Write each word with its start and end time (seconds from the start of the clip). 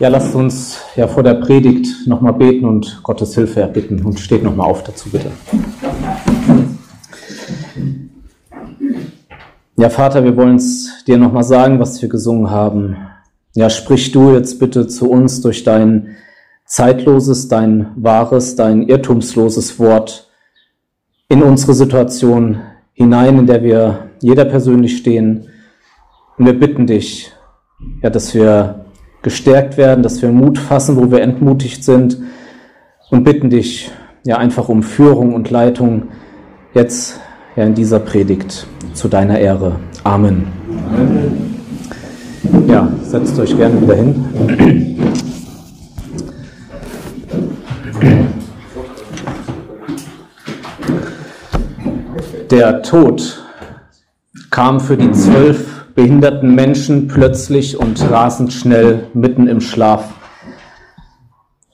Ja, 0.00 0.06
lasst 0.06 0.32
uns 0.36 0.78
ja 0.94 1.08
vor 1.08 1.24
der 1.24 1.34
Predigt 1.34 2.06
nochmal 2.06 2.34
beten 2.34 2.66
und 2.66 3.00
Gottes 3.02 3.34
Hilfe 3.34 3.62
erbitten 3.62 4.04
und 4.04 4.20
steht 4.20 4.44
nochmal 4.44 4.70
auf 4.70 4.84
dazu, 4.84 5.10
bitte. 5.10 5.32
Ja, 9.76 9.90
Vater, 9.90 10.22
wir 10.22 10.36
wollen 10.36 10.54
es 10.54 11.04
dir 11.04 11.18
nochmal 11.18 11.42
sagen, 11.42 11.80
was 11.80 12.00
wir 12.00 12.08
gesungen 12.08 12.48
haben. 12.48 12.96
Ja, 13.56 13.68
sprich 13.70 14.12
du 14.12 14.34
jetzt 14.34 14.60
bitte 14.60 14.86
zu 14.86 15.10
uns 15.10 15.40
durch 15.40 15.64
dein 15.64 16.16
zeitloses, 16.64 17.48
dein 17.48 17.90
wahres, 17.96 18.54
dein 18.54 18.84
irrtumsloses 18.84 19.80
Wort 19.80 20.30
in 21.28 21.42
unsere 21.42 21.74
Situation 21.74 22.60
hinein, 22.92 23.36
in 23.36 23.46
der 23.46 23.64
wir 23.64 24.10
jeder 24.20 24.44
persönlich 24.44 24.96
stehen. 24.96 25.48
Und 26.36 26.46
wir 26.46 26.56
bitten 26.56 26.86
dich, 26.86 27.32
ja, 28.00 28.10
dass 28.10 28.32
wir 28.32 28.84
gestärkt 29.22 29.76
werden, 29.76 30.02
dass 30.02 30.22
wir 30.22 30.30
Mut 30.30 30.58
fassen, 30.58 30.96
wo 30.96 31.10
wir 31.10 31.22
entmutigt 31.22 31.84
sind 31.84 32.18
und 33.10 33.24
bitten 33.24 33.50
dich 33.50 33.90
ja 34.24 34.36
einfach 34.36 34.68
um 34.68 34.82
Führung 34.82 35.34
und 35.34 35.50
Leitung 35.50 36.08
jetzt 36.74 37.20
ja 37.56 37.64
in 37.64 37.74
dieser 37.74 37.98
Predigt 37.98 38.66
zu 38.94 39.08
deiner 39.08 39.38
Ehre. 39.38 39.76
Amen. 40.04 40.46
Amen. 40.94 41.58
Ja, 42.68 42.88
setzt 43.02 43.38
euch 43.38 43.56
gerne 43.56 43.80
wieder 43.80 43.94
hin. 43.94 44.24
Der 52.50 52.82
Tod 52.82 53.42
kam 54.50 54.80
für 54.80 54.96
die 54.96 55.12
zwölf 55.12 55.77
behinderten 55.98 56.54
Menschen 56.54 57.08
plötzlich 57.08 57.76
und 57.76 58.08
rasend 58.08 58.52
schnell 58.52 59.08
mitten 59.14 59.48
im 59.48 59.60
Schlaf. 59.60 60.04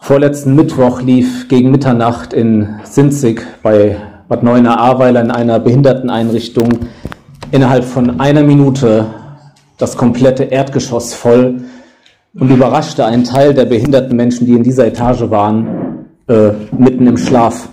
Vorletzten 0.00 0.54
Mittwoch 0.54 1.02
lief 1.02 1.46
gegen 1.48 1.70
Mitternacht 1.70 2.32
in 2.32 2.66
Sinzig 2.84 3.46
bei 3.62 3.98
Bad 4.26 4.42
Neuenahr-Ahrweiler 4.42 5.20
in 5.20 5.30
einer 5.30 5.60
Behinderteneinrichtung 5.60 6.70
innerhalb 7.50 7.84
von 7.84 8.18
einer 8.18 8.42
Minute 8.44 9.04
das 9.76 9.94
komplette 9.98 10.44
Erdgeschoss 10.44 11.12
voll 11.12 11.60
und 12.32 12.48
überraschte 12.48 13.04
einen 13.04 13.24
Teil 13.24 13.52
der 13.52 13.66
behinderten 13.66 14.16
Menschen, 14.16 14.46
die 14.46 14.54
in 14.54 14.62
dieser 14.62 14.86
Etage 14.86 15.28
waren, 15.28 16.06
äh, 16.28 16.52
mitten 16.78 17.06
im 17.06 17.18
Schlaf. 17.18 17.68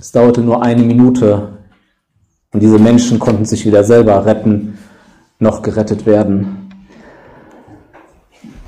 Es 0.00 0.10
dauerte 0.10 0.40
nur 0.40 0.62
eine 0.62 0.84
Minute 0.84 1.48
und 2.54 2.62
diese 2.62 2.78
Menschen 2.78 3.18
konnten 3.18 3.44
sich 3.44 3.66
wieder 3.66 3.84
selber 3.84 4.24
retten 4.24 4.78
noch 5.40 5.62
gerettet 5.62 6.06
werden. 6.06 6.70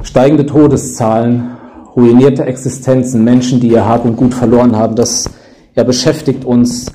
Steigende 0.02 0.46
Todeszahlen, 0.46 1.56
ruinierte 1.96 2.44
Existenzen, 2.44 3.24
Menschen, 3.24 3.60
die 3.60 3.68
ihr 3.68 3.84
Hab 3.84 4.04
und 4.04 4.16
Gut 4.16 4.34
verloren 4.34 4.76
haben, 4.76 4.94
das 4.94 5.28
ja, 5.74 5.82
beschäftigt 5.82 6.44
uns 6.44 6.92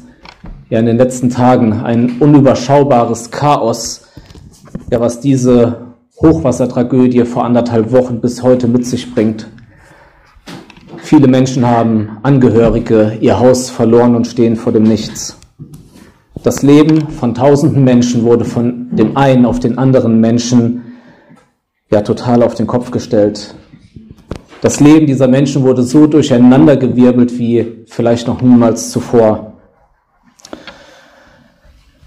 ja 0.70 0.80
in 0.80 0.86
den 0.86 0.98
letzten 0.98 1.30
Tagen. 1.30 1.73
Ein 1.73 2.18
unüberschaubares 2.20 3.31
Chaos, 3.31 4.08
ja, 4.92 5.00
was 5.00 5.20
diese 5.20 5.86
Hochwassertragödie 6.22 7.26
vor 7.26 7.44
anderthalb 7.44 7.92
Wochen 7.92 8.22
bis 8.22 8.42
heute 8.42 8.68
mit 8.68 8.86
sich 8.86 9.14
bringt. 9.14 9.48
Viele 10.98 11.28
Menschen 11.28 11.68
haben 11.68 12.18
Angehörige, 12.23 13.18
ihr 13.20 13.40
Haus 13.40 13.70
verloren 13.70 14.16
und 14.16 14.26
stehen 14.26 14.56
vor 14.56 14.72
dem 14.72 14.84
Nichts. 14.84 15.38
Das 16.46 16.62
Leben 16.62 17.10
von 17.10 17.34
tausenden 17.34 17.84
Menschen 17.84 18.22
wurde 18.22 18.46
von 18.46 18.96
dem 18.96 19.18
einen 19.18 19.48
auf 19.48 19.60
den 19.60 19.80
anderen 19.80 20.20
Menschen 20.22 20.84
ja 21.90 22.02
total 22.02 22.44
auf 22.44 22.54
den 22.54 22.68
Kopf 22.68 22.92
gestellt. 22.92 23.56
Das 24.62 24.80
Leben 24.80 25.08
dieser 25.08 25.28
Menschen 25.28 25.64
wurde 25.64 25.82
so 25.82 26.06
durcheinandergewirbelt 26.06 27.40
wie 27.40 27.86
vielleicht 27.88 28.28
noch 28.28 28.44
niemals 28.44 28.92
zuvor. 28.92 29.54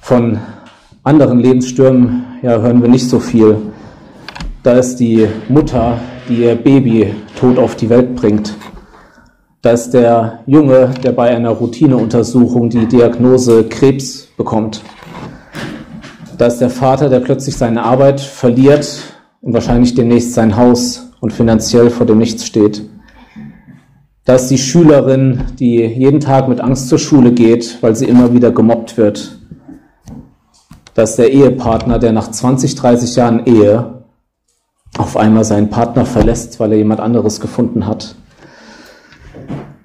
Von 0.01 0.39
anderen 1.03 1.41
Lebensstürmen 1.41 2.25
ja, 2.41 2.61
hören 2.61 2.81
wir 2.81 2.89
nicht 2.89 3.09
so 3.09 3.19
viel. 3.19 3.57
Da 4.63 4.75
ist 4.75 5.01
die 5.01 5.27
Mutter, 5.49 5.99
die 6.29 6.45
ihr 6.45 6.55
Baby 6.55 7.13
tot 7.41 7.59
auf 7.59 7.75
die 7.75 7.91
Welt 7.91 8.15
bringt. 8.15 8.55
Da 9.61 9.73
ist 9.73 9.91
der 9.91 10.45
Junge, 10.47 10.95
der 11.03 11.11
bei 11.11 11.35
einer 11.35 11.51
Routineuntersuchung 11.51 12.71
die 12.71 12.87
Diagnose 12.87 13.65
Krebs 13.65 14.29
bekommt. 14.37 14.83
Da 16.37 16.47
ist 16.47 16.59
der 16.59 16.71
Vater, 16.71 17.09
der 17.09 17.19
plötzlich 17.19 17.57
seine 17.57 17.83
Arbeit 17.83 18.21
verliert 18.21 19.03
und 19.41 19.53
wahrscheinlich 19.55 19.97
demnächst 19.97 20.35
sein 20.35 20.57
Haus 20.57 21.11
und 21.21 21.33
finanziell 21.33 21.91
vor 21.91 22.07
dem 22.07 22.19
Nichts 22.19 22.47
steht. 22.47 22.89
Da 24.25 24.37
ist 24.37 24.47
die 24.47 24.59
Schülerin, 24.59 25.47
die 25.59 25.79
jeden 25.85 26.21
Tag 26.21 26.49
mit 26.49 26.61
Angst 26.61 26.89
zur 26.89 27.01
Schule 27.01 27.33
geht, 27.33 27.79
weil 27.81 27.97
sie 27.97 28.07
immer 28.07 28.33
wieder 28.33 28.53
gemobbt 28.53 28.97
wird. 28.97 29.41
Da 30.95 31.03
ist 31.03 31.17
der 31.17 31.33
Ehepartner, 31.33 31.99
der 31.99 32.13
nach 32.13 32.31
20, 32.31 32.77
30 32.77 33.17
Jahren 33.17 33.45
Ehe 33.47 34.05
auf 34.97 35.17
einmal 35.17 35.45
seinen 35.45 35.69
Partner 35.69 36.05
verlässt, 36.05 36.61
weil 36.61 36.71
er 36.71 36.79
jemand 36.79 37.01
anderes 37.01 37.41
gefunden 37.41 37.87
hat. 37.87 38.15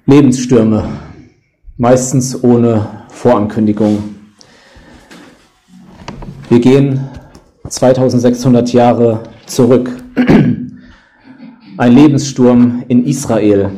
Lebensstürme, 0.06 0.84
meistens 1.78 2.44
ohne 2.44 2.88
Vorankündigung. 3.08 4.02
Wir 6.50 6.60
gehen 6.60 7.08
2600 7.66 8.70
Jahre 8.74 9.20
zurück. 9.46 9.90
Ein 11.78 11.92
Lebenssturm 11.92 12.82
in 12.88 13.06
Israel. 13.06 13.70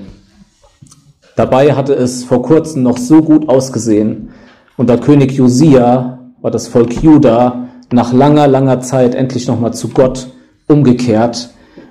Dabei 1.36 1.74
hatte 1.74 1.94
es 1.94 2.24
vor 2.24 2.42
kurzem 2.42 2.82
noch 2.82 2.98
so 2.98 3.22
gut 3.22 3.48
ausgesehen. 3.48 4.30
Unter 4.76 4.98
König 4.98 5.30
Josia 5.30 6.18
war 6.42 6.50
das 6.50 6.66
Volk 6.66 7.04
Juda 7.04 7.68
nach 7.92 8.12
langer, 8.12 8.48
langer 8.48 8.80
Zeit 8.80 9.14
endlich 9.14 9.46
nochmal 9.46 9.74
zu 9.74 9.90
Gott 9.90 10.26
umgekehrt. 10.66 11.50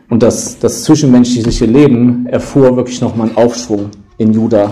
Und 0.09 0.21
das, 0.23 0.59
das 0.59 0.83
zwischenmenschliche 0.83 1.65
Leben 1.65 2.25
erfuhr 2.25 2.75
wirklich 2.75 2.99
nochmal 2.99 3.29
einen 3.29 3.37
Aufschwung 3.37 3.91
in 4.17 4.33
Juda. 4.33 4.71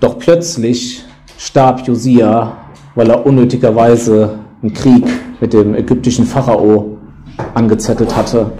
Doch 0.00 0.18
plötzlich 0.18 1.04
starb 1.38 1.86
Josia, 1.86 2.56
weil 2.94 3.10
er 3.10 3.24
unnötigerweise 3.26 4.38
einen 4.62 4.72
Krieg 4.72 5.04
mit 5.40 5.52
dem 5.52 5.74
ägyptischen 5.74 6.26
Pharao 6.26 6.98
angezettelt 7.54 8.16
hatte. 8.16 8.52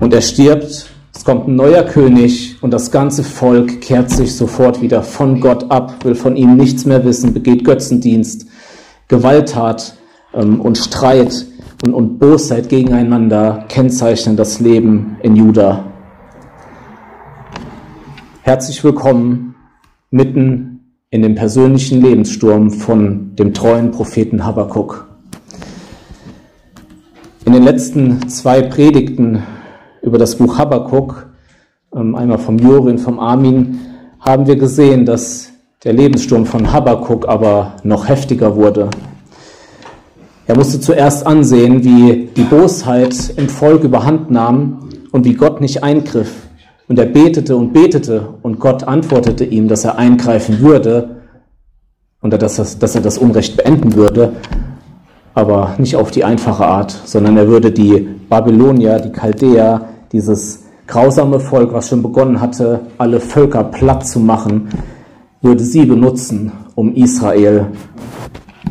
Und 0.00 0.12
er 0.14 0.22
stirbt, 0.22 0.90
es 1.14 1.24
kommt 1.24 1.48
ein 1.48 1.56
neuer 1.56 1.82
König 1.82 2.56
und 2.62 2.72
das 2.72 2.90
ganze 2.90 3.22
Volk 3.22 3.80
kehrt 3.80 4.10
sich 4.10 4.34
sofort 4.34 4.80
wieder 4.80 5.02
von 5.02 5.40
Gott 5.40 5.70
ab, 5.70 6.04
will 6.04 6.14
von 6.14 6.36
ihm 6.36 6.56
nichts 6.56 6.86
mehr 6.86 7.04
wissen, 7.04 7.34
begeht 7.34 7.64
Götzendienst, 7.64 8.46
Gewalttat 9.08 9.94
ähm, 10.32 10.60
und 10.60 10.78
Streit 10.78 11.46
und, 11.82 11.94
und 11.94 12.18
Bosheit 12.18 12.68
gegeneinander 12.68 13.64
kennzeichnen 13.68 14.36
das 14.36 14.60
Leben 14.60 15.16
in 15.22 15.36
Juda. 15.36 15.89
Herzlich 18.42 18.82
willkommen 18.82 19.54
mitten 20.10 20.94
in 21.10 21.20
dem 21.20 21.34
persönlichen 21.34 22.00
Lebenssturm 22.00 22.70
von 22.70 23.36
dem 23.36 23.52
treuen 23.52 23.90
Propheten 23.90 24.46
Habakkuk. 24.46 25.06
In 27.44 27.52
den 27.52 27.62
letzten 27.62 28.30
zwei 28.30 28.62
Predigten 28.62 29.42
über 30.00 30.16
das 30.16 30.36
Buch 30.36 30.56
Habakkuk, 30.56 31.28
ähm, 31.94 32.14
einmal 32.14 32.38
vom 32.38 32.58
Jorin, 32.58 32.96
vom 32.96 33.20
Armin, 33.20 33.78
haben 34.20 34.46
wir 34.46 34.56
gesehen, 34.56 35.04
dass 35.04 35.50
der 35.84 35.92
Lebenssturm 35.92 36.46
von 36.46 36.72
Habakkuk 36.72 37.28
aber 37.28 37.74
noch 37.82 38.08
heftiger 38.08 38.56
wurde. 38.56 38.88
Er 40.46 40.56
musste 40.56 40.80
zuerst 40.80 41.26
ansehen, 41.26 41.84
wie 41.84 42.30
die 42.34 42.44
Bosheit 42.44 43.34
im 43.36 43.50
Volk 43.50 43.84
überhand 43.84 44.30
nahm 44.30 44.88
und 45.12 45.26
wie 45.26 45.34
Gott 45.34 45.60
nicht 45.60 45.84
eingriff 45.84 46.49
und 46.90 46.98
er 46.98 47.06
betete 47.06 47.56
und 47.56 47.72
betete 47.72 48.34
und 48.42 48.58
Gott 48.58 48.82
antwortete 48.82 49.44
ihm, 49.44 49.68
dass 49.68 49.84
er 49.84 49.96
eingreifen 49.96 50.58
würde 50.58 51.20
und 52.20 52.32
dass, 52.32 52.56
das, 52.56 52.80
dass 52.80 52.96
er 52.96 53.00
das 53.00 53.16
Unrecht 53.16 53.56
beenden 53.56 53.94
würde, 53.94 54.32
aber 55.32 55.76
nicht 55.78 55.94
auf 55.94 56.10
die 56.10 56.24
einfache 56.24 56.66
Art, 56.66 56.90
sondern 57.04 57.36
er 57.36 57.46
würde 57.46 57.70
die 57.70 58.08
Babylonier, 58.28 58.98
die 58.98 59.12
Chaldäer, 59.12 59.82
dieses 60.10 60.64
grausame 60.88 61.38
Volk, 61.38 61.72
was 61.72 61.88
schon 61.88 62.02
begonnen 62.02 62.40
hatte, 62.40 62.80
alle 62.98 63.20
Völker 63.20 63.62
platt 63.62 64.04
zu 64.04 64.18
machen, 64.18 64.70
würde 65.42 65.62
sie 65.62 65.86
benutzen, 65.86 66.50
um 66.74 66.92
Israel 66.96 67.68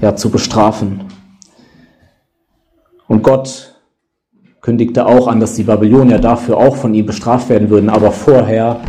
ja, 0.01 0.13
zu 0.17 0.29
bestrafen. 0.29 1.05
Und 3.07 3.23
Gott 3.23 3.68
kündigte 4.69 5.07
auch 5.07 5.27
an, 5.27 5.39
dass 5.39 5.55
die 5.55 5.63
Babylonier 5.63 6.19
dafür 6.19 6.57
auch 6.57 6.75
von 6.75 6.93
ihm 6.93 7.07
bestraft 7.07 7.49
werden 7.49 7.71
würden, 7.71 7.89
aber 7.89 8.11
vorher 8.11 8.79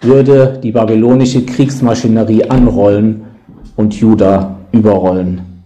würde 0.00 0.58
die 0.60 0.72
babylonische 0.72 1.46
Kriegsmaschinerie 1.46 2.50
anrollen 2.50 3.22
und 3.76 3.94
Juda 3.94 4.56
überrollen. 4.72 5.62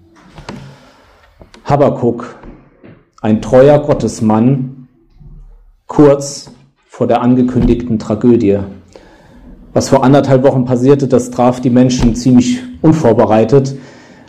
Habakkuk, 1.65 2.37
ein 3.23 3.41
treuer 3.41 3.79
Gottesmann, 3.79 4.89
kurz 5.87 6.53
vor 6.87 7.07
der 7.07 7.23
angekündigten 7.23 7.99
Tragödie. 7.99 8.59
Was 9.73 9.89
vor 9.89 10.05
anderthalb 10.05 10.43
Wochen 10.43 10.67
passierte, 10.67 11.09
das 11.09 11.31
traf 11.31 11.63
die 11.63 11.71
Menschen 11.71 12.15
ziemlich 12.15 12.61
unvorbereitet. 12.83 13.75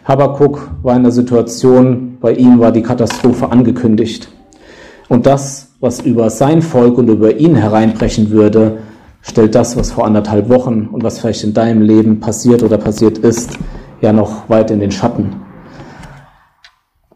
Habakuk 0.06 0.70
war 0.84 0.96
in 0.96 1.04
der 1.04 1.12
Situation, 1.12 2.18
bei 2.22 2.32
ihm 2.32 2.62
war 2.62 2.72
die 2.72 2.82
Katastrophe 2.82 3.52
angekündigt. 3.52 4.30
Und 5.14 5.28
das, 5.28 5.76
was 5.80 6.00
über 6.00 6.32
sein 6.32 6.64
Volk 6.64 6.98
und 6.98 7.08
über 7.08 7.38
ihn 7.38 7.56
hereinbrechen 7.56 8.32
würde, 8.32 8.80
stellt 9.22 9.54
das, 9.54 9.78
was 9.78 9.92
vor 9.92 10.08
anderthalb 10.08 10.50
Wochen 10.50 10.90
und 10.92 11.04
was 11.04 11.20
vielleicht 11.20 11.44
in 11.44 11.54
deinem 11.54 11.84
Leben 11.84 12.20
passiert 12.20 12.64
oder 12.64 12.80
passiert 12.80 13.20
ist, 13.20 13.60
ja 14.02 14.12
noch 14.12 14.50
weit 14.50 14.72
in 14.72 14.80
den 14.80 14.90
Schatten. 14.90 15.36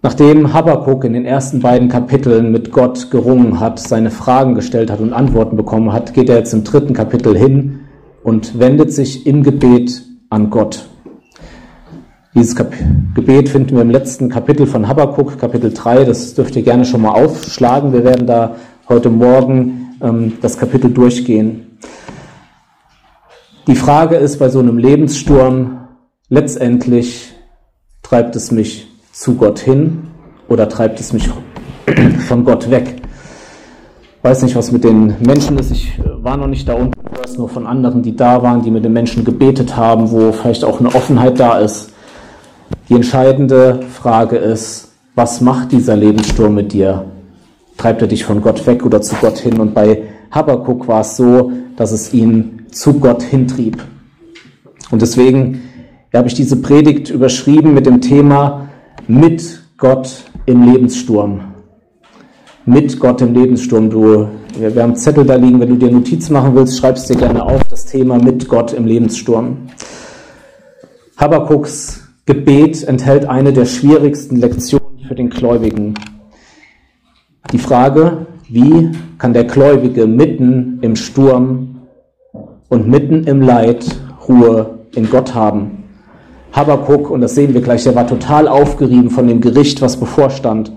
Nachdem 0.04 0.54
Habakkuk 0.54 1.06
in 1.06 1.14
den 1.14 1.26
ersten 1.26 1.60
beiden 1.60 1.90
Kapiteln 1.90 2.52
mit 2.52 2.72
Gott 2.72 3.10
gerungen 3.10 3.60
hat, 3.60 3.80
seine 3.80 4.12
Fragen 4.12 4.54
gestellt 4.54 4.92
hat 4.92 5.00
und 5.00 5.12
Antworten 5.12 5.58
bekommen 5.58 5.92
hat, 5.92 6.14
geht 6.14 6.30
er 6.30 6.38
jetzt 6.38 6.54
im 6.54 6.64
dritten 6.64 6.94
Kapitel 6.94 7.36
hin 7.36 7.80
und 8.24 8.60
wendet 8.60 8.94
sich 8.94 9.26
im 9.26 9.42
Gebet 9.42 10.04
an 10.30 10.52
Gott. 10.52 10.88
Dieses 12.38 12.56
Gebet 12.56 13.50
finden 13.50 13.76
wir 13.76 13.82
im 13.82 13.90
letzten 13.90 14.30
Kapitel 14.30 14.68
von 14.68 14.88
Habakkuk, 14.88 15.40
Kapitel 15.40 15.74
3. 15.74 16.04
Das 16.04 16.36
dürft 16.36 16.56
ihr 16.56 16.62
gerne 16.62 16.86
schon 16.86 17.02
mal 17.02 17.14
aufschlagen. 17.14 17.94
Wir 17.94 18.04
werden 18.04 18.28
da 18.28 18.58
heute 18.88 19.10
Morgen 19.10 19.96
ähm, 20.04 20.34
das 20.40 20.56
Kapitel 20.56 20.92
durchgehen. 20.92 21.80
Die 23.66 23.74
Frage 23.74 24.18
ist 24.18 24.38
bei 24.38 24.50
so 24.50 24.60
einem 24.60 24.78
Lebenssturm, 24.78 25.80
letztendlich 26.30 27.34
treibt 28.04 28.36
es 28.36 28.52
mich 28.52 28.88
zu 29.12 29.34
Gott 29.34 29.58
hin 29.58 30.04
oder 30.48 30.70
treibt 30.70 31.00
es 31.00 31.14
mich 31.14 31.28
von 32.28 32.46
Gott 32.46 32.70
weg? 32.70 32.98
weiß 34.22 34.44
nicht, 34.44 34.56
was 34.56 34.72
mit 34.72 34.84
den 34.84 35.16
Menschen 35.26 35.58
ist. 35.58 35.72
Ich 35.72 35.98
äh, 35.98 36.24
war 36.24 36.38
noch 36.38 36.46
nicht 36.46 36.68
da 36.68 36.74
unten, 36.74 36.94
ich 37.12 37.20
weiß 37.20 37.38
nur 37.40 37.50
von 37.50 37.66
anderen, 37.66 38.04
die 38.04 38.16
da 38.16 38.44
waren, 38.44 38.62
die 38.62 38.70
mit 38.70 38.86
den 38.86 38.94
Menschen 38.94 39.26
gebetet 39.26 39.76
haben, 39.76 40.12
wo 40.12 40.32
vielleicht 40.32 40.64
auch 40.64 40.80
eine 40.80 40.90
Offenheit 40.90 41.40
da 41.40 41.58
ist. 41.58 41.94
Die 42.90 42.94
entscheidende 42.94 43.82
Frage 43.94 44.38
ist, 44.38 44.94
was 45.16 45.42
macht 45.42 45.72
dieser 45.72 45.96
Lebenssturm 45.96 46.56
mit 46.56 46.74
dir? 46.74 47.06
Treibt 47.78 48.02
er 48.02 48.08
dich 48.08 48.24
von 48.24 48.42
Gott 48.42 48.66
weg 48.66 48.86
oder 48.86 49.02
zu 49.02 49.16
Gott 49.16 49.38
hin? 49.38 49.60
Und 49.60 49.74
bei 49.74 50.04
Habakkuk 50.32 50.88
war 50.88 51.02
es 51.02 51.18
so, 51.18 51.52
dass 51.76 51.92
es 51.92 52.14
ihn 52.14 52.66
zu 52.72 52.94
Gott 52.94 53.24
hintrieb. 53.24 53.84
Und 54.92 55.02
deswegen 55.02 55.62
habe 56.14 56.28
ich 56.28 56.34
diese 56.34 56.56
Predigt 56.56 57.10
überschrieben 57.10 57.74
mit 57.74 57.86
dem 57.86 58.02
Thema 58.02 58.70
mit 59.08 59.62
Gott 59.78 60.24
im 60.46 60.64
Lebenssturm 60.64 61.42
mit 62.68 63.00
Gott 63.00 63.22
im 63.22 63.34
Lebenssturm. 63.34 63.90
Du, 63.90 64.28
wir, 64.60 64.76
wir 64.76 64.84
haben 64.84 64.96
Zettel 64.96 65.26
da 65.26 65.36
liegen, 65.36 65.60
wenn 65.60 65.70
du 65.70 65.76
dir 65.76 65.90
Notizen 65.90 66.34
machen 66.34 66.54
willst, 66.54 66.78
schreibst 66.78 67.10
dir 67.10 67.16
gerne 67.16 67.44
auf 67.44 67.64
das 67.70 67.86
Thema 67.86 68.18
mit 68.18 68.48
Gott 68.48 68.74
im 68.74 68.86
Lebenssturm. 68.86 69.70
Habakuks 71.16 72.07
Gebet 72.28 72.84
enthält 72.84 73.26
eine 73.26 73.54
der 73.54 73.64
schwierigsten 73.64 74.36
Lektionen 74.36 75.00
für 75.08 75.16
den 75.16 75.30
Gläubigen. 75.30 75.94
Die 77.54 77.58
Frage, 77.58 78.28
wie 78.50 78.92
kann 79.18 79.32
der 79.32 79.46
Gläubige 79.46 80.08
mitten 80.08 80.80
im 80.82 80.98
Sturm 80.98 81.84
und 82.68 82.90
mitten 82.90 83.24
im 83.24 83.42
Leid 83.42 83.86
Ruhe 84.28 84.80
in 84.94 85.10
Gott 85.10 85.36
haben? 85.36 85.86
Habakuk, 86.52 87.10
und 87.10 87.22
das 87.22 87.34
sehen 87.34 87.54
wir 87.54 87.62
gleich, 87.62 87.86
der 87.86 87.96
war 87.96 88.06
total 88.06 88.50
aufgerieben 88.50 89.10
von 89.10 89.26
dem 89.26 89.40
Gericht, 89.40 89.82
was 89.82 89.96
bevorstand. 89.96 90.74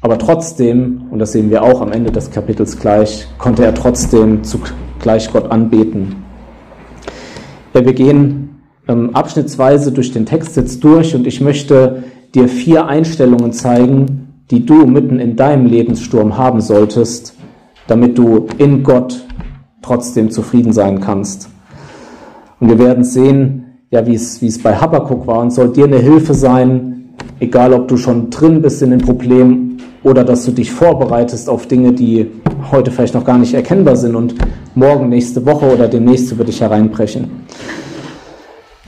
Aber 0.00 0.16
trotzdem, 0.16 1.02
und 1.10 1.18
das 1.18 1.32
sehen 1.32 1.50
wir 1.50 1.62
auch 1.62 1.82
am 1.82 1.92
Ende 1.92 2.10
des 2.10 2.30
Kapitels 2.30 2.80
gleich, 2.80 3.28
konnte 3.36 3.66
er 3.66 3.74
trotzdem 3.74 4.44
zugleich 4.44 5.30
Gott 5.30 5.50
anbeten. 5.50 6.24
Ja, 7.74 7.84
wir 7.84 7.92
gehen 7.92 8.49
ähm, 8.90 9.14
abschnittsweise 9.14 9.92
durch 9.92 10.12
den 10.12 10.26
Text 10.26 10.56
jetzt 10.56 10.82
durch 10.82 11.14
und 11.14 11.26
ich 11.26 11.40
möchte 11.40 12.02
dir 12.34 12.48
vier 12.48 12.86
Einstellungen 12.86 13.52
zeigen, 13.52 14.28
die 14.50 14.66
du 14.66 14.86
mitten 14.86 15.20
in 15.20 15.36
deinem 15.36 15.66
Lebenssturm 15.66 16.36
haben 16.36 16.60
solltest, 16.60 17.34
damit 17.86 18.18
du 18.18 18.46
in 18.58 18.82
Gott 18.82 19.24
trotzdem 19.82 20.30
zufrieden 20.30 20.72
sein 20.72 21.00
kannst. 21.00 21.48
Und 22.58 22.68
wir 22.68 22.78
werden 22.78 23.04
sehen, 23.04 23.64
ja, 23.90 24.06
wie 24.06 24.14
es, 24.14 24.42
wie 24.42 24.46
es 24.46 24.62
bei 24.62 24.74
Habakkuk 24.74 25.26
war 25.26 25.40
und 25.40 25.52
soll 25.52 25.72
dir 25.72 25.84
eine 25.84 25.98
Hilfe 25.98 26.34
sein, 26.34 27.14
egal 27.38 27.72
ob 27.72 27.88
du 27.88 27.96
schon 27.96 28.30
drin 28.30 28.60
bist 28.60 28.82
in 28.82 28.90
den 28.90 29.00
Problemen 29.00 29.78
oder 30.02 30.24
dass 30.24 30.44
du 30.44 30.52
dich 30.52 30.70
vorbereitest 30.72 31.48
auf 31.48 31.66
Dinge, 31.66 31.92
die 31.92 32.26
heute 32.70 32.90
vielleicht 32.90 33.14
noch 33.14 33.24
gar 33.24 33.38
nicht 33.38 33.54
erkennbar 33.54 33.96
sind 33.96 34.14
und 34.14 34.34
morgen, 34.74 35.08
nächste 35.08 35.44
Woche 35.46 35.72
oder 35.72 35.88
demnächst 35.88 36.30
über 36.32 36.44
dich 36.44 36.60
hereinbrechen. 36.60 37.30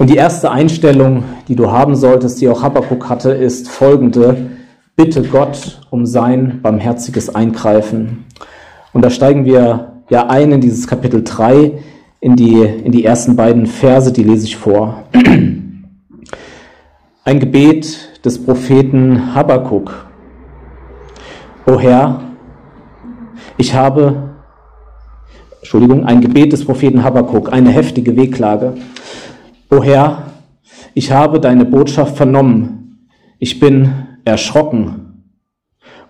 Und 0.03 0.11
die 0.11 0.17
erste 0.17 0.51
Einstellung, 0.51 1.23
die 1.47 1.55
du 1.55 1.71
haben 1.71 1.95
solltest, 1.95 2.41
die 2.41 2.49
auch 2.49 2.61
Habakkuk 2.61 3.09
hatte, 3.09 3.31
ist 3.31 3.69
folgende. 3.69 4.51
Bitte 4.97 5.23
Gott 5.23 5.81
um 5.91 6.07
sein 6.07 6.59
barmherziges 6.61 7.33
Eingreifen. 7.33 8.25
Und 8.93 9.05
da 9.05 9.11
steigen 9.11 9.45
wir 9.45 9.93
ja 10.11 10.27
ein 10.27 10.51
in 10.51 10.61
dieses 10.61 10.89
Kapitel 10.89 11.23
3, 11.23 11.75
in 12.19 12.35
die, 12.35 12.63
in 12.63 12.91
die 12.91 13.05
ersten 13.05 13.37
beiden 13.37 13.67
Verse, 13.67 14.13
die 14.13 14.25
lese 14.25 14.47
ich 14.47 14.57
vor. 14.57 15.05
Ein 17.25 17.39
Gebet 17.39 18.25
des 18.25 18.45
Propheten 18.45 19.37
Habakkuk. 19.37 20.07
O 21.65 21.79
Herr, 21.79 22.23
ich 23.57 23.73
habe, 23.73 24.31
Entschuldigung, 25.61 26.07
ein 26.07 26.21
Gebet 26.21 26.53
des 26.53 26.65
Propheten 26.65 27.05
Habakkuk, 27.05 27.53
eine 27.53 27.71
heftige 27.71 28.17
Wehklage. 28.17 28.75
O 29.73 29.83
Herr, 29.83 30.25
ich 30.93 31.11
habe 31.11 31.41
deine 31.41 31.65
Botschaft 31.65 32.19
vernommen. 32.19 33.07
Ich 33.39 33.59
bin 33.59 33.91
erschrocken. 34.23 35.25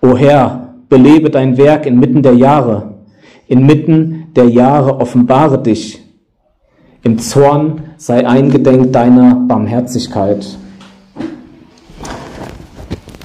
O 0.00 0.16
Herr, 0.16 0.74
belebe 0.88 1.30
dein 1.30 1.56
Werk 1.56 1.86
inmitten 1.86 2.24
der 2.24 2.34
Jahre. 2.34 2.94
Inmitten 3.46 4.32
der 4.34 4.48
Jahre 4.48 4.98
offenbare 4.98 5.62
dich. 5.62 6.02
Im 7.04 7.20
Zorn 7.20 7.82
sei 7.98 8.26
eingedenk 8.26 8.92
deiner 8.92 9.36
Barmherzigkeit. 9.36 10.58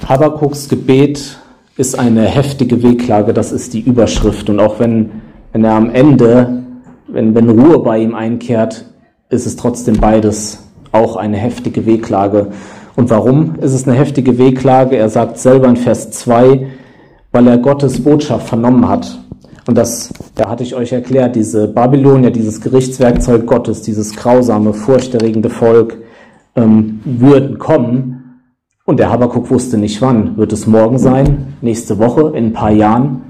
Habakkuks 0.08 0.68
Gebet 0.68 1.36
ist 1.76 1.98
eine 1.98 2.22
heftige 2.22 2.80
Wehklage, 2.84 3.34
das 3.34 3.50
ist 3.50 3.74
die 3.74 3.80
Überschrift. 3.80 4.48
Und 4.48 4.60
auch 4.60 4.78
wenn, 4.78 5.10
wenn 5.50 5.64
er 5.64 5.74
am 5.74 5.90
Ende, 5.90 6.62
wenn, 7.08 7.34
wenn 7.34 7.50
Ruhe 7.50 7.80
bei 7.80 7.98
ihm 7.98 8.14
einkehrt, 8.14 8.84
ist 9.30 9.46
es 9.46 9.56
trotzdem 9.56 9.98
beides 9.98 10.64
auch 10.92 11.16
eine 11.16 11.36
heftige 11.36 11.86
Wehklage. 11.86 12.48
Und 12.96 13.10
warum 13.10 13.56
ist 13.56 13.74
es 13.74 13.86
eine 13.86 13.96
heftige 13.96 14.38
Wehklage? 14.38 14.96
Er 14.96 15.08
sagt 15.08 15.38
selber 15.38 15.68
in 15.68 15.76
Vers 15.76 16.10
2, 16.10 16.66
weil 17.32 17.46
er 17.46 17.58
Gottes 17.58 18.02
Botschaft 18.02 18.48
vernommen 18.48 18.88
hat. 18.88 19.18
Und 19.66 19.76
das, 19.76 20.12
da 20.34 20.48
hatte 20.48 20.62
ich 20.62 20.74
euch 20.74 20.92
erklärt, 20.92 21.36
diese 21.36 21.68
Babylonier, 21.68 22.30
dieses 22.30 22.60
Gerichtswerkzeug 22.60 23.46
Gottes, 23.46 23.82
dieses 23.82 24.16
grausame, 24.16 24.72
furchterregende 24.72 25.50
Volk, 25.50 25.98
ähm, 26.56 27.00
würden 27.04 27.58
kommen 27.58 28.40
und 28.86 28.98
der 28.98 29.10
Habakuk 29.10 29.50
wusste 29.50 29.76
nicht 29.76 30.00
wann. 30.00 30.38
Wird 30.38 30.54
es 30.54 30.66
morgen 30.66 30.98
sein? 30.98 31.54
Nächste 31.60 31.98
Woche? 31.98 32.32
In 32.34 32.46
ein 32.46 32.52
paar 32.54 32.70
Jahren? 32.70 33.22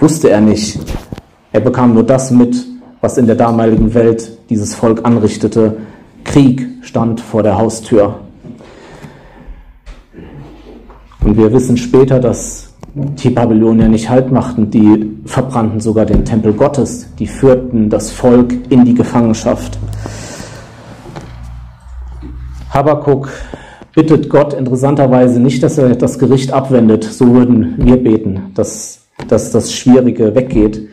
Wusste 0.00 0.30
er 0.30 0.40
nicht. 0.40 0.80
Er 1.52 1.60
bekam 1.60 1.92
nur 1.92 2.04
das 2.04 2.30
mit, 2.30 2.56
was 3.04 3.18
in 3.18 3.26
der 3.26 3.36
damaligen 3.36 3.92
Welt 3.92 4.32
dieses 4.48 4.74
Volk 4.74 5.04
anrichtete. 5.04 5.76
Krieg 6.24 6.66
stand 6.80 7.20
vor 7.20 7.42
der 7.42 7.58
Haustür. 7.58 8.20
Und 11.22 11.36
wir 11.36 11.52
wissen 11.52 11.76
später, 11.76 12.18
dass 12.18 12.72
die 12.94 13.28
Babylonier 13.28 13.88
nicht 13.88 14.08
Halt 14.08 14.32
machten, 14.32 14.70
die 14.70 15.18
verbrannten 15.26 15.80
sogar 15.80 16.06
den 16.06 16.24
Tempel 16.24 16.54
Gottes, 16.54 17.06
die 17.18 17.26
führten 17.26 17.90
das 17.90 18.10
Volk 18.10 18.54
in 18.70 18.86
die 18.86 18.94
Gefangenschaft. 18.94 19.78
Habakuk 22.70 23.28
bittet 23.94 24.30
Gott 24.30 24.54
interessanterweise 24.54 25.40
nicht, 25.40 25.62
dass 25.62 25.76
er 25.76 25.94
das 25.94 26.18
Gericht 26.18 26.54
abwendet. 26.54 27.04
So 27.04 27.34
würden 27.34 27.74
wir 27.76 28.02
beten, 28.02 28.52
dass, 28.54 29.00
dass 29.28 29.52
das 29.52 29.74
Schwierige 29.74 30.34
weggeht. 30.34 30.88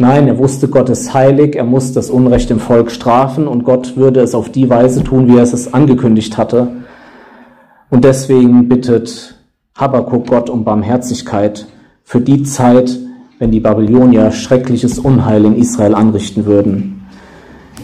Nein, 0.00 0.28
er 0.28 0.38
wusste, 0.38 0.68
Gott 0.68 0.88
ist 0.88 1.12
heilig, 1.12 1.56
er 1.56 1.64
muss 1.64 1.92
das 1.92 2.08
Unrecht 2.08 2.50
im 2.50 2.58
Volk 2.58 2.90
strafen 2.90 3.46
und 3.46 3.64
Gott 3.64 3.98
würde 3.98 4.20
es 4.20 4.34
auf 4.34 4.48
die 4.48 4.70
Weise 4.70 5.04
tun, 5.04 5.28
wie 5.28 5.36
er 5.36 5.42
es 5.42 5.74
angekündigt 5.74 6.38
hatte. 6.38 6.68
Und 7.90 8.04
deswegen 8.04 8.66
bittet 8.66 9.34
Habakkuk 9.76 10.26
Gott 10.26 10.48
um 10.48 10.64
Barmherzigkeit 10.64 11.66
für 12.02 12.22
die 12.22 12.44
Zeit, 12.44 12.98
wenn 13.38 13.50
die 13.50 13.60
Babylonier 13.60 14.30
schreckliches 14.30 14.98
Unheil 14.98 15.44
in 15.44 15.58
Israel 15.58 15.94
anrichten 15.94 16.46
würden. 16.46 17.02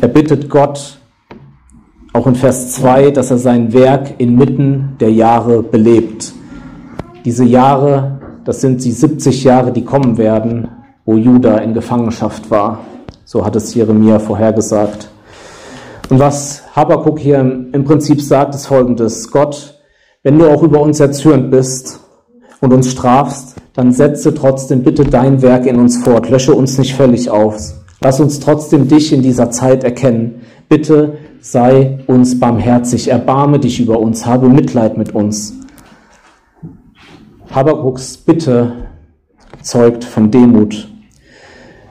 Er 0.00 0.08
bittet 0.08 0.49
Gott, 0.49 0.96
auch 2.14 2.26
in 2.26 2.35
Vers 2.35 2.73
2, 2.73 3.11
dass 3.11 3.30
er 3.30 3.37
sein 3.37 3.75
Werk 3.75 4.14
inmitten 4.16 4.96
der 5.00 5.12
Jahre 5.12 5.62
belebt. 5.62 6.32
Diese 7.26 7.44
Jahre, 7.44 8.23
das 8.46 8.62
sind 8.62 8.82
die 8.82 8.92
70 8.92 9.44
Jahre, 9.44 9.70
die 9.70 9.85
kommen 9.85 10.16
werden, 10.16 10.68
wo 11.06 11.16
Juda 11.16 11.58
in 11.58 11.72
Gefangenschaft 11.72 12.50
war. 12.50 12.80
So 13.25 13.44
hat 13.46 13.56
es 13.56 13.75
Jeremia 13.75 14.18
vorhergesagt. 14.18 15.08
Und 16.10 16.18
was 16.18 16.62
Habakkuk 16.76 17.18
hier 17.18 17.40
im 17.40 17.84
Prinzip 17.84 18.20
sagt, 18.20 18.54
ist 18.54 18.66
folgendes. 18.66 19.30
Gott, 19.30 19.80
wenn 20.22 20.38
du 20.38 20.48
auch 20.48 20.62
über 20.62 20.80
uns 20.80 21.00
erzürnt 21.00 21.50
bist 21.50 22.00
und 22.60 22.72
uns 22.72 22.90
strafst, 22.90 23.56
dann 23.72 23.92
setze 23.92 24.34
trotzdem 24.34 24.82
bitte 24.82 25.04
dein 25.04 25.42
Werk 25.42 25.66
in 25.66 25.78
uns 25.78 25.98
fort. 25.98 26.28
Lösche 26.28 26.54
uns 26.54 26.78
nicht 26.78 26.94
völlig 26.94 27.30
aus. 27.30 27.76
Lass 28.00 28.20
uns 28.20 28.40
trotzdem 28.40 28.88
dich 28.88 29.12
in 29.12 29.22
dieser 29.22 29.50
Zeit 29.50 29.84
erkennen. 29.84 30.42
Bitte 30.68 31.18
sei 31.40 31.98
uns 32.06 32.38
barmherzig. 32.38 33.08
Erbarme 33.08 33.58
dich 33.58 33.80
über 33.80 33.98
uns. 33.98 34.26
Habe 34.26 34.48
Mitleid 34.48 34.96
mit 34.96 35.14
uns. 35.14 35.54
Habakkuks 37.50 38.16
Bitte 38.16 38.72
zeugt 39.62 40.04
von 40.04 40.30
Demut. 40.30 40.88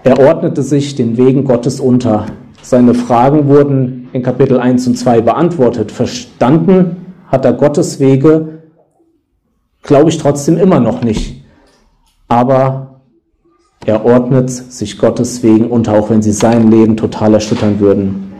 Er 0.06 0.20
ordnete 0.20 0.62
sich 0.62 0.94
den 0.94 1.18
Wegen 1.18 1.46
Gottes 1.46 1.80
unter. 1.80 2.28
Seine 2.62 2.94
Fragen 2.94 3.48
wurden 3.48 4.08
in 4.14 4.22
Kapitel 4.22 4.60
1 4.60 4.86
und 4.86 5.00
2 5.00 5.22
beantwortet. 5.22 5.92
Verstanden 5.92 6.98
hat 7.28 7.44
er 7.44 7.54
Gottes 7.54 8.00
Wege, 8.00 8.60
glaube 9.82 10.10
ich 10.10 10.20
trotzdem 10.20 10.60
immer 10.60 10.80
noch 10.80 11.04
nicht. 11.04 11.44
Aber 12.28 13.02
er 13.84 14.06
ordnet 14.06 14.52
sich 14.52 15.00
Gottes 15.00 15.42
Wegen 15.42 15.72
unter, 15.72 15.94
auch 15.94 16.12
wenn 16.12 16.22
sie 16.22 16.34
sein 16.34 16.70
Leben 16.70 16.98
total 16.98 17.34
erschüttern 17.34 17.80
würden. 17.80 18.32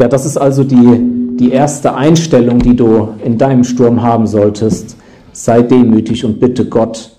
Ja, 0.00 0.08
das 0.08 0.26
ist 0.26 0.36
also 0.36 0.64
die, 0.64 1.36
die 1.36 1.52
erste 1.52 1.94
Einstellung, 1.94 2.58
die 2.58 2.74
du 2.74 3.10
in 3.24 3.38
deinem 3.38 3.62
Sturm 3.62 4.02
haben 4.02 4.26
solltest. 4.26 4.96
Sei 5.30 5.62
demütig 5.62 6.24
und 6.24 6.40
bitte 6.40 6.64
Gott 6.64 7.17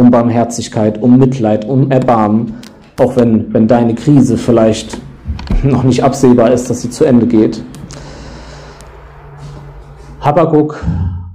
um 0.00 0.10
Barmherzigkeit, 0.10 1.00
um 1.00 1.18
Mitleid, 1.18 1.68
um 1.68 1.90
Erbarmen 1.90 2.54
auch 3.00 3.16
wenn, 3.16 3.52
wenn 3.52 3.66
deine 3.66 3.94
Krise 3.94 4.36
vielleicht 4.36 5.00
noch 5.62 5.82
nicht 5.82 6.04
absehbar 6.04 6.52
ist, 6.52 6.70
dass 6.70 6.82
sie 6.82 6.90
zu 6.90 7.04
Ende 7.04 7.26
geht. 7.26 7.62
Habakkuk 10.20 10.84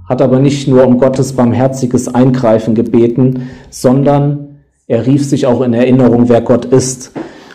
hat 0.08 0.22
aber 0.22 0.38
nicht 0.38 0.68
nur 0.68 0.86
um 0.86 0.98
Gottes 0.98 1.32
barmherziges 1.32 2.14
Eingreifen 2.14 2.76
gebeten, 2.76 3.48
sondern 3.68 4.60
er 4.86 5.04
rief 5.06 5.24
sich 5.24 5.46
auch 5.46 5.62
in 5.62 5.74
Erinnerung, 5.74 6.28
wer 6.28 6.40
Gott 6.40 6.64
ist. 6.64 7.10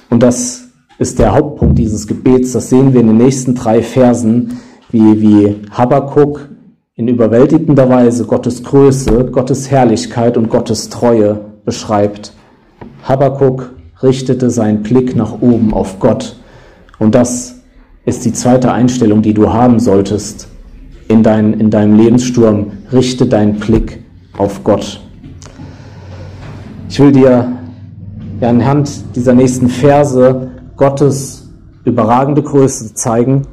Und 0.10 0.22
das 0.22 0.65
ist 1.00 1.18
der 1.18 1.34
Hauptpunkt 1.34 1.80
dieses 1.80 2.06
Gebets. 2.08 2.51
Das 2.51 2.70
sehen 2.70 2.94
wir 2.94 3.00
in 3.00 3.08
den 3.08 3.18
nächsten 3.18 3.56
drei 3.56 3.82
Versen, 3.82 4.60
wie, 4.89 5.22
wie 5.22 5.56
Habakkuk 5.72 6.50
in 6.95 7.07
überwältigender 7.07 7.89
Weise 7.89 8.25
Gottes 8.25 8.63
Größe, 8.63 9.25
Gottes 9.31 9.71
Herrlichkeit 9.71 10.36
und 10.36 10.50
Gottes 10.50 10.89
Treue 10.89 11.39
beschreibt. 11.63 12.33
Habakkuk 13.03 13.74
richtete 14.03 14.50
seinen 14.50 14.83
Blick 14.83 15.15
nach 15.15 15.41
oben 15.41 15.74
auf 15.74 16.00
Gott. 16.00 16.36
Und 17.00 17.15
das 17.15 17.62
ist 18.03 18.25
die 18.25 18.33
zweite 18.33 18.74
Einstellung, 18.74 19.21
die 19.21 19.33
du 19.33 19.53
haben 19.53 19.79
solltest 19.79 20.50
in, 21.07 21.24
dein, 21.24 21.53
in 21.53 21.69
deinem 21.69 21.95
Lebenssturm. 21.95 22.71
Richte 22.91 23.25
deinen 23.25 23.55
Blick 23.55 24.03
auf 24.38 24.62
Gott. 24.65 25.00
Ich 26.89 27.00
will 27.00 27.13
dir 27.13 27.53
ja, 28.41 28.50
anhand 28.50 29.15
dieser 29.15 29.33
nächsten 29.33 29.69
Verse 29.69 30.51
Gottes 30.75 31.50
überragende 31.86 32.43
Größe 32.43 32.93
zeigen, 32.95 33.43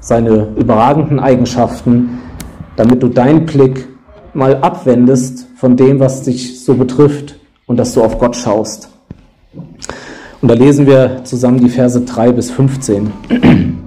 seine 0.00 0.48
überragenden 0.56 1.20
Eigenschaften, 1.20 2.20
damit 2.78 3.02
du 3.02 3.08
deinen 3.08 3.44
Blick 3.44 3.88
mal 4.34 4.54
abwendest 4.58 5.48
von 5.56 5.76
dem, 5.76 5.98
was 5.98 6.22
dich 6.22 6.64
so 6.64 6.74
betrifft 6.74 7.34
und 7.66 7.76
dass 7.76 7.92
du 7.92 8.04
auf 8.04 8.20
Gott 8.20 8.36
schaust. 8.36 8.88
Und 10.40 10.48
da 10.48 10.54
lesen 10.54 10.86
wir 10.86 11.24
zusammen 11.24 11.58
die 11.58 11.70
Verse 11.70 12.00
3 12.00 12.30
bis 12.30 12.52
15. 12.52 13.12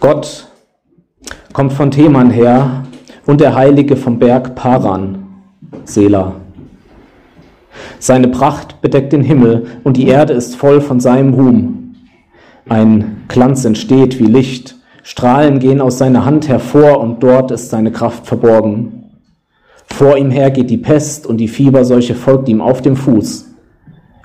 Gott 0.00 0.46
kommt 1.52 1.72
von 1.72 1.90
Theman 1.90 2.30
her 2.30 2.84
und 3.26 3.40
der 3.40 3.56
Heilige 3.56 3.96
vom 3.96 4.20
Berg 4.20 4.54
Paran, 4.54 5.26
Sela. 5.84 6.36
Seine 7.98 8.28
Pracht 8.28 8.80
bedeckt 8.80 9.12
den 9.12 9.24
Himmel 9.24 9.66
und 9.82 9.96
die 9.96 10.06
Erde 10.06 10.34
ist 10.34 10.54
voll 10.54 10.80
von 10.80 11.00
seinem 11.00 11.34
Ruhm. 11.34 11.96
Ein 12.68 13.24
Glanz 13.26 13.64
entsteht 13.64 14.20
wie 14.20 14.26
Licht, 14.26 14.76
Strahlen 15.10 15.58
gehen 15.58 15.80
aus 15.80 15.98
seiner 15.98 16.24
Hand 16.24 16.46
hervor 16.46 17.00
und 17.00 17.20
dort 17.20 17.50
ist 17.50 17.70
seine 17.70 17.90
Kraft 17.90 18.28
verborgen. 18.28 19.06
Vor 19.86 20.16
ihm 20.16 20.30
her 20.30 20.52
geht 20.52 20.70
die 20.70 20.78
Pest 20.78 21.26
und 21.26 21.38
die 21.38 21.48
Fieberseuche 21.48 22.14
folgt 22.14 22.48
ihm 22.48 22.60
auf 22.60 22.80
dem 22.80 22.94
Fuß. 22.94 23.52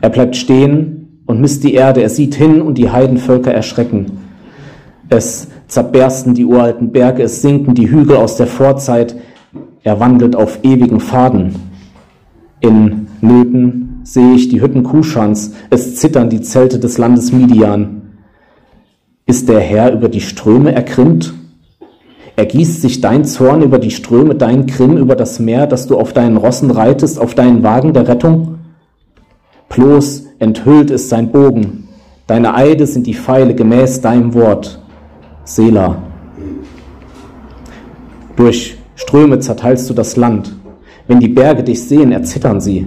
Er 0.04 0.12
bleibt 0.12 0.36
stehen 0.36 1.24
und 1.26 1.42
misst 1.42 1.64
die 1.64 1.74
Erde. 1.74 2.04
Er 2.04 2.10
sieht 2.10 2.36
hin 2.36 2.62
und 2.62 2.78
die 2.78 2.92
Heidenvölker 2.92 3.52
erschrecken. 3.52 4.20
Es 5.10 5.48
zerbersten 5.68 6.36
die 6.36 6.46
uralten 6.46 6.92
Berge, 6.92 7.24
es 7.24 7.42
sinken 7.42 7.74
die 7.74 7.90
Hügel 7.90 8.18
aus 8.18 8.38
der 8.38 8.46
Vorzeit. 8.46 9.16
Er 9.82 10.00
wandelt 10.00 10.36
auf 10.36 10.60
ewigen 10.62 11.00
Faden. 11.00 11.56
In 12.60 13.08
Nöten 13.22 14.02
sehe 14.04 14.36
ich 14.36 14.50
die 14.50 14.62
Hütten 14.62 14.84
Kuschans. 14.84 15.56
Es 15.72 15.96
zittern 15.96 16.30
die 16.30 16.42
Zelte 16.42 16.78
des 16.78 17.00
Landes 17.00 17.32
Midian. 17.32 17.95
Ist 19.28 19.50
der 19.50 19.60
Herr 19.60 19.92
über 19.92 20.08
die 20.08 20.22
Ströme 20.22 20.76
ergrimmt? 20.76 21.34
Ergießt 22.36 22.82
sich 22.82 23.02
dein 23.02 23.26
Zorn 23.26 23.64
über 23.64 23.80
die 23.80 23.90
Ströme, 23.90 24.36
dein 24.36 24.68
Grimm 24.68 24.98
über 24.98 25.16
das 25.16 25.40
Meer, 25.40 25.66
dass 25.66 25.88
du 25.88 25.98
auf 25.98 26.14
deinen 26.14 26.38
Rossen 26.38 26.70
reitest, 26.70 27.20
auf 27.20 27.34
deinen 27.34 27.64
Wagen 27.64 27.94
der 27.94 28.08
Rettung? 28.08 28.60
Bloß 29.70 30.26
enthüllt 30.38 30.92
ist 30.92 31.10
sein 31.10 31.32
Bogen. 31.32 31.88
Deine 32.28 32.54
Eide 32.54 32.86
sind 32.86 33.08
die 33.08 33.16
Pfeile 33.16 33.56
gemäß 33.56 34.00
deinem 34.00 34.36
Wort. 34.36 34.80
Sela. 35.44 36.04
Durch 38.36 38.78
Ströme 38.96 39.40
zerteilst 39.40 39.90
du 39.90 39.96
das 39.96 40.18
Land. 40.18 40.54
Wenn 41.08 41.20
die 41.20 41.30
Berge 41.30 41.64
dich 41.64 41.84
sehen, 41.84 42.12
erzittern 42.12 42.62
sie. 42.62 42.86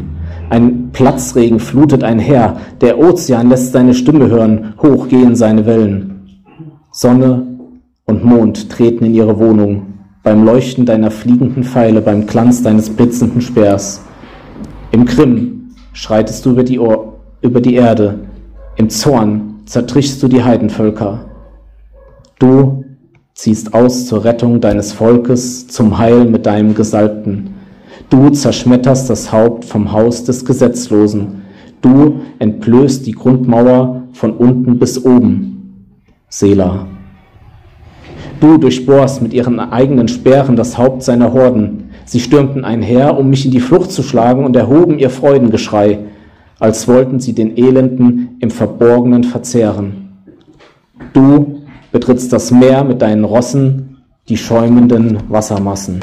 Ein 0.51 0.91
Platzregen 0.93 1.59
flutet 1.59 2.05
einher. 2.05 2.59
Der 2.81 2.97
Ozean 2.97 3.49
lässt 3.49 3.73
seine 3.73 3.95
Stimme 3.95 4.29
hören. 4.29 4.75
Hoch 4.81 5.09
gehen 5.09 5.35
seine 5.35 5.67
Wellen. 5.67 6.18
Sonne 7.01 7.47
und 8.07 8.25
Mond 8.25 8.71
treten 8.71 9.05
in 9.05 9.15
ihre 9.15 9.39
Wohnung. 9.39 9.83
Beim 10.25 10.45
Leuchten 10.45 10.85
deiner 10.85 11.13
fliegenden 11.13 11.63
Pfeile, 11.63 12.01
beim 12.01 12.27
Glanz 12.27 12.61
deines 12.65 12.91
blitzenden 12.91 13.41
Speers. 13.41 14.03
Im 14.91 15.05
Grimm 15.05 15.71
schreitest 15.93 16.45
du 16.45 16.51
über 16.51 16.65
die, 16.65 16.81
Ohr, 16.81 17.21
über 17.41 17.61
die 17.61 17.77
Erde, 17.77 18.19
im 18.75 18.91
Zorn 18.91 19.61
zertrichst 19.65 20.21
du 20.25 20.27
die 20.27 20.43
Heidenvölker. 20.43 21.27
Du 22.41 22.85
ziehst 23.33 23.75
aus 23.75 24.07
zur 24.07 24.25
Rettung 24.25 24.61
deines 24.61 24.93
Volkes, 24.93 25.69
zum 25.69 25.99
Heil 25.99 26.25
mit 26.25 26.47
deinem 26.47 26.75
Gesalbten. 26.75 27.51
Du 28.11 28.31
zerschmetterst 28.31 29.09
das 29.09 29.31
Haupt 29.31 29.65
vom 29.65 29.93
Haus 29.93 30.25
des 30.25 30.45
Gesetzlosen. 30.45 31.43
Du 31.81 32.23
entblößt 32.41 33.07
die 33.07 33.13
Grundmauer 33.13 34.03
von 34.15 34.33
unten 34.33 34.81
bis 34.81 35.05
oben. 35.05 35.58
Sela. 36.29 36.87
Du 38.41 38.59
durchbohrst 38.59 39.23
mit 39.23 39.33
ihren 39.33 39.59
eigenen 39.59 40.09
Speeren 40.09 40.57
das 40.57 40.79
Haupt 40.79 41.03
seiner 41.03 41.33
Horden. 41.33 41.91
Sie 42.05 42.21
stürmten 42.21 42.65
einher, 42.65 43.19
um 43.19 43.31
mich 43.31 43.45
in 43.45 43.51
die 43.51 43.61
Flucht 43.61 43.91
zu 43.91 44.03
schlagen 44.03 44.45
und 44.45 44.55
erhoben 44.55 44.99
ihr 44.99 45.11
Freudengeschrei, 45.11 45.99
als 46.59 46.87
wollten 46.87 47.19
sie 47.21 47.33
den 47.33 47.57
Elenden 47.57 48.37
im 48.41 48.51
Verborgenen 48.51 49.25
verzehren. 49.25 50.09
Du 51.13 51.63
betrittst 51.93 52.33
das 52.33 52.51
Meer 52.51 52.85
mit 52.85 53.03
deinen 53.03 53.25
Rossen, 53.25 53.99
die 54.29 54.37
schäumenden 54.37 55.19
Wassermassen. 55.29 56.01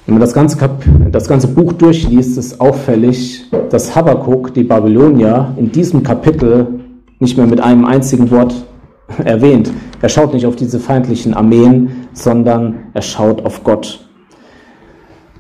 Wenn 0.09 0.15
man 0.15 0.23
das 0.23 0.33
ganze, 0.33 0.57
Kap 0.57 0.83
das 1.13 1.29
ganze 1.29 1.49
Buch 1.49 1.75
durchliest, 1.75 2.39
ist 2.39 2.63
auffällig, 2.63 3.45
dass 3.69 3.95
Habakkuk 3.95 4.55
die 4.55 4.65
Babylonier 4.65 5.53
in 5.59 5.71
diesem 5.71 6.03
Kapitel 6.03 6.81
nicht 7.19 7.37
mehr 7.37 7.47
mit 7.47 7.61
einem 7.61 7.85
einzigen 7.85 8.31
Wort 8.31 8.55
erwähnt. 9.25 9.71
Er 10.01 10.09
schaut 10.09 10.33
nicht 10.33 10.47
auf 10.47 10.57
diese 10.57 10.81
feindlichen 10.81 11.35
Armeen, 11.35 12.07
sondern 12.15 12.87
er 12.95 13.03
schaut 13.03 13.45
auf 13.45 13.63
Gott. 13.65 14.09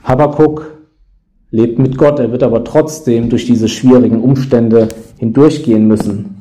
Habakkuk 0.05 0.71
lebt 1.51 1.79
mit 1.79 1.97
Gott, 1.97 2.19
er 2.19 2.31
wird 2.31 2.43
aber 2.43 2.63
trotzdem 2.63 3.31
durch 3.31 3.47
diese 3.47 3.69
schwierigen 3.69 4.21
Umstände 4.21 4.89
hindurchgehen 5.17 5.89
müssen. 5.89 6.37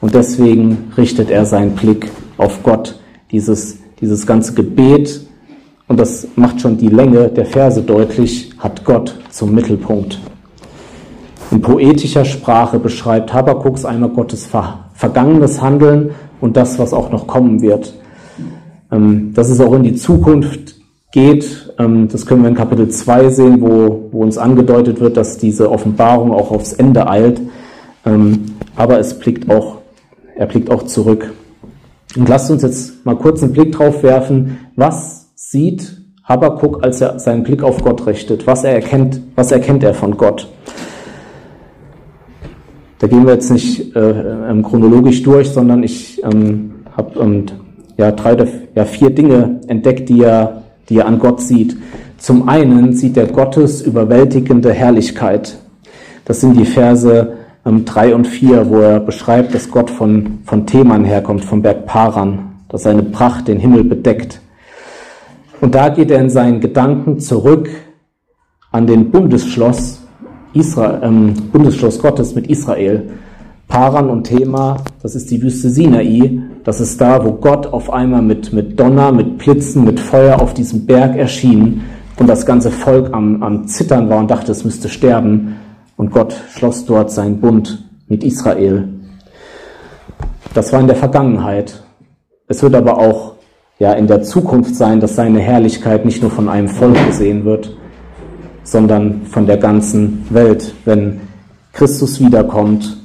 Und 0.00 0.16
deswegen 0.16 0.90
richtet 0.96 1.30
er 1.30 1.46
seinen 1.46 1.76
Blick 1.76 2.10
auf 2.38 2.64
Gott. 2.64 2.98
Dieses, 3.30 3.78
dieses 4.00 4.26
ganze 4.26 4.54
Gebet, 4.54 5.20
und 5.88 6.00
das 6.00 6.26
macht 6.36 6.60
schon 6.60 6.76
die 6.76 6.88
Länge 6.88 7.28
der 7.28 7.46
Verse 7.46 7.80
deutlich, 7.82 8.50
hat 8.58 8.84
Gott 8.84 9.16
zum 9.30 9.54
Mittelpunkt. 9.54 10.18
In 11.50 11.60
poetischer 11.60 12.24
Sprache 12.24 12.78
beschreibt 12.78 13.32
Habakuks 13.32 13.84
einmal 13.84 14.10
Gottes 14.10 14.48
vergangenes 14.94 15.62
Handeln 15.62 16.10
und 16.40 16.56
das, 16.56 16.78
was 16.78 16.92
auch 16.92 17.12
noch 17.12 17.26
kommen 17.26 17.60
wird. 17.60 17.94
Ähm, 18.90 19.32
das 19.34 19.50
ist 19.50 19.60
auch 19.60 19.72
in 19.74 19.84
die 19.84 19.94
Zukunft 19.94 20.74
geht. 21.12 21.72
Ähm, 21.78 22.08
das 22.08 22.26
können 22.26 22.42
wir 22.42 22.48
in 22.48 22.56
Kapitel 22.56 22.88
2 22.88 23.28
sehen, 23.30 23.60
wo, 23.60 24.08
wo 24.10 24.22
uns 24.22 24.38
angedeutet 24.38 25.00
wird, 25.00 25.16
dass 25.16 25.38
diese 25.38 25.70
Offenbarung 25.70 26.32
auch 26.32 26.50
aufs 26.50 26.72
Ende 26.72 27.08
eilt. 27.08 27.40
Ähm, 28.04 28.46
aber 28.74 28.98
es 28.98 29.18
blickt 29.18 29.50
auch, 29.50 29.78
er 30.34 30.46
blickt 30.46 30.70
auch 30.70 30.82
zurück. 30.82 31.32
Und 32.16 32.28
lasst 32.28 32.50
uns 32.50 32.62
jetzt 32.62 33.04
mal 33.06 33.16
kurz 33.16 33.42
einen 33.42 33.52
Blick 33.52 33.72
drauf 33.72 34.02
werfen, 34.02 34.58
was 34.74 35.25
sieht 35.48 35.96
Habakkuk, 36.24 36.82
als 36.82 37.00
er 37.00 37.20
seinen 37.20 37.44
Blick 37.44 37.62
auf 37.62 37.80
Gott 37.84 38.04
richtet? 38.06 38.48
Was 38.48 38.64
er 38.64 38.72
erkennt, 38.72 39.20
was 39.36 39.52
erkennt 39.52 39.84
er 39.84 39.94
von 39.94 40.16
Gott? 40.16 40.48
Da 42.98 43.06
gehen 43.06 43.24
wir 43.24 43.34
jetzt 43.34 43.52
nicht 43.52 43.94
äh, 43.94 44.50
ähm, 44.50 44.64
chronologisch 44.64 45.22
durch, 45.22 45.48
sondern 45.50 45.84
ich 45.84 46.20
ähm, 46.24 46.74
habe 46.96 47.20
ähm, 47.20 47.46
ja, 47.96 48.10
drei 48.10 48.36
ja, 48.74 48.84
vier 48.84 49.10
Dinge 49.10 49.60
entdeckt, 49.68 50.08
die 50.08 50.22
er, 50.22 50.62
die 50.88 50.98
er 50.98 51.06
an 51.06 51.20
Gott 51.20 51.40
sieht. 51.40 51.76
Zum 52.18 52.48
einen 52.48 52.94
sieht 52.94 53.16
er 53.16 53.26
Gottes 53.26 53.82
überwältigende 53.82 54.72
Herrlichkeit. 54.72 55.58
Das 56.24 56.40
sind 56.40 56.58
die 56.58 56.64
Verse 56.64 57.34
ähm, 57.64 57.84
3 57.84 58.16
und 58.16 58.26
4, 58.26 58.68
wo 58.68 58.80
er 58.80 58.98
beschreibt, 58.98 59.54
dass 59.54 59.70
Gott 59.70 59.90
von, 59.90 60.38
von 60.44 60.66
Theman 60.66 61.04
herkommt, 61.04 61.44
vom 61.44 61.62
Berg 61.62 61.86
Paran, 61.86 62.56
dass 62.68 62.82
seine 62.82 63.04
Pracht 63.04 63.46
den 63.46 63.60
Himmel 63.60 63.84
bedeckt. 63.84 64.40
Und 65.66 65.74
da 65.74 65.88
geht 65.88 66.12
er 66.12 66.20
in 66.20 66.30
seinen 66.30 66.60
Gedanken 66.60 67.18
zurück 67.18 67.68
an 68.70 68.86
den 68.86 69.10
Bundesschloss, 69.10 70.00
Israel, 70.54 71.00
ähm, 71.02 71.34
Bundesschloss 71.50 71.98
Gottes 71.98 72.36
mit 72.36 72.46
Israel. 72.46 73.10
Paran 73.66 74.08
und 74.08 74.22
Thema, 74.22 74.76
das 75.02 75.16
ist 75.16 75.28
die 75.28 75.42
Wüste 75.42 75.68
Sinai. 75.68 76.40
Das 76.62 76.80
ist 76.80 77.00
da, 77.00 77.24
wo 77.24 77.32
Gott 77.32 77.66
auf 77.66 77.92
einmal 77.92 78.22
mit, 78.22 78.52
mit 78.52 78.78
Donner, 78.78 79.10
mit 79.10 79.38
Blitzen, 79.38 79.82
mit 79.82 79.98
Feuer 79.98 80.40
auf 80.40 80.54
diesem 80.54 80.86
Berg 80.86 81.16
erschien 81.16 81.82
und 82.16 82.28
das 82.28 82.46
ganze 82.46 82.70
Volk 82.70 83.12
am, 83.12 83.42
am 83.42 83.66
Zittern 83.66 84.08
war 84.08 84.18
und 84.18 84.30
dachte, 84.30 84.52
es 84.52 84.64
müsste 84.64 84.88
sterben. 84.88 85.56
Und 85.96 86.12
Gott 86.12 86.32
schloss 86.54 86.84
dort 86.84 87.10
seinen 87.10 87.40
Bund 87.40 87.84
mit 88.06 88.22
Israel. 88.22 88.86
Das 90.54 90.72
war 90.72 90.78
in 90.78 90.86
der 90.86 90.94
Vergangenheit. 90.94 91.82
Es 92.46 92.62
wird 92.62 92.76
aber 92.76 92.98
auch 92.98 93.35
ja, 93.78 93.92
in 93.92 94.06
der 94.06 94.22
Zukunft 94.22 94.74
sein, 94.74 95.00
dass 95.00 95.16
seine 95.16 95.40
Herrlichkeit 95.40 96.04
nicht 96.04 96.22
nur 96.22 96.30
von 96.30 96.48
einem 96.48 96.68
Volk 96.68 96.96
gesehen 97.06 97.44
wird, 97.44 97.76
sondern 98.62 99.22
von 99.26 99.46
der 99.46 99.58
ganzen 99.58 100.26
Welt, 100.30 100.74
wenn 100.84 101.20
Christus 101.72 102.20
wiederkommt, 102.20 102.96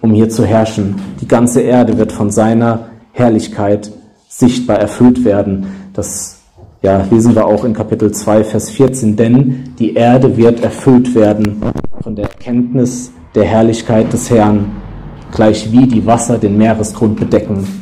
um 0.00 0.12
hier 0.12 0.28
zu 0.28 0.44
herrschen. 0.44 0.94
Die 1.20 1.28
ganze 1.28 1.60
Erde 1.60 1.98
wird 1.98 2.12
von 2.12 2.30
seiner 2.30 2.90
Herrlichkeit 3.12 3.90
sichtbar 4.28 4.78
erfüllt 4.78 5.24
werden. 5.24 5.66
Das 5.92 6.38
ja, 6.82 7.04
lesen 7.10 7.34
wir 7.34 7.44
auch 7.46 7.64
in 7.64 7.74
Kapitel 7.74 8.12
2, 8.12 8.44
Vers 8.44 8.70
14, 8.70 9.16
denn 9.16 9.74
die 9.78 9.94
Erde 9.94 10.36
wird 10.36 10.62
erfüllt 10.62 11.14
werden 11.14 11.60
von 12.00 12.14
der 12.14 12.26
Erkenntnis 12.26 13.12
der 13.34 13.44
Herrlichkeit 13.44 14.12
des 14.12 14.30
Herrn, 14.30 14.70
gleich 15.32 15.70
wie 15.72 15.86
die 15.86 16.06
Wasser 16.06 16.38
den 16.38 16.56
Meeresgrund 16.56 17.18
bedecken. 17.18 17.79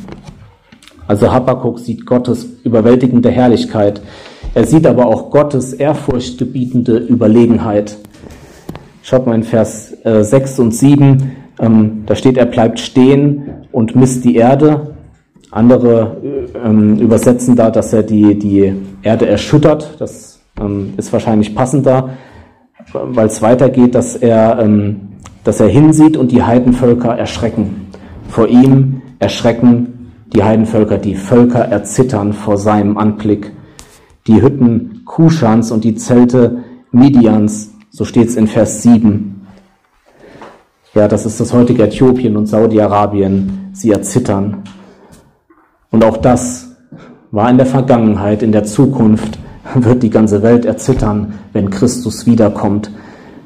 Also 1.09 1.33
Habakkuk 1.33 1.79
sieht 1.79 2.05
Gottes 2.05 2.47
überwältigende 2.65 3.31
Herrlichkeit. 3.31 4.03
Er 4.55 4.67
sieht 4.67 4.87
aber 4.87 5.07
auch 5.07 5.31
Gottes 5.31 5.73
ehrfurchtgebietende 5.73 6.99
Überlegenheit. 6.99 7.97
Schaut 9.03 9.27
mal 9.27 9.35
in 9.35 9.43
Vers 9.43 9.95
äh, 10.05 10.23
6 10.23 10.59
und 10.59 10.75
7. 10.75 11.33
Ähm, 11.61 12.03
da 12.05 12.15
steht, 12.15 12.37
er 12.37 12.45
bleibt 12.45 12.79
stehen 12.79 13.67
und 13.73 13.97
misst 13.97 14.23
die 14.25 14.37
Erde. 14.37 14.95
Andere 15.51 16.19
äh, 16.23 16.59
ähm, 16.59 16.99
übersetzen 16.99 17.57
da, 17.57 17.71
dass 17.71 17.95
er 17.95 18.03
die, 18.03 18.39
die 18.39 18.75
Erde 19.03 19.27
erschüttert. 19.27 19.97
Das 19.99 20.41
ähm, 20.61 20.93
ist 20.99 21.11
wahrscheinlich 21.11 21.55
passender, 21.55 22.11
weil 22.93 23.29
es 23.29 23.41
weitergeht, 23.41 23.95
dass 23.95 24.15
er, 24.15 24.59
ähm, 24.61 25.09
dass 25.43 25.59
er 25.59 25.69
hinsieht 25.69 26.19
und 26.19 26.33
die 26.33 26.43
Heidenvölker 26.43 27.17
erschrecken. 27.17 27.87
Vor 28.29 28.47
ihm 28.47 29.01
erschrecken 29.21 29.98
die 30.33 30.43
Heidenvölker, 30.43 30.99
die 30.99 31.15
Völker 31.15 31.61
erzittern 31.61 32.33
vor 32.33 32.59
seinem 32.59 32.99
Anblick. 32.99 33.53
Die 34.27 34.43
Hütten 34.43 35.03
Kuschans 35.05 35.71
und 35.71 35.85
die 35.85 35.95
Zelte 35.95 36.65
Midians, 36.93 37.75
so 37.91 38.05
steht 38.05 38.29
es 38.29 38.37
in 38.37 38.47
Vers 38.47 38.83
7. 38.83 39.47
Ja, 40.95 41.09
das 41.09 41.27
ist 41.27 41.41
das 41.41 41.53
heutige 41.53 41.85
Äthiopien 41.85 42.37
und 42.37 42.47
Saudi-Arabien. 42.47 43.71
Sie 43.73 43.91
erzittern. 43.91 44.65
Und 45.91 46.05
auch 46.05 46.17
das 46.19 46.77
war 47.31 47.49
in 47.51 47.57
der 47.57 47.67
Vergangenheit, 47.67 48.43
in 48.43 48.53
der 48.53 48.65
Zukunft 48.65 49.39
wird 49.75 50.03
die 50.03 50.11
ganze 50.11 50.43
Welt 50.43 50.65
erzittern, 50.65 51.35
wenn 51.53 51.71
Christus 51.71 52.27
wiederkommt. 52.27 52.91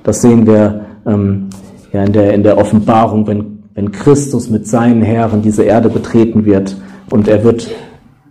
Das 0.03 0.23
sehen 0.23 0.47
wir 0.47 0.87
ähm, 1.07 1.51
ja, 1.93 2.05
in, 2.05 2.13
der, 2.13 2.35
in 2.35 2.43
der 2.43 2.59
Offenbarung, 2.59 3.27
wenn 3.27 3.62
wenn 3.75 3.93
Christus 3.93 4.51
mit 4.51 4.67
seinen 4.67 5.03
Herren 5.03 5.43
diese 5.43 5.63
Erde 5.63 5.89
betreten 5.89 6.45
wird 6.45 6.77
und 7.11 7.29
er 7.29 7.43
wird, 7.45 7.71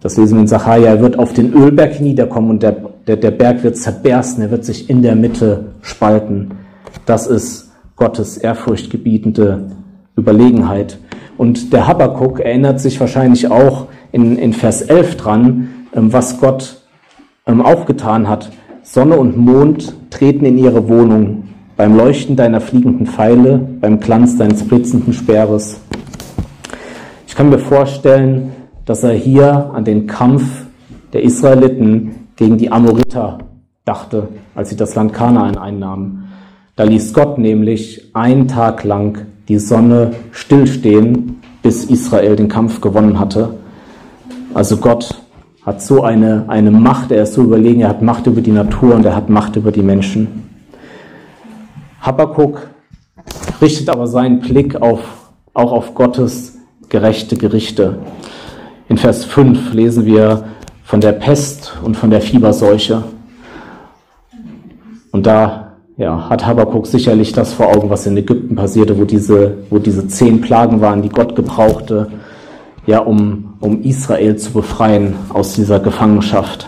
das 0.02 0.18
lesen 0.18 0.36
wir 0.36 0.42
in 0.42 0.48
Sacharja, 0.48 0.90
er 0.90 1.02
wird 1.02 1.18
auf 1.18 1.34
den 1.34 1.54
Ölberg 1.54 2.00
niederkommen 2.00 2.50
und 2.50 2.64
der, 2.64 2.76
der, 3.08 3.18
der 3.18 3.32
Berg 3.32 3.64
wird 3.64 3.78
zerbersten, 3.78 4.44
er 4.44 4.52
wird 4.52 4.66
sich 4.66 4.90
in 4.90 5.02
der 5.02 5.16
Mitte 5.16 5.74
spalten. 5.82 6.52
Das 7.06 7.28
ist 7.28 7.72
Gottes 7.96 8.38
ehrfurchtgebietende 8.38 9.72
Überlegenheit. 10.18 11.00
Und 11.38 11.74
der 11.74 11.88
Habakkuk 11.88 12.40
erinnert 12.40 12.80
sich 12.80 13.00
wahrscheinlich 13.00 13.50
auch 13.50 13.88
in, 14.12 14.38
in 14.38 14.54
Vers 14.54 14.82
11 14.82 15.18
dran, 15.18 15.70
ähm, 15.96 16.14
was 16.14 16.40
Gott 16.40 16.82
ähm, 17.48 17.62
auch 17.62 17.86
getan 17.86 18.28
hat. 18.28 18.52
Sonne 18.84 19.18
und 19.18 19.38
Mond 19.38 19.96
treten 20.10 20.46
in 20.46 20.58
ihre 20.58 20.88
Wohnung 20.88 21.41
beim 21.78 21.96
Leuchten 21.96 22.36
deiner 22.36 22.62
fliegenden 22.62 23.08
Pfeile, 23.08 23.60
beim 23.80 24.00
Glanz 24.00 24.38
deines 24.38 24.64
blitzenden 24.64 25.14
Speeres. 25.14 25.80
Ich 27.28 27.36
kann 27.36 27.50
mir 27.50 27.60
vorstellen, 27.60 28.52
dass 28.86 29.04
er 29.04 29.14
hier 29.14 29.72
an 29.74 29.86
den 29.86 30.08
Kampf 30.08 30.44
der 31.14 31.24
Israeliten 31.24 32.28
gegen 32.36 32.58
die 32.58 32.72
Amoriter 32.72 33.40
dachte, 33.86 34.28
als 34.56 34.70
sie 34.70 34.76
das 34.76 34.96
Land 34.96 35.14
Kanaan 35.14 35.58
einnahmen. 35.58 36.30
Da 36.76 36.84
ließ 36.84 37.14
Gott 37.14 37.38
nämlich 37.38 38.10
einen 38.14 38.48
Tag 38.48 38.84
lang 38.84 39.26
die 39.48 39.60
Sonne 39.60 40.12
stillstehen, 40.32 41.42
bis 41.62 41.86
Israel 41.86 42.36
den 42.36 42.48
Kampf 42.48 42.82
gewonnen 42.82 43.20
hatte. 43.20 43.56
Also 44.54 44.78
Gott 44.78 45.22
hat 45.66 45.82
so 45.82 46.04
eine, 46.04 46.46
eine 46.48 46.72
Macht, 46.72 47.12
er 47.12 47.24
ist 47.24 47.34
so 47.34 47.44
überlegen, 47.44 47.82
er 47.82 47.90
hat 47.90 48.02
Macht 48.02 48.28
über 48.28 48.42
die 48.42 48.52
Natur 48.52 48.96
und 48.96 49.06
er 49.06 49.16
hat 49.16 49.30
Macht 49.30 49.56
über 49.56 49.72
die 49.72 49.84
Menschen. 49.84 50.41
Habakkuk 52.02 52.68
richtet 53.62 53.90
aber 53.90 54.08
seinen 54.08 54.40
Blick 54.40 54.82
auf, 54.82 55.02
auch 55.54 55.72
auf 55.72 55.94
Gottes 55.94 56.58
gerechte 56.90 57.38
Gerichte. 57.38 58.00
In 58.90 58.98
Vers 58.98 59.24
5 59.24 59.74
lesen 59.74 60.06
wir 60.06 60.46
von 60.84 61.00
der 61.00 61.12
Pest 61.12 61.74
und 61.84 61.96
von 61.96 62.10
der 62.10 62.22
Fieberseuche. 62.22 63.04
Und 65.12 65.28
da 65.28 65.74
ja, 65.96 66.28
hat 66.28 66.46
Habakkuk 66.46 66.88
sicherlich 66.88 67.34
das 67.34 67.54
vor 67.54 67.68
Augen, 67.68 67.92
was 67.92 68.08
in 68.08 68.18
Ägypten 68.18 68.56
passierte, 68.56 68.98
wo 68.98 69.06
diese, 69.06 69.60
wo 69.70 69.78
diese 69.78 70.08
zehn 70.08 70.42
Plagen 70.42 70.82
waren, 70.82 71.04
die 71.04 71.10
Gott 71.10 71.36
gebrauchte, 71.36 72.08
ja, 72.88 73.00
um, 73.00 73.54
um 73.60 73.84
Israel 73.84 74.38
zu 74.38 74.54
befreien 74.54 75.14
aus 75.30 75.54
dieser 75.54 75.80
Gefangenschaft. 75.80 76.68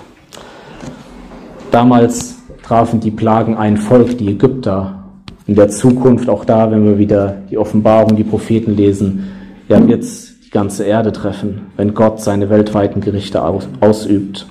Damals 1.72 2.36
trafen 2.62 3.00
die 3.00 3.10
Plagen 3.10 3.58
ein 3.58 3.78
Volk, 3.78 4.19
die 4.19 4.30
Ägypter, 4.30 5.03
in 5.45 5.56
der 5.56 5.69
Zukunft, 5.69 6.29
auch 6.29 6.45
da, 6.45 6.71
wenn 6.71 6.86
wir 6.86 6.97
wieder 6.97 7.38
die 7.49 7.58
Offenbarung, 7.58 8.15
die 8.15 8.23
Propheten 8.23 8.75
lesen, 8.75 9.32
ja, 9.67 9.86
wird 9.86 10.03
es 10.03 10.39
die 10.45 10.49
ganze 10.49 10.84
Erde 10.86 11.12
treffen, 11.12 11.63
wenn 11.77 11.93
Gott 11.93 12.21
seine 12.21 12.49
weltweiten 12.49 13.01
Gerichte 13.01 13.43
aus, 13.43 13.67
ausübt. 13.79 14.45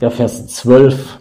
Ja, 0.00 0.10
Vers 0.10 0.46
12. 0.48 1.18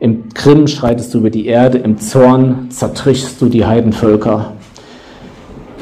Im 0.00 0.28
Grimm 0.30 0.68
schreitest 0.68 1.12
du 1.12 1.18
über 1.18 1.30
die 1.30 1.46
Erde, 1.46 1.78
im 1.78 1.98
Zorn 1.98 2.70
zertrichst 2.70 3.40
du 3.40 3.48
die 3.48 3.66
Heidenvölker. 3.66 4.52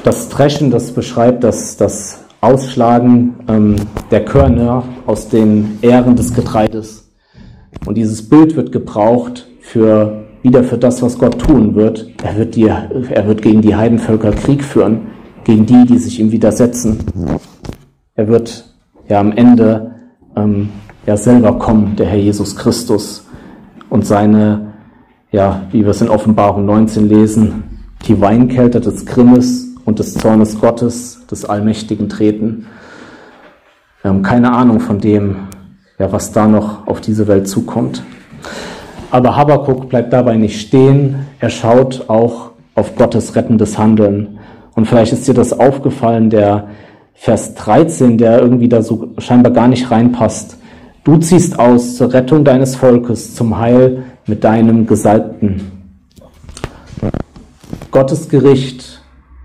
Das 0.02 0.28
Dreschen, 0.28 0.70
das 0.70 0.92
beschreibt 0.92 1.44
das, 1.44 1.76
das 1.76 2.24
Ausschlagen 2.40 3.34
ähm, 3.48 3.76
der 4.10 4.24
Körner 4.24 4.84
aus 5.06 5.28
den 5.28 5.78
Ähren 5.82 6.16
des 6.16 6.32
Getreides. 6.34 7.10
Und 7.84 7.96
dieses 7.96 8.28
Bild 8.28 8.56
wird 8.56 8.72
gebraucht 8.72 9.46
für 9.60 10.25
wieder 10.46 10.62
für 10.62 10.78
das, 10.78 11.02
was 11.02 11.18
Gott 11.18 11.40
tun 11.40 11.74
wird. 11.74 12.08
Er 12.22 12.36
wird, 12.36 12.54
die, 12.54 12.66
er 12.66 13.26
wird 13.26 13.42
gegen 13.42 13.62
die 13.62 13.74
Heidenvölker 13.74 14.30
Krieg 14.30 14.62
führen, 14.62 15.08
gegen 15.42 15.66
die, 15.66 15.84
die 15.86 15.98
sich 15.98 16.20
ihm 16.20 16.30
widersetzen. 16.30 17.00
Er 18.14 18.28
wird 18.28 18.72
ja 19.08 19.18
am 19.18 19.32
Ende 19.32 19.96
ähm, 20.36 20.68
ja 21.04 21.16
selber 21.16 21.58
kommen, 21.58 21.96
der 21.96 22.06
Herr 22.06 22.18
Jesus 22.18 22.54
Christus, 22.54 23.26
und 23.90 24.06
seine, 24.06 24.72
ja, 25.32 25.62
wie 25.72 25.82
wir 25.82 25.90
es 25.90 26.00
in 26.00 26.08
Offenbarung 26.08 26.64
19 26.64 27.08
lesen, 27.08 27.64
die 28.06 28.20
Weinkelter 28.20 28.80
des 28.80 29.04
Grimmes 29.04 29.74
und 29.84 29.98
des 29.98 30.14
Zornes 30.14 30.60
Gottes, 30.60 31.26
des 31.28 31.44
Allmächtigen 31.44 32.08
treten. 32.08 32.66
Wir 34.02 34.10
haben 34.10 34.22
keine 34.22 34.52
Ahnung 34.52 34.78
von 34.78 35.00
dem, 35.00 35.48
ja, 35.98 36.12
was 36.12 36.30
da 36.30 36.46
noch 36.46 36.86
auf 36.86 37.00
diese 37.00 37.26
Welt 37.26 37.48
zukommt. 37.48 38.04
Aber 39.10 39.36
Habakkuk 39.36 39.88
bleibt 39.88 40.12
dabei 40.12 40.36
nicht 40.36 40.60
stehen. 40.60 41.26
Er 41.38 41.50
schaut 41.50 42.08
auch 42.08 42.50
auf 42.74 42.96
Gottes 42.96 43.34
rettendes 43.36 43.78
Handeln. 43.78 44.38
Und 44.74 44.86
vielleicht 44.86 45.12
ist 45.12 45.26
dir 45.26 45.34
das 45.34 45.58
aufgefallen, 45.58 46.30
der 46.30 46.68
Vers 47.14 47.54
13, 47.54 48.18
der 48.18 48.40
irgendwie 48.40 48.68
da 48.68 48.82
so 48.82 49.08
scheinbar 49.18 49.52
gar 49.52 49.68
nicht 49.68 49.90
reinpasst. 49.90 50.58
Du 51.02 51.16
ziehst 51.16 51.58
aus 51.58 51.96
zur 51.96 52.12
Rettung 52.12 52.44
deines 52.44 52.76
Volkes, 52.76 53.34
zum 53.34 53.58
Heil 53.58 54.04
mit 54.26 54.44
deinem 54.44 54.86
Gesalbten. 54.86 55.72
Gottes 57.90 58.28
Gericht 58.28 59.00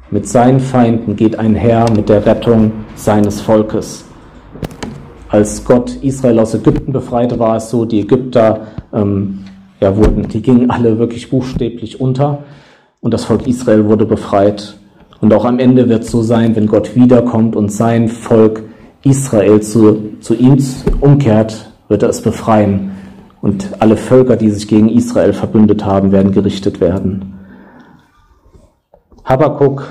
mit 0.09 0.27
seinen 0.27 0.59
Feinden 0.59 1.15
geht 1.15 1.39
einher 1.39 1.85
mit 1.95 2.09
der 2.09 2.25
Rettung 2.25 2.71
seines 2.95 3.39
Volkes. 3.39 4.03
Als 5.31 5.63
Gott 5.63 5.95
Israel 6.01 6.39
aus 6.39 6.53
Ägypten 6.53 6.91
befreite, 6.91 7.39
war 7.39 7.55
es 7.55 7.69
so, 7.69 7.85
die 7.85 8.01
Ägypter 8.01 8.67
ähm, 8.93 9.45
ja, 9.79 9.95
wurden, 9.95 10.27
die 10.27 10.41
gingen 10.41 10.69
alle 10.69 10.99
wirklich 10.99 11.29
buchstäblich 11.29 12.01
unter 12.01 12.39
und 12.99 13.13
das 13.13 13.23
Volk 13.23 13.47
Israel 13.47 13.85
wurde 13.85 14.05
befreit. 14.05 14.75
Und 15.21 15.33
auch 15.33 15.45
am 15.45 15.57
Ende 15.59 15.87
wird 15.87 16.03
es 16.03 16.11
so 16.11 16.21
sein, 16.21 16.57
wenn 16.57 16.67
Gott 16.67 16.97
wiederkommt 16.97 17.55
und 17.55 17.71
sein 17.71 18.09
Volk 18.09 18.63
Israel 19.03 19.61
zu, 19.61 20.17
zu 20.19 20.35
ihm 20.35 20.57
umkehrt, 20.99 21.71
wird 21.87 22.03
er 22.03 22.09
es 22.09 22.21
befreien. 22.21 22.91
Und 23.41 23.69
alle 23.79 23.95
Völker, 23.95 24.35
die 24.35 24.49
sich 24.49 24.67
gegen 24.67 24.89
Israel 24.89 25.31
verbündet 25.31 25.85
haben, 25.85 26.11
werden 26.11 26.33
gerichtet 26.33 26.81
werden. 26.81 27.33
Habakkuk 29.23 29.87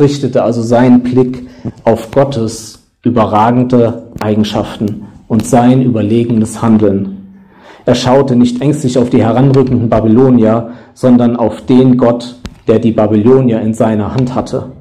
richtete 0.00 0.42
also 0.42 0.62
seinen 0.62 1.02
Blick 1.02 1.46
auf 1.84 2.10
Gottes 2.10 2.83
überragende 3.04 4.10
Eigenschaften 4.20 5.06
und 5.28 5.46
sein 5.46 5.82
überlegenes 5.82 6.60
Handeln. 6.62 7.42
Er 7.86 7.94
schaute 7.94 8.34
nicht 8.34 8.62
ängstlich 8.62 8.96
auf 8.96 9.10
die 9.10 9.22
heranrückenden 9.22 9.90
Babylonier, 9.90 10.70
sondern 10.94 11.36
auf 11.36 11.66
den 11.66 11.98
Gott, 11.98 12.36
der 12.66 12.78
die 12.78 12.92
Babylonier 12.92 13.60
in 13.60 13.74
seiner 13.74 14.14
Hand 14.14 14.34
hatte. 14.34 14.72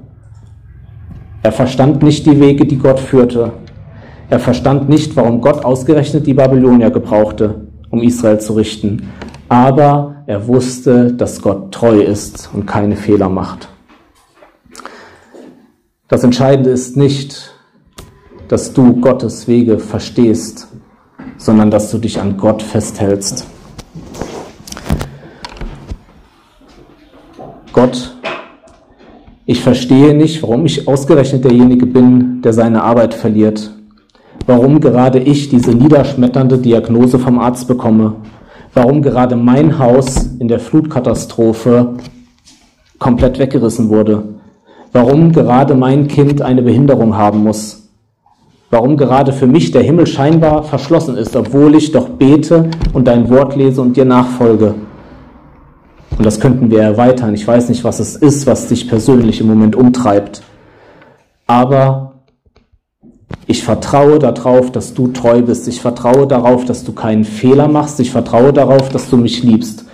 Er 1.41 1.51
verstand 1.51 2.01
nicht 2.01 2.25
die 2.25 2.39
Wege, 2.39 2.65
die 2.65 2.77
Gott 2.77 2.99
führte. 2.99 3.51
Er 4.29 4.39
verstand 4.39 4.87
nicht, 4.87 5.15
warum 5.17 5.41
Gott 5.41 5.65
ausgerechnet 5.65 6.25
die 6.25 6.33
Babylonier 6.33 6.89
gebrauchte, 6.89 7.67
um 7.89 8.01
Israel 8.01 8.39
zu 8.39 8.53
richten. 8.53 9.09
Aber 9.49 10.23
er 10.25 10.47
wusste, 10.47 11.11
dass 11.11 11.41
Gott 11.41 11.73
treu 11.73 12.01
ist 12.01 12.49
und 12.53 12.65
keine 12.65 12.95
Fehler 12.95 13.27
macht. 13.27 13.67
Das 16.07 16.23
Entscheidende 16.23 16.69
ist 16.69 16.95
nicht, 16.95 17.52
dass 18.47 18.73
du 18.73 18.93
Gottes 18.99 19.47
Wege 19.47 19.79
verstehst, 19.79 20.67
sondern 21.37 21.71
dass 21.71 21.91
du 21.91 21.97
dich 21.97 22.19
an 22.19 22.37
Gott 22.37 22.61
festhältst. 22.61 23.45
Gott, 27.71 28.15
ich 29.45 29.61
verstehe 29.61 30.13
nicht, 30.13 30.43
warum 30.43 30.65
ich 30.65 30.87
ausgerechnet 30.87 31.43
derjenige 31.43 31.85
bin, 31.85 32.41
der 32.41 32.53
seine 32.53 32.83
Arbeit 32.83 33.13
verliert. 33.13 33.71
Warum 34.45 34.79
gerade 34.79 35.19
ich 35.19 35.49
diese 35.49 35.71
niederschmetternde 35.71 36.57
Diagnose 36.57 37.17
vom 37.17 37.39
Arzt 37.39 37.67
bekomme. 37.67 38.15
Warum 38.73 39.01
gerade 39.01 39.35
mein 39.35 39.79
Haus 39.79 40.29
in 40.39 40.47
der 40.47 40.59
Flutkatastrophe 40.59 41.95
komplett 42.99 43.39
weggerissen 43.39 43.89
wurde 43.89 44.23
warum 44.93 45.31
gerade 45.31 45.75
mein 45.75 46.07
Kind 46.07 46.41
eine 46.41 46.61
Behinderung 46.61 47.17
haben 47.17 47.43
muss, 47.43 47.82
warum 48.73 48.97
gerade 48.97 49.33
für 49.33 49.45
mich 49.45 49.69
der 49.69 49.83
Himmel 49.83 50.07
scheinbar 50.07 50.63
verschlossen 50.63 51.15
ist, 51.15 51.35
obwohl 51.35 51.75
ich 51.75 51.91
doch 51.91 52.09
bete 52.09 52.71
und 52.91 53.07
dein 53.07 53.29
Wort 53.29 53.55
lese 53.55 53.79
und 53.81 53.95
dir 53.95 54.03
nachfolge. 54.03 54.73
Und 56.17 56.25
das 56.25 56.39
könnten 56.39 56.71
wir 56.71 56.81
erweitern. 56.81 57.35
Ich 57.35 57.47
weiß 57.47 57.69
nicht, 57.69 57.83
was 57.83 57.99
es 57.99 58.15
ist, 58.15 58.47
was 58.47 58.67
dich 58.69 58.89
persönlich 58.89 59.39
im 59.41 59.47
Moment 59.47 59.75
umtreibt. 59.75 60.41
Aber 61.45 62.13
ich 63.45 63.63
vertraue 63.63 64.17
darauf, 64.17 64.71
dass 64.71 64.95
du 64.95 65.09
treu 65.09 65.43
bist. 65.43 65.67
Ich 65.67 65.79
vertraue 65.79 66.25
darauf, 66.25 66.65
dass 66.65 66.83
du 66.83 66.93
keinen 66.93 67.25
Fehler 67.25 67.67
machst. 67.67 67.99
Ich 67.99 68.09
vertraue 68.09 68.53
darauf, 68.53 68.89
dass 68.89 69.07
du 69.07 69.17
mich 69.17 69.43
liebst. 69.43 69.85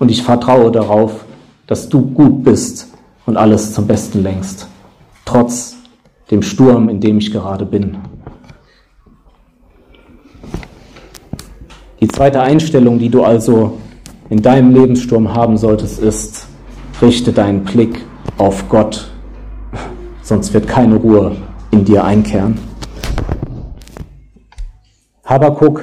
Und 0.00 0.10
ich 0.10 0.24
vertraue 0.24 0.72
darauf, 0.72 1.24
dass 1.68 1.88
du 1.88 2.00
gut 2.00 2.42
bist 2.42 2.88
und 3.26 3.36
alles 3.36 3.72
zum 3.74 3.86
Besten 3.86 4.24
längst, 4.24 4.66
trotz 5.24 5.76
dem 6.32 6.42
Sturm, 6.42 6.88
in 6.88 6.98
dem 6.98 7.18
ich 7.18 7.30
gerade 7.30 7.64
bin. 7.64 7.96
Die 12.04 12.08
zweite 12.08 12.42
Einstellung, 12.42 12.98
die 12.98 13.08
du 13.08 13.22
also 13.22 13.78
in 14.28 14.42
deinem 14.42 14.74
Lebenssturm 14.74 15.32
haben 15.32 15.56
solltest, 15.56 16.02
ist, 16.02 16.46
richte 17.00 17.32
deinen 17.32 17.64
Blick 17.64 18.04
auf 18.36 18.68
Gott, 18.68 19.10
sonst 20.20 20.52
wird 20.52 20.68
keine 20.68 20.96
Ruhe 20.96 21.34
in 21.70 21.86
dir 21.86 22.04
einkehren. 22.04 22.58
Habakuk 25.24 25.80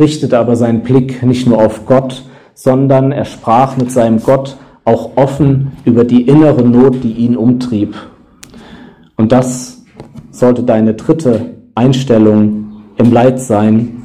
richtete 0.00 0.40
aber 0.40 0.56
seinen 0.56 0.82
Blick 0.82 1.22
nicht 1.22 1.46
nur 1.46 1.64
auf 1.64 1.86
Gott, 1.86 2.24
sondern 2.52 3.12
er 3.12 3.24
sprach 3.24 3.76
mit 3.76 3.92
seinem 3.92 4.20
Gott 4.20 4.56
auch 4.84 5.12
offen 5.14 5.70
über 5.84 6.02
die 6.02 6.22
innere 6.22 6.64
Not, 6.64 7.04
die 7.04 7.12
ihn 7.12 7.36
umtrieb. 7.36 7.94
Und 9.16 9.30
das 9.30 9.84
sollte 10.32 10.64
deine 10.64 10.94
dritte 10.94 11.54
Einstellung 11.76 12.82
im 12.96 13.12
Leid 13.12 13.38
sein. 13.38 13.99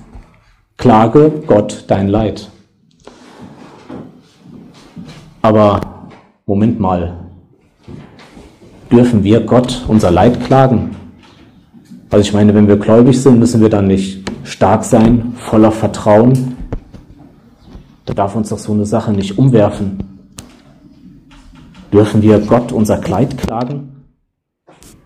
Klage 0.78 1.32
Gott 1.48 1.86
dein 1.88 2.10
Leid. 2.10 2.50
Aber 5.42 5.82
Moment 6.46 6.80
mal, 6.80 7.18
dürfen 8.92 9.24
wir 9.24 9.40
Gott 9.42 9.84
unser 9.88 10.12
Leid 10.12 10.44
klagen? 10.46 10.96
Also 12.10 12.28
ich 12.28 12.34
meine, 12.34 12.54
wenn 12.54 12.68
wir 12.68 12.78
gläubig 12.78 13.20
sind, 13.22 13.40
müssen 13.40 13.62
wir 13.62 13.70
dann 13.70 13.88
nicht 13.88 14.30
stark 14.44 14.84
sein, 14.84 15.34
voller 15.38 15.72
Vertrauen. 15.72 16.56
Da 18.06 18.14
darf 18.14 18.36
uns 18.36 18.50
doch 18.50 18.60
so 18.60 18.74
eine 18.74 18.86
Sache 18.86 19.12
nicht 19.12 19.38
umwerfen. 19.40 19.98
Dürfen 21.92 22.22
wir 22.22 22.40
Gott 22.40 22.72
unser 22.72 22.98
Kleid 22.98 23.38
klagen? 23.38 24.06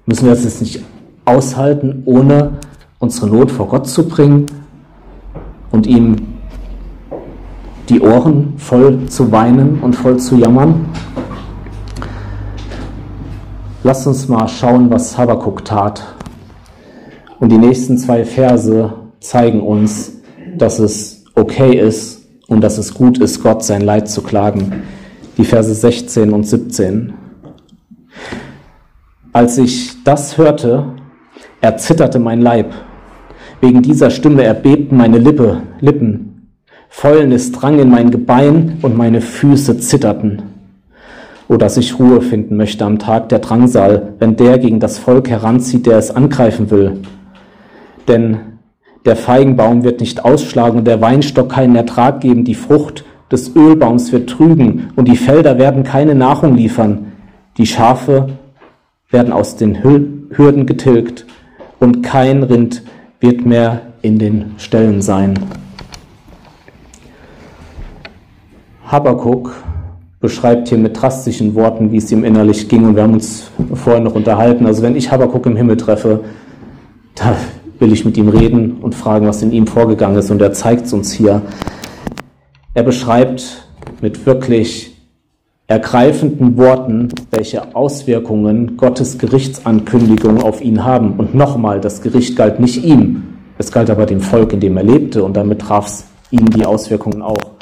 Müssen 0.06 0.26
wir 0.26 0.34
es 0.34 0.44
jetzt 0.44 0.62
nicht 0.62 0.84
aushalten, 1.26 2.04
ohne 2.06 2.58
unsere 2.98 3.28
Not 3.28 3.52
vor 3.52 3.68
Gott 3.68 3.88
zu 3.88 4.08
bringen 4.08 4.48
und 5.72 5.88
ihm 5.88 6.16
die 7.90 8.02
Ohren 8.02 8.54
voll 8.58 9.06
zu 9.08 9.32
weinen 9.32 9.80
und 9.82 9.96
voll 9.96 10.18
zu 10.18 10.36
jammern? 10.36 10.86
Lasst 13.84 14.06
uns 14.08 14.28
mal 14.28 14.48
schauen, 14.48 14.90
was 14.90 15.18
Habakkuk 15.18 15.66
tat. 15.66 16.16
Und 17.40 17.52
die 17.52 17.58
nächsten 17.58 17.98
zwei 17.98 18.26
Verse 18.26 18.94
zeigen 19.20 19.62
uns, 19.62 20.14
dass 20.58 20.80
es 20.80 21.24
okay 21.36 21.80
ist 21.80 22.26
und 22.48 22.62
dass 22.62 22.78
es 22.78 22.94
gut 22.94 23.18
ist, 23.20 23.42
Gott 23.42 23.64
sein 23.64 23.82
Leid 23.82 24.10
zu 24.10 24.22
klagen 24.22 24.84
die 25.40 25.46
Verse 25.46 25.74
16 25.74 26.34
und 26.34 26.44
17. 26.44 27.14
Als 29.32 29.58
ich 29.58 30.04
das 30.04 30.38
hörte, 30.38 30.96
erzitterte 31.62 32.20
mein 32.20 32.42
Leib. 32.42 32.74
Wegen 33.62 33.82
dieser 33.82 34.10
Stimme 34.10 34.44
erbebten 34.44 34.98
meine 34.98 35.18
Lippe, 35.18 35.62
Lippen. 35.82 36.50
Fäulnis 36.88 37.52
drang 37.52 37.78
in 37.80 37.90
mein 37.90 38.10
Gebein 38.10 38.78
und 38.82 38.96
meine 38.96 39.20
Füße 39.20 39.80
zitterten. 39.80 40.44
O 41.50 41.58
dass 41.58 41.78
ich 41.78 42.00
Ruhe 42.00 42.22
finden 42.22 42.56
möchte 42.56 42.86
am 42.86 43.00
Tag 43.00 43.30
der 43.30 43.40
Drangsal, 43.40 44.14
wenn 44.20 44.38
der 44.38 44.60
gegen 44.60 44.80
das 44.80 44.98
Volk 44.98 45.30
heranzieht, 45.30 45.88
der 45.88 45.98
es 45.98 46.10
angreifen 46.16 46.72
will. 46.72 47.02
Denn 48.08 48.38
der 49.06 49.18
Feigenbaum 49.18 49.84
wird 49.84 50.00
nicht 50.00 50.24
ausschlagen 50.24 50.80
und 50.80 50.88
der 50.88 51.02
Weinstock 51.02 51.50
keinen 51.50 51.76
Ertrag 51.76 52.22
geben, 52.22 52.46
die 52.46 52.56
Frucht 52.56 53.04
des 53.32 53.56
Ölbaums 53.56 54.12
wird 54.12 54.30
trügen 54.30 54.92
und 54.96 55.08
die 55.08 55.18
Felder 55.18 55.58
werden 55.58 55.84
keine 55.84 56.16
Nahrung 56.16 56.56
liefern. 56.56 57.12
Die 57.58 57.66
Schafe 57.66 58.30
werden 59.10 59.34
aus 59.34 59.58
den 59.58 59.84
Hürden 59.84 60.66
getilgt 60.66 61.26
und 61.80 62.04
kein 62.04 62.44
Rind 62.44 62.84
wird 63.20 63.46
mehr 63.46 63.82
in 64.02 64.18
den 64.18 64.56
Ställen 64.58 65.02
sein. 65.02 65.38
Habakkuk 68.86 69.54
beschreibt 70.20 70.70
hier 70.70 70.78
mit 70.78 71.00
drastischen 71.00 71.56
Worten, 71.56 71.92
wie 71.92 71.98
es 71.98 72.12
ihm 72.12 72.24
innerlich 72.24 72.68
ging. 72.68 72.86
Und 72.86 72.96
wir 72.96 73.04
haben 73.04 73.14
uns 73.14 73.52
vorher 73.74 74.02
noch 74.02 74.16
unterhalten. 74.16 74.66
Also 74.66 74.82
wenn 74.82 74.96
ich 74.96 75.12
Habakkuk 75.12 75.46
im 75.46 75.56
Himmel 75.56 75.78
treffe, 75.78 76.22
da 77.16 77.36
will 77.80 77.94
ich 77.94 78.04
mit 78.04 78.18
ihm 78.18 78.30
reden 78.30 78.78
und 78.82 78.96
fragen, 78.96 79.28
was 79.28 79.42
in 79.42 79.52
ihm 79.52 79.68
vorgegangen 79.68 80.18
ist. 80.18 80.32
Und 80.32 80.42
er 80.42 80.54
zeigt 80.54 80.86
es 80.86 80.94
uns 80.94 81.12
hier. 81.12 81.42
Er 82.74 82.84
beschreibt 82.84 83.68
mit 84.02 84.26
wirklich 84.26 84.99
ergreifenden 85.70 86.58
Worten, 86.58 87.10
welche 87.30 87.76
Auswirkungen 87.76 88.76
Gottes 88.76 89.20
Gerichtsankündigung 89.20 90.42
auf 90.42 90.62
ihn 90.62 90.84
haben. 90.84 91.14
Und 91.14 91.36
nochmal, 91.36 91.80
das 91.80 92.02
Gericht 92.02 92.36
galt 92.36 92.60
nicht 92.60 92.84
ihm, 92.84 93.24
Es 93.62 93.74
galt 93.74 93.90
aber 93.90 94.06
dem 94.06 94.22
Volk, 94.22 94.54
in 94.54 94.62
dem 94.62 94.78
er 94.78 94.84
lebte, 94.84 95.22
und 95.22 95.36
damit 95.36 95.60
traf 95.60 95.88
es 95.88 96.06
ihn 96.32 96.46
die 96.46 96.66
Auswirkungen 96.66 97.22
auch. 97.22 97.58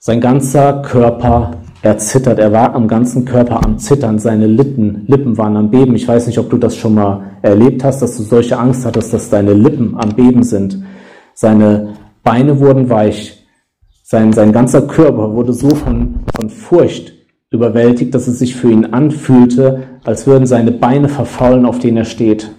Sein 0.00 0.20
ganzer 0.20 0.82
Körper 0.82 1.52
erzittert, 1.80 2.40
er 2.40 2.52
war 2.52 2.74
am 2.74 2.88
ganzen 2.88 3.24
Körper 3.24 3.64
am 3.64 3.78
Zittern, 3.78 4.18
seine 4.18 4.48
Lippen, 4.48 5.04
Lippen 5.06 5.38
waren 5.38 5.56
am 5.56 5.70
Beben. 5.70 5.94
Ich 5.94 6.08
weiß 6.08 6.26
nicht, 6.26 6.40
ob 6.40 6.50
du 6.50 6.58
das 6.58 6.76
schon 6.76 6.96
mal 6.96 7.20
erlebt 7.42 7.84
hast, 7.84 8.02
dass 8.02 8.16
du 8.16 8.24
solche 8.24 8.58
Angst 8.58 8.84
hattest, 8.84 9.12
dass 9.12 9.30
deine 9.30 9.52
Lippen 9.52 9.94
am 9.96 10.10
Beben 10.10 10.42
sind. 10.42 10.82
Seine 11.34 11.94
Beine 12.24 12.58
wurden 12.58 12.90
weich, 12.90 13.35
sein, 14.08 14.32
sein 14.32 14.52
ganzer 14.52 14.82
Körper 14.82 15.34
wurde 15.34 15.52
so 15.52 15.68
von, 15.70 16.20
von 16.36 16.48
Furcht 16.48 17.12
überwältigt, 17.50 18.14
dass 18.14 18.28
es 18.28 18.38
sich 18.38 18.54
für 18.54 18.70
ihn 18.70 18.86
anfühlte, 18.86 19.82
als 20.04 20.28
würden 20.28 20.46
seine 20.46 20.70
Beine 20.70 21.08
verfaulen, 21.08 21.66
auf 21.66 21.80
denen 21.80 21.96
er 21.96 22.04
steht. 22.04 22.52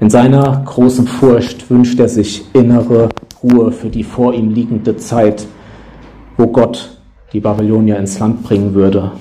In 0.00 0.10
seiner 0.10 0.64
großen 0.64 1.06
Furcht 1.06 1.70
wünscht 1.70 2.00
er 2.00 2.08
sich 2.08 2.44
innere 2.54 3.08
Ruhe 3.40 3.70
für 3.70 3.88
die 3.88 4.02
vor 4.02 4.34
ihm 4.34 4.50
liegende 4.50 4.96
Zeit, 4.96 5.46
wo 6.36 6.48
Gott 6.48 7.00
die 7.32 7.40
Babylonier 7.40 7.98
ins 7.98 8.18
Land 8.18 8.42
bringen 8.42 8.74
würde. 8.74 9.12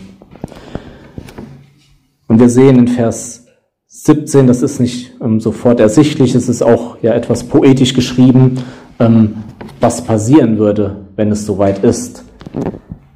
Und 2.28 2.39
wir 2.39 2.50
sehen 2.50 2.80
in 2.80 2.88
Vers 2.88 3.45
17, 3.86 4.47
das 4.47 4.63
ist 4.63 4.80
nicht 4.80 5.13
ähm, 5.21 5.39
sofort 5.39 5.80
ersichtlich, 5.80 6.34
es 6.34 6.50
ist 6.50 6.63
auch 6.63 6.97
ja 7.04 7.13
etwas 7.13 7.43
poetisch 7.43 7.93
geschrieben, 7.93 8.58
ähm, 9.02 9.36
was 9.80 10.04
passieren 10.04 10.58
würde, 10.58 10.96
wenn 11.16 11.32
es 11.32 11.46
soweit 11.46 11.84
ist. 11.84 12.24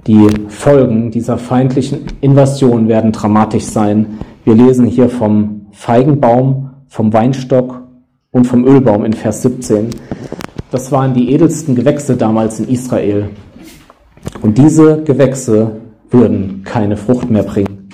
Die 0.07 0.27
Folgen 0.49 1.11
dieser 1.11 1.37
feindlichen 1.37 2.05
Invasion 2.21 2.87
werden 2.87 3.11
dramatisch 3.11 3.65
sein. 3.65 4.19
Wir 4.43 4.55
lesen 4.55 4.85
hier 4.85 5.09
vom 5.09 5.67
Feigenbaum, 5.71 6.71
vom 6.87 7.13
Weinstock 7.13 7.81
und 8.31 8.45
vom 8.45 8.65
Ölbaum 8.65 9.05
in 9.05 9.13
Vers 9.13 9.41
17. 9.43 9.89
Das 10.71 10.91
waren 10.91 11.13
die 11.13 11.31
edelsten 11.31 11.75
Gewächse 11.75 12.17
damals 12.17 12.59
in 12.59 12.67
Israel. 12.67 13.29
Und 14.41 14.57
diese 14.57 15.03
Gewächse 15.03 15.71
würden 16.09 16.63
keine 16.63 16.97
Frucht 16.97 17.29
mehr 17.29 17.43
bringen. 17.43 17.89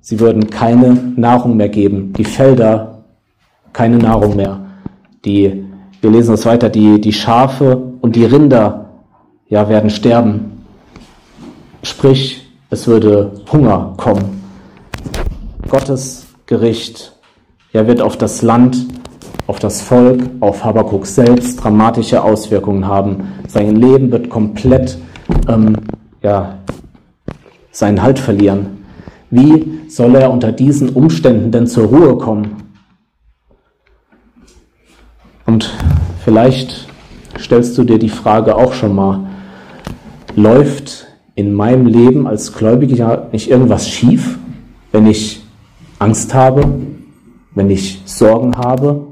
Sie 0.00 0.18
würden 0.20 0.50
keine 0.50 1.12
Nahrung 1.16 1.56
mehr 1.56 1.68
geben. 1.68 2.12
Die 2.12 2.24
Felder 2.24 3.04
keine 3.72 3.98
Nahrung 3.98 4.36
mehr. 4.36 4.60
Die, 5.24 5.64
wir 6.02 6.10
lesen 6.10 6.32
das 6.32 6.44
weiter, 6.44 6.68
die, 6.68 7.00
die 7.00 7.12
Schafe 7.12 7.80
und 8.00 8.16
die 8.16 8.24
Rinder 8.24 8.86
ja, 9.48 9.68
werden 9.68 9.88
sterben. 9.88 10.64
Sprich, 11.84 12.44
es 12.70 12.88
würde 12.88 13.30
Hunger 13.52 13.94
kommen. 13.96 14.42
Gottes 15.68 16.26
Gericht 16.46 17.12
ja, 17.72 17.86
wird 17.86 18.02
auf 18.02 18.16
das 18.16 18.42
Land, 18.42 18.84
auf 19.46 19.60
das 19.60 19.80
Volk, 19.80 20.22
auf 20.40 20.64
Habakkuk 20.64 21.06
selbst 21.06 21.62
dramatische 21.62 22.22
Auswirkungen 22.22 22.86
haben. 22.86 23.28
Sein 23.46 23.76
Leben 23.76 24.10
wird 24.10 24.28
komplett 24.28 24.98
ähm, 25.48 25.76
ja, 26.20 26.58
seinen 27.70 28.02
Halt 28.02 28.18
verlieren. 28.18 28.84
Wie 29.30 29.80
soll 29.88 30.16
er 30.16 30.32
unter 30.32 30.50
diesen 30.50 30.88
Umständen 30.88 31.52
denn 31.52 31.68
zur 31.68 31.86
Ruhe 31.86 32.18
kommen? 32.18 32.61
Und 35.46 35.72
vielleicht 36.24 36.86
stellst 37.38 37.76
du 37.78 37.84
dir 37.84 37.98
die 37.98 38.08
Frage 38.08 38.56
auch 38.56 38.72
schon 38.72 38.94
mal, 38.94 39.26
läuft 40.36 41.06
in 41.34 41.52
meinem 41.52 41.86
Leben 41.86 42.26
als 42.26 42.52
Gläubiger 42.52 43.28
nicht 43.32 43.50
irgendwas 43.50 43.88
schief, 43.88 44.38
wenn 44.92 45.06
ich 45.06 45.42
Angst 45.98 46.34
habe, 46.34 46.64
wenn 47.54 47.70
ich 47.70 48.02
Sorgen 48.04 48.56
habe, 48.56 49.06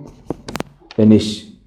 wenn 0.97 1.13
ich 1.13 1.59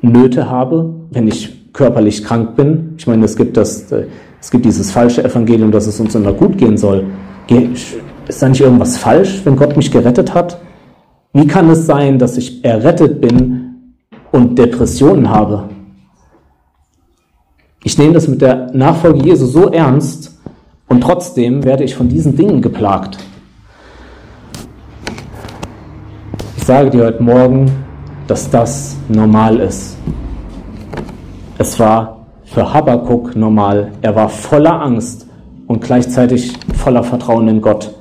Nöte 0.00 0.48
habe, 0.50 0.94
wenn 1.10 1.28
ich 1.28 1.72
körperlich 1.72 2.24
krank 2.24 2.56
bin. 2.56 2.94
Ich 2.98 3.06
meine, 3.06 3.24
es 3.24 3.36
gibt, 3.36 3.56
das, 3.56 3.92
es 4.40 4.50
gibt 4.50 4.64
dieses 4.64 4.90
falsche 4.90 5.24
Evangelium, 5.24 5.72
dass 5.72 5.86
es 5.86 5.98
uns 6.00 6.14
immer 6.14 6.32
gut 6.32 6.56
gehen 6.58 6.76
soll. 6.76 7.04
Ist 8.28 8.42
da 8.42 8.48
nicht 8.48 8.60
irgendwas 8.60 8.96
falsch, 8.96 9.40
wenn 9.44 9.56
Gott 9.56 9.76
mich 9.76 9.90
gerettet 9.90 10.34
hat? 10.34 10.58
Wie 11.36 11.46
kann 11.46 11.68
es 11.68 11.84
sein, 11.84 12.18
dass 12.18 12.38
ich 12.38 12.64
errettet 12.64 13.20
bin 13.20 13.92
und 14.32 14.58
Depressionen 14.58 15.28
habe? 15.28 15.68
Ich 17.84 17.98
nehme 17.98 18.14
das 18.14 18.26
mit 18.26 18.40
der 18.40 18.72
Nachfolge 18.72 19.22
Jesu 19.22 19.44
so 19.44 19.68
ernst 19.68 20.34
und 20.88 21.02
trotzdem 21.02 21.62
werde 21.62 21.84
ich 21.84 21.94
von 21.94 22.08
diesen 22.08 22.36
Dingen 22.36 22.62
geplagt. 22.62 23.18
Ich 26.56 26.64
sage 26.64 26.88
dir 26.88 27.04
heute 27.04 27.22
Morgen, 27.22 27.70
dass 28.26 28.48
das 28.48 28.96
normal 29.10 29.60
ist. 29.60 29.98
Es 31.58 31.78
war 31.78 32.28
für 32.44 32.72
Habakkuk 32.72 33.36
normal. 33.36 33.92
Er 34.00 34.16
war 34.16 34.30
voller 34.30 34.80
Angst 34.80 35.26
und 35.66 35.84
gleichzeitig 35.84 36.54
voller 36.82 37.04
Vertrauen 37.04 37.46
in 37.48 37.60
Gott. 37.60 37.94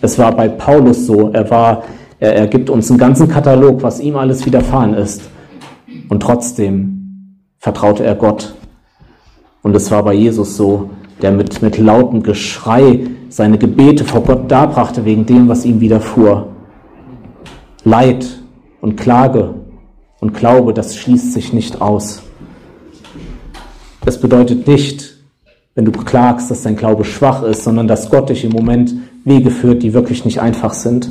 Es 0.00 0.18
war 0.18 0.32
bei 0.32 0.48
Paulus 0.48 1.06
so. 1.06 1.30
Er, 1.30 1.48
war, 1.48 1.84
er, 2.18 2.34
er 2.36 2.46
gibt 2.46 2.70
uns 2.70 2.90
einen 2.90 2.98
ganzen 2.98 3.28
Katalog, 3.28 3.82
was 3.82 4.00
ihm 4.00 4.16
alles 4.16 4.44
widerfahren 4.46 4.94
ist. 4.94 5.22
Und 6.08 6.20
trotzdem 6.20 7.38
vertraute 7.58 8.04
er 8.04 8.14
Gott. 8.14 8.54
Und 9.62 9.74
es 9.74 9.90
war 9.90 10.02
bei 10.02 10.14
Jesus 10.14 10.56
so, 10.56 10.90
der 11.22 11.32
mit, 11.32 11.62
mit 11.62 11.78
lautem 11.78 12.22
Geschrei 12.22 13.06
seine 13.28 13.58
Gebete 13.58 14.04
vor 14.04 14.22
Gott 14.22 14.50
darbrachte 14.50 15.04
wegen 15.04 15.26
dem, 15.26 15.48
was 15.48 15.64
ihm 15.64 15.80
widerfuhr. 15.80 16.48
Leid 17.84 18.26
und 18.80 18.96
Klage 18.96 19.54
und 20.20 20.34
Glaube, 20.34 20.74
das 20.74 20.96
schließt 20.96 21.32
sich 21.32 21.52
nicht 21.52 21.80
aus. 21.80 22.22
Das 24.04 24.20
bedeutet 24.20 24.66
nicht, 24.66 25.14
wenn 25.74 25.86
du 25.86 25.92
klagst, 25.92 26.50
dass 26.50 26.62
dein 26.62 26.76
Glaube 26.76 27.04
schwach 27.04 27.42
ist, 27.42 27.64
sondern 27.64 27.88
dass 27.88 28.10
Gott 28.10 28.28
dich 28.28 28.44
im 28.44 28.52
Moment 28.52 28.94
Wege 29.24 29.50
führt, 29.50 29.82
die 29.82 29.94
wirklich 29.94 30.24
nicht 30.24 30.40
einfach 30.40 30.74
sind. 30.74 31.10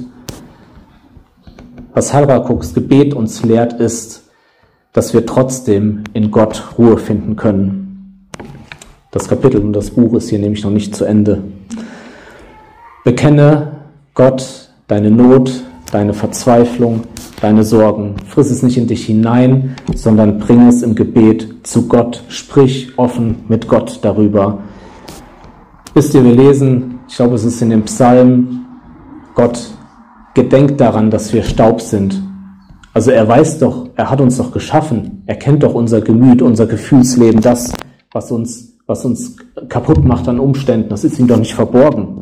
Was 1.94 2.12
Habakuks 2.12 2.74
Gebet 2.74 3.14
uns 3.14 3.44
lehrt, 3.44 3.74
ist, 3.74 4.24
dass 4.94 5.14
wir 5.14 5.26
trotzdem 5.26 6.04
in 6.14 6.32
Gott 6.32 6.76
Ruhe 6.78 6.98
finden 6.98 7.36
können. 7.36 8.28
Das 9.12 9.28
Kapitel 9.28 9.62
und 9.62 9.74
das 9.74 9.92
Buch 9.92 10.16
ist 10.16 10.30
hier 10.30 10.40
nämlich 10.40 10.64
noch 10.64 10.72
nicht 10.72 10.96
zu 10.96 11.06
Ende. 11.06 11.44
Bekenne 13.04 13.74
Gott 14.16 14.70
deine 14.88 15.12
Not, 15.12 15.52
deine 15.92 16.16
Verzweiflung, 16.16 17.02
deine 17.42 17.64
Sorgen. 17.64 18.16
Friss 18.28 18.50
es 18.50 18.64
nicht 18.64 18.78
in 18.78 18.88
dich 18.88 19.06
hinein, 19.06 19.76
sondern 19.94 20.40
bring 20.40 20.68
es 20.68 20.82
im 20.82 20.96
Gebet 20.96 21.48
zu 21.62 21.88
Gott. 21.88 22.24
Sprich 22.28 22.98
offen 22.98 23.44
mit 23.50 23.68
Gott 23.68 24.00
darüber. 24.02 24.60
Wisst 25.94 26.16
ihr, 26.16 26.24
wir 26.24 26.34
lesen, 26.34 27.00
ich 27.08 27.18
glaube, 27.18 27.36
es 27.36 27.44
ist 27.44 27.62
in 27.62 27.70
dem 27.70 27.84
Psalm, 27.84 28.66
Gott 29.36 29.60
gedenkt 30.34 30.82
daran, 30.82 31.12
dass 31.12 31.34
wir 31.34 31.43
Staub 31.43 31.82
sind. 31.82 32.22
Also 32.93 33.12
er 33.12 33.28
weiß 33.28 33.60
doch, 33.60 33.89
er 33.96 34.10
hat 34.10 34.22
uns 34.22 34.38
doch 34.38 34.52
geschaffen. 34.52 35.24
Er 35.26 35.36
kennt 35.36 35.63
doch 35.63 35.74
unser 35.74 36.02
Gemüt, 36.02 36.41
unser 36.41 36.67
Gefühlsleben, 36.67 37.41
das, 37.41 37.74
was 38.12 38.32
uns 38.32 38.74
was 38.86 39.06
uns 39.06 39.38
kaputt 39.69 40.04
macht 40.04 40.28
an 40.28 40.39
Umständen, 40.39 40.89
das 40.89 41.04
ist 41.04 41.19
ihm 41.19 41.28
doch 41.28 41.38
nicht 41.38 41.54
verborgen. 41.54 42.22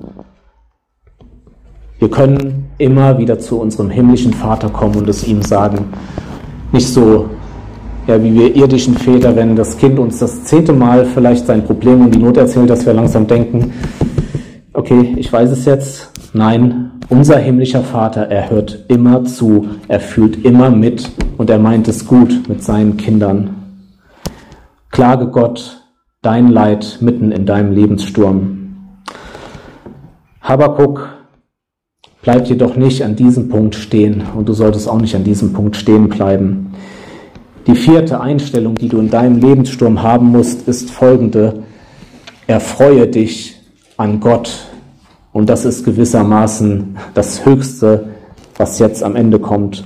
Wir 2.00 2.10
können 2.10 2.70
immer 2.78 3.18
wieder 3.18 3.40
zu 3.40 3.60
unserem 3.60 3.90
himmlischen 3.90 4.34
Vater 4.34 4.70
kommen 4.70 4.96
und 4.96 5.10
es 5.10 5.28
ihm 5.28 5.42
sagen. 5.42 5.86
Nicht 6.72 6.88
so, 6.88 7.30
ja, 8.08 8.22
wie 8.24 8.34
wir 8.34 8.56
irdischen 8.56 8.96
Väter, 8.96 9.36
wenn 9.36 9.56
das 9.56 9.78
Kind 9.78 10.00
uns 10.00 10.20
das 10.20 10.44
zehnte 10.46 10.74
Mal 10.74 11.06
vielleicht 11.06 11.46
sein 11.46 11.64
Problem 11.64 12.02
und 12.02 12.16
die 12.16 12.20
Not 12.20 12.38
erzählt, 12.38 12.70
dass 12.70 12.86
wir 12.86 12.94
langsam 12.94 13.28
denken, 13.28 13.74
okay, 14.74 15.16
ich 15.18 15.32
weiß 15.32 15.52
es 15.52 15.66
jetzt. 15.66 16.11
Nein, 16.34 16.92
unser 17.10 17.38
himmlischer 17.40 17.82
Vater, 17.82 18.28
er 18.28 18.50
hört 18.50 18.86
immer 18.88 19.26
zu, 19.26 19.68
er 19.90 20.00
fühlt 20.00 20.46
immer 20.46 20.70
mit 20.70 21.12
und 21.38 21.50
er 21.50 21.60
meint 21.60 21.90
es 21.90 22.08
gut 22.08 22.48
mit 22.48 22.64
seinen 22.64 22.96
Kindern. 22.96 23.56
Klage 24.92 25.28
Gott, 25.28 25.82
dein 26.22 26.48
Leid 26.48 27.00
mitten 27.02 27.34
in 27.34 27.46
deinem 27.46 27.74
Lebenssturm. 27.74 28.76
Habakuk 30.42 31.10
bleibt 32.22 32.48
jedoch 32.48 32.78
nicht 32.78 33.04
an 33.04 33.18
diesem 33.18 33.50
Punkt 33.50 33.76
stehen 33.76 34.24
und 34.34 34.48
du 34.48 34.54
solltest 34.54 34.88
auch 34.88 35.02
nicht 35.02 35.16
an 35.16 35.26
diesem 35.26 35.52
Punkt 35.52 35.76
stehen 35.76 36.08
bleiben. 36.08 36.74
Die 37.68 37.76
vierte 37.76 38.22
Einstellung, 38.22 38.76
die 38.76 38.88
du 38.88 39.00
in 39.00 39.10
deinem 39.10 39.40
Lebenssturm 39.40 40.02
haben 40.02 40.28
musst, 40.28 40.68
ist 40.68 40.92
folgende. 40.92 41.64
Erfreue 42.48 43.08
dich 43.08 43.58
an 43.98 44.20
Gott. 44.20 44.71
Und 45.34 45.50
das 45.50 45.66
ist 45.66 45.86
gewissermaßen 45.86 46.98
das 47.14 47.46
Höchste, 47.46 48.10
was 48.58 48.80
jetzt 48.80 49.04
am 49.04 49.16
Ende 49.16 49.40
kommt. 49.40 49.86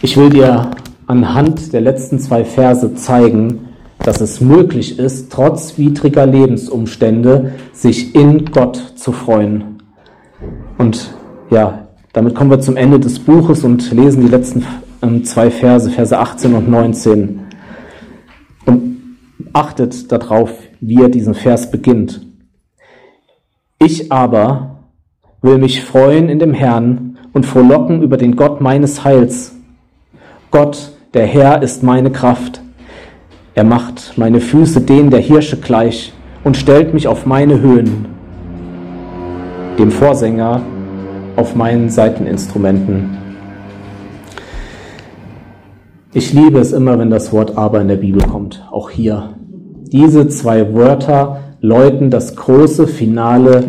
Ich 0.00 0.16
will 0.16 0.30
dir 0.30 0.70
anhand 1.06 1.72
der 1.72 1.80
letzten 1.80 2.18
zwei 2.18 2.44
Verse 2.44 2.94
zeigen, 2.94 3.68
dass 3.98 4.20
es 4.20 4.40
möglich 4.40 4.98
ist, 4.98 5.30
trotz 5.32 5.76
widriger 5.76 6.26
Lebensumstände 6.26 7.52
sich 7.72 8.14
in 8.14 8.46
Gott 8.46 8.76
zu 8.96 9.12
freuen. 9.12 9.82
Und 10.78 11.14
ja, 11.50 11.88
Damit 12.18 12.34
kommen 12.34 12.50
wir 12.50 12.60
zum 12.60 12.76
Ende 12.76 12.98
des 12.98 13.18
Buches 13.18 13.64
und 13.64 13.92
lesen 13.92 14.22
die 14.22 14.28
letzten 14.28 14.64
ähm, 15.02 15.24
zwei 15.24 15.50
Verse, 15.50 15.90
Verse 15.90 16.18
18 16.18 16.54
und 16.54 16.68
19. 16.68 17.40
Und 18.66 18.96
achtet 19.52 20.10
darauf, 20.10 20.50
wie 20.80 21.02
er 21.02 21.10
diesen 21.10 21.34
Vers 21.34 21.70
beginnt. 21.70 22.26
Ich 23.80 24.10
aber 24.10 24.80
will 25.40 25.58
mich 25.58 25.84
freuen 25.84 26.28
in 26.28 26.40
dem 26.40 26.52
Herrn 26.52 27.16
und 27.32 27.46
frohlocken 27.46 28.02
über 28.02 28.16
den 28.16 28.34
Gott 28.34 28.60
meines 28.60 29.04
Heils. 29.04 29.54
Gott, 30.50 30.90
der 31.14 31.26
Herr, 31.26 31.62
ist 31.62 31.84
meine 31.84 32.10
Kraft. 32.10 32.60
Er 33.54 33.62
macht 33.62 34.14
meine 34.16 34.40
Füße 34.40 34.80
denen 34.80 35.10
der 35.10 35.20
Hirsche 35.20 35.58
gleich 35.58 36.12
und 36.42 36.56
stellt 36.56 36.92
mich 36.92 37.06
auf 37.06 37.24
meine 37.24 37.60
Höhen. 37.60 38.06
Dem 39.78 39.92
Vorsänger 39.92 40.60
auf 41.36 41.54
meinen 41.54 41.88
Seiteninstrumenten. 41.88 43.16
Ich 46.12 46.32
liebe 46.32 46.58
es 46.58 46.72
immer, 46.72 46.98
wenn 46.98 47.10
das 47.10 47.32
Wort 47.32 47.56
aber 47.56 47.80
in 47.80 47.86
der 47.86 47.96
Bibel 47.96 48.26
kommt, 48.26 48.66
auch 48.72 48.90
hier. 48.90 49.34
Diese 49.92 50.26
zwei 50.26 50.74
Wörter 50.74 51.47
läuten 51.60 52.10
das 52.10 52.36
große 52.36 52.86
Finale 52.86 53.64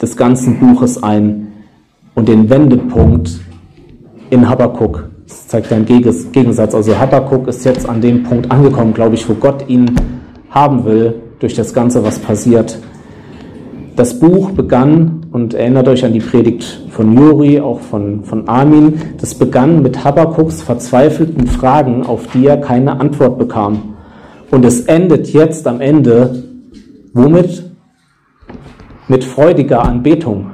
des 0.00 0.16
ganzen 0.16 0.58
Buches 0.58 1.02
ein 1.02 1.48
und 2.14 2.28
den 2.28 2.48
Wendepunkt 2.50 3.40
in 4.30 4.48
Habakkuk. 4.48 5.08
Das 5.26 5.48
zeigt 5.48 5.72
einen 5.72 5.86
Gegensatz. 5.86 6.74
Also 6.74 6.98
Habakkuk 6.98 7.48
ist 7.48 7.64
jetzt 7.64 7.88
an 7.88 8.00
dem 8.00 8.22
Punkt 8.22 8.50
angekommen, 8.50 8.92
glaube 8.92 9.14
ich, 9.14 9.28
wo 9.28 9.34
Gott 9.34 9.68
ihn 9.68 9.90
haben 10.50 10.84
will 10.84 11.14
durch 11.38 11.54
das 11.54 11.72
Ganze, 11.72 12.04
was 12.04 12.18
passiert. 12.18 12.78
Das 13.96 14.18
Buch 14.18 14.50
begann, 14.50 15.22
und 15.32 15.54
erinnert 15.54 15.88
euch 15.88 16.04
an 16.04 16.12
die 16.12 16.20
Predigt 16.20 16.82
von 16.90 17.16
Juri, 17.16 17.58
auch 17.58 17.80
von, 17.80 18.22
von 18.24 18.48
Armin, 18.48 19.00
das 19.18 19.34
begann 19.34 19.82
mit 19.82 20.04
Habakkuks 20.04 20.62
verzweifelten 20.62 21.46
Fragen, 21.46 22.04
auf 22.04 22.26
die 22.34 22.46
er 22.46 22.58
keine 22.58 23.00
Antwort 23.00 23.38
bekam. 23.38 23.94
Und 24.50 24.64
es 24.64 24.82
endet 24.82 25.32
jetzt 25.32 25.66
am 25.66 25.80
Ende 25.80 26.51
womit? 27.12 27.70
Mit 29.08 29.24
freudiger 29.24 29.82
Anbetung. 29.82 30.52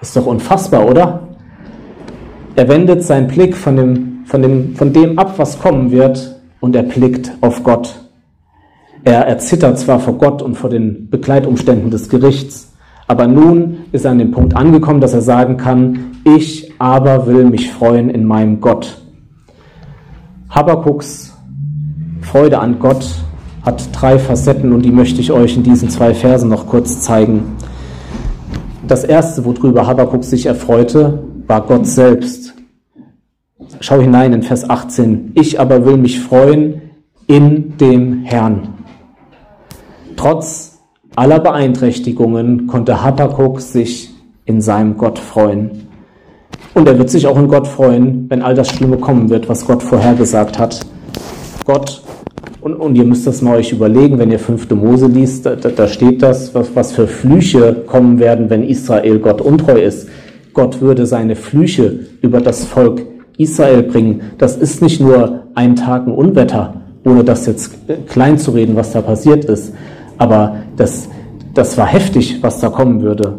Ist 0.00 0.16
doch 0.16 0.26
unfassbar, 0.26 0.86
oder? 0.86 1.28
Er 2.56 2.68
wendet 2.68 3.04
seinen 3.04 3.28
Blick 3.28 3.56
von 3.56 3.76
dem, 3.76 4.24
von 4.24 4.42
dem, 4.42 4.74
von 4.76 4.92
dem 4.92 5.18
ab, 5.18 5.34
was 5.38 5.60
kommen 5.60 5.90
wird, 5.90 6.40
und 6.60 6.74
er 6.74 6.82
blickt 6.82 7.32
auf 7.40 7.62
Gott. 7.62 7.94
Er 9.04 9.26
erzittert 9.26 9.78
zwar 9.78 10.00
vor 10.00 10.14
Gott 10.14 10.42
und 10.42 10.56
vor 10.56 10.70
den 10.70 11.08
Begleitumständen 11.08 11.90
des 11.90 12.08
Gerichts, 12.08 12.74
aber 13.06 13.26
nun 13.26 13.78
ist 13.92 14.04
er 14.04 14.10
an 14.10 14.18
dem 14.18 14.32
Punkt 14.32 14.54
angekommen, 14.56 15.00
dass 15.00 15.14
er 15.14 15.22
sagen 15.22 15.56
kann, 15.56 16.16
ich 16.24 16.72
aber 16.78 17.26
will 17.26 17.44
mich 17.44 17.70
freuen 17.70 18.10
in 18.10 18.24
meinem 18.24 18.60
Gott. 18.60 19.00
Habakuks 20.50 21.34
Freude 22.20 22.58
an 22.58 22.78
Gott 22.78 23.08
hat 23.68 23.90
drei 23.92 24.18
Facetten 24.18 24.72
und 24.72 24.80
die 24.82 24.90
möchte 24.90 25.20
ich 25.20 25.30
euch 25.30 25.54
in 25.54 25.62
diesen 25.62 25.90
zwei 25.90 26.14
Versen 26.14 26.48
noch 26.48 26.66
kurz 26.66 27.00
zeigen. 27.00 27.56
Das 28.86 29.04
erste, 29.04 29.44
worüber 29.44 29.86
Habakuk 29.86 30.24
sich 30.24 30.46
erfreute, 30.46 31.22
war 31.46 31.60
Gott 31.60 31.86
selbst. 31.86 32.54
Schau 33.80 34.00
hinein 34.00 34.32
in 34.32 34.42
Vers 34.42 34.68
18. 34.68 35.32
Ich 35.34 35.60
aber 35.60 35.84
will 35.84 35.98
mich 35.98 36.18
freuen 36.18 36.80
in 37.26 37.76
dem 37.76 38.22
Herrn. 38.24 38.68
Trotz 40.16 40.78
aller 41.14 41.38
Beeinträchtigungen 41.38 42.68
konnte 42.68 43.04
Habakkuk 43.04 43.60
sich 43.60 44.14
in 44.46 44.62
seinem 44.62 44.96
Gott 44.96 45.18
freuen. 45.18 45.88
Und 46.72 46.88
er 46.88 46.96
wird 46.96 47.10
sich 47.10 47.26
auch 47.26 47.38
in 47.38 47.48
Gott 47.48 47.66
freuen, 47.66 48.30
wenn 48.30 48.40
all 48.40 48.54
das 48.54 48.70
Schlimme 48.70 48.96
kommen 48.96 49.28
wird, 49.28 49.46
was 49.50 49.66
Gott 49.66 49.82
vorhergesagt 49.82 50.58
hat. 50.58 50.86
Gott, 51.66 52.02
und, 52.60 52.74
und 52.74 52.96
ihr 52.96 53.04
müsst 53.04 53.26
das 53.26 53.40
mal 53.40 53.56
euch 53.56 53.72
überlegen, 53.72 54.18
wenn 54.18 54.30
ihr 54.30 54.38
fünfte 54.38 54.74
Mose 54.74 55.06
liest, 55.06 55.46
da, 55.46 55.54
da 55.54 55.86
steht 55.86 56.22
das, 56.22 56.54
was, 56.54 56.74
was 56.74 56.92
für 56.92 57.06
Flüche 57.06 57.84
kommen 57.86 58.18
werden, 58.18 58.50
wenn 58.50 58.62
Israel 58.62 59.18
Gott 59.20 59.40
untreu 59.40 59.80
ist. 59.80 60.08
Gott 60.54 60.80
würde 60.80 61.06
seine 61.06 61.36
Flüche 61.36 62.00
über 62.20 62.40
das 62.40 62.64
Volk 62.64 63.02
Israel 63.36 63.84
bringen. 63.84 64.22
Das 64.38 64.56
ist 64.56 64.82
nicht 64.82 65.00
nur 65.00 65.44
ein 65.54 65.76
Tag 65.76 66.06
ein 66.06 66.12
Unwetter, 66.12 66.82
ohne 67.04 67.22
das 67.22 67.46
jetzt 67.46 67.76
klein 68.08 68.38
zu 68.38 68.50
reden, 68.50 68.74
was 68.74 68.92
da 68.92 69.00
passiert 69.00 69.44
ist. 69.44 69.72
Aber 70.16 70.56
das, 70.76 71.08
das 71.54 71.78
war 71.78 71.86
heftig, 71.86 72.38
was 72.42 72.58
da 72.58 72.70
kommen 72.70 73.00
würde. 73.02 73.34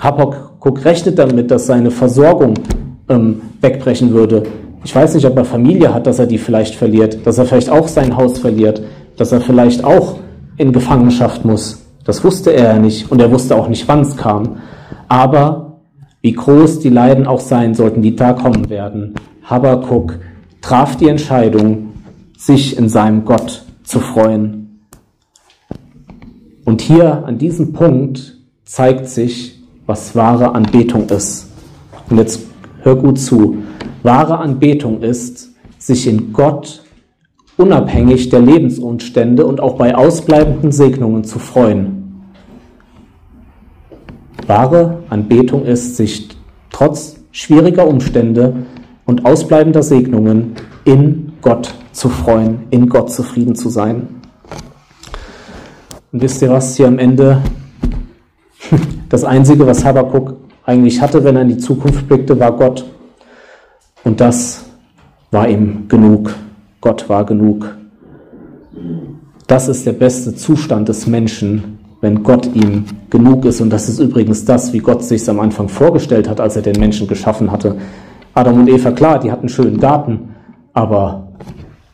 Habakkuk 0.00 0.84
rechnet 0.84 1.18
damit, 1.18 1.50
dass 1.50 1.66
seine 1.66 1.90
Versorgung 1.90 2.54
ähm, 3.10 3.42
wegbrechen 3.60 4.12
würde. 4.12 4.44
Ich 4.84 4.94
weiß 4.94 5.14
nicht, 5.14 5.24
ob 5.26 5.36
er 5.36 5.44
Familie 5.46 5.94
hat, 5.94 6.06
dass 6.06 6.18
er 6.18 6.26
die 6.26 6.38
vielleicht 6.38 6.74
verliert, 6.74 7.26
dass 7.26 7.38
er 7.38 7.46
vielleicht 7.46 7.70
auch 7.70 7.88
sein 7.88 8.16
Haus 8.16 8.38
verliert, 8.38 8.82
dass 9.16 9.32
er 9.32 9.40
vielleicht 9.40 9.82
auch 9.82 10.18
in 10.58 10.72
Gefangenschaft 10.72 11.44
muss. 11.44 11.82
Das 12.04 12.22
wusste 12.22 12.52
er 12.52 12.74
ja 12.74 12.78
nicht 12.78 13.10
und 13.10 13.20
er 13.20 13.32
wusste 13.32 13.56
auch 13.56 13.68
nicht, 13.68 13.88
wann 13.88 14.02
es 14.02 14.16
kam. 14.16 14.58
Aber 15.08 15.78
wie 16.20 16.32
groß 16.32 16.80
die 16.80 16.90
Leiden 16.90 17.26
auch 17.26 17.40
sein 17.40 17.74
sollten, 17.74 18.02
die 18.02 18.14
da 18.14 18.34
kommen 18.34 18.68
werden, 18.68 19.14
Habakkuk 19.42 20.18
traf 20.60 20.96
die 20.96 21.08
Entscheidung, 21.08 21.92
sich 22.36 22.76
in 22.76 22.88
seinem 22.88 23.24
Gott 23.24 23.64
zu 23.84 24.00
freuen. 24.00 24.80
Und 26.64 26.82
hier 26.82 27.24
an 27.24 27.38
diesem 27.38 27.72
Punkt 27.72 28.38
zeigt 28.64 29.08
sich, 29.08 29.62
was 29.86 30.14
wahre 30.14 30.54
Anbetung 30.54 31.08
ist. 31.08 31.50
Und 32.10 32.18
jetzt 32.18 32.40
hör 32.82 32.96
gut 32.96 33.18
zu. 33.18 33.58
Wahre 34.04 34.38
Anbetung 34.38 35.02
ist, 35.02 35.50
sich 35.78 36.06
in 36.06 36.32
Gott 36.32 36.84
unabhängig 37.56 38.28
der 38.28 38.40
Lebensumstände 38.40 39.46
und 39.46 39.60
auch 39.60 39.76
bei 39.76 39.96
ausbleibenden 39.96 40.72
Segnungen 40.72 41.24
zu 41.24 41.38
freuen. 41.38 42.04
Wahre 44.46 44.98
Anbetung 45.08 45.64
ist, 45.64 45.96
sich 45.96 46.28
trotz 46.70 47.16
schwieriger 47.32 47.88
Umstände 47.88 48.54
und 49.06 49.24
ausbleibender 49.24 49.82
Segnungen 49.82 50.52
in 50.84 51.32
Gott 51.40 51.74
zu 51.92 52.10
freuen, 52.10 52.64
in 52.70 52.90
Gott 52.90 53.10
zufrieden 53.10 53.54
zu 53.54 53.70
sein. 53.70 54.06
Und 56.12 56.20
wisst 56.20 56.42
ihr 56.42 56.50
was, 56.50 56.76
hier 56.76 56.88
am 56.88 56.98
Ende, 56.98 57.42
das 59.08 59.24
Einzige, 59.24 59.66
was 59.66 59.82
Habakkuk 59.82 60.36
eigentlich 60.64 61.00
hatte, 61.00 61.24
wenn 61.24 61.36
er 61.36 61.42
in 61.42 61.48
die 61.48 61.58
Zukunft 61.58 62.06
blickte, 62.06 62.38
war 62.38 62.52
Gott. 62.52 62.84
Und 64.04 64.20
das 64.20 64.64
war 65.30 65.48
ihm 65.48 65.88
genug. 65.88 66.34
Gott 66.80 67.08
war 67.08 67.24
genug. 67.24 67.76
Das 69.46 69.68
ist 69.68 69.86
der 69.86 69.92
beste 69.92 70.34
Zustand 70.34 70.88
des 70.88 71.06
Menschen, 71.06 71.78
wenn 72.00 72.22
Gott 72.22 72.54
ihm 72.54 72.84
genug 73.10 73.44
ist. 73.46 73.60
Und 73.60 73.70
das 73.70 73.88
ist 73.88 73.98
übrigens 73.98 74.44
das, 74.44 74.72
wie 74.72 74.78
Gott 74.78 75.02
sich 75.02 75.28
am 75.28 75.40
Anfang 75.40 75.68
vorgestellt 75.68 76.28
hat, 76.28 76.40
als 76.40 76.56
er 76.56 76.62
den 76.62 76.78
Menschen 76.78 77.06
geschaffen 77.06 77.50
hatte. 77.50 77.76
Adam 78.34 78.60
und 78.60 78.68
Eva, 78.68 78.90
klar, 78.90 79.18
die 79.18 79.30
hatten 79.30 79.42
einen 79.42 79.48
schönen 79.48 79.78
Garten, 79.78 80.34
aber 80.72 81.28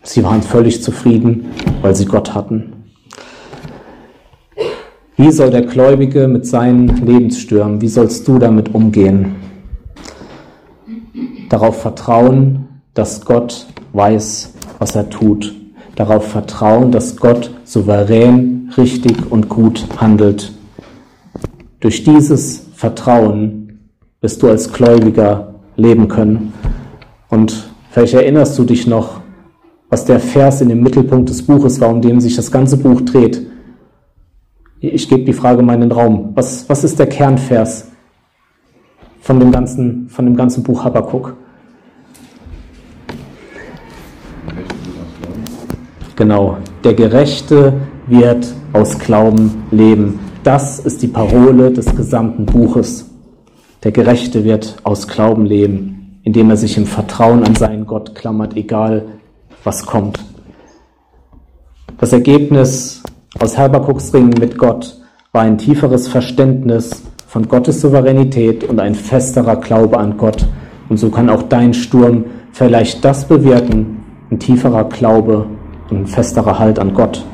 sie 0.02 0.24
waren 0.24 0.42
völlig 0.42 0.82
zufrieden, 0.82 1.46
weil 1.82 1.94
sie 1.94 2.06
Gott 2.06 2.34
hatten. 2.34 2.72
Wie 5.16 5.30
soll 5.30 5.50
der 5.50 5.62
Gläubige 5.62 6.26
mit 6.28 6.46
seinen 6.46 6.88
Lebensstürmen, 7.04 7.80
wie 7.82 7.88
sollst 7.88 8.26
du 8.26 8.38
damit 8.38 8.74
umgehen? 8.74 9.36
Darauf 11.50 11.82
vertrauen, 11.82 12.68
dass 12.94 13.24
Gott 13.24 13.66
weiß, 13.92 14.54
was 14.78 14.94
er 14.94 15.10
tut. 15.10 15.52
Darauf 15.96 16.28
vertrauen, 16.28 16.92
dass 16.92 17.16
Gott 17.16 17.50
souverän, 17.64 18.72
richtig 18.78 19.30
und 19.30 19.48
gut 19.48 19.84
handelt. 19.98 20.52
Durch 21.80 22.04
dieses 22.04 22.68
Vertrauen 22.74 23.80
wirst 24.20 24.42
du 24.42 24.48
als 24.48 24.72
Gläubiger 24.72 25.54
leben 25.76 26.06
können. 26.06 26.52
Und 27.28 27.68
vielleicht 27.90 28.14
erinnerst 28.14 28.56
du 28.56 28.64
dich 28.64 28.86
noch, 28.86 29.20
was 29.88 30.04
der 30.04 30.20
Vers 30.20 30.60
in 30.60 30.68
dem 30.68 30.82
Mittelpunkt 30.82 31.30
des 31.30 31.44
Buches 31.44 31.80
war, 31.80 31.90
um 31.90 32.00
den 32.00 32.20
sich 32.20 32.36
das 32.36 32.52
ganze 32.52 32.76
Buch 32.76 33.00
dreht. 33.00 33.44
Ich 34.78 35.08
gebe 35.08 35.24
die 35.24 35.32
Frage 35.32 35.62
mal 35.62 35.74
in 35.74 35.80
den 35.80 35.92
Raum. 35.92 36.30
Was, 36.34 36.68
was 36.68 36.84
ist 36.84 37.00
der 37.00 37.08
Kernvers 37.08 37.88
von 39.20 39.40
dem 39.40 39.50
ganzen, 39.50 40.08
von 40.08 40.24
dem 40.26 40.36
ganzen 40.36 40.62
Buch 40.62 40.84
Habakkuk? 40.84 41.36
Genau, 46.20 46.58
der 46.84 46.92
Gerechte 46.92 47.72
wird 48.06 48.52
aus 48.74 48.98
Glauben 48.98 49.62
leben. 49.70 50.18
Das 50.42 50.78
ist 50.78 51.00
die 51.00 51.06
Parole 51.08 51.70
des 51.70 51.96
gesamten 51.96 52.44
Buches. 52.44 53.08
Der 53.82 53.90
Gerechte 53.90 54.44
wird 54.44 54.76
aus 54.82 55.08
Glauben 55.08 55.46
leben, 55.46 56.20
indem 56.22 56.50
er 56.50 56.58
sich 56.58 56.76
im 56.76 56.84
Vertrauen 56.84 57.42
an 57.42 57.54
seinen 57.54 57.86
Gott 57.86 58.14
klammert, 58.14 58.54
egal 58.54 59.06
was 59.64 59.86
kommt. 59.86 60.22
Das 61.96 62.12
Ergebnis 62.12 63.02
aus 63.38 63.56
Habakuks 63.56 64.12
Ringen 64.12 64.34
mit 64.38 64.58
Gott 64.58 65.00
war 65.32 65.40
ein 65.40 65.56
tieferes 65.56 66.06
Verständnis 66.06 67.02
von 67.28 67.48
Gottes 67.48 67.80
Souveränität 67.80 68.64
und 68.64 68.78
ein 68.78 68.94
festerer 68.94 69.56
Glaube 69.56 69.96
an 69.96 70.18
Gott. 70.18 70.44
Und 70.90 70.98
so 70.98 71.08
kann 71.08 71.30
auch 71.30 71.44
dein 71.44 71.72
Sturm 71.72 72.24
vielleicht 72.52 73.06
das 73.06 73.26
bewirken, 73.26 74.02
ein 74.30 74.38
tieferer 74.38 74.84
Glaube 74.84 75.46
ein 75.90 76.06
festerer 76.06 76.58
Halt 76.58 76.78
an 76.78 76.94
Gott. 76.94 77.24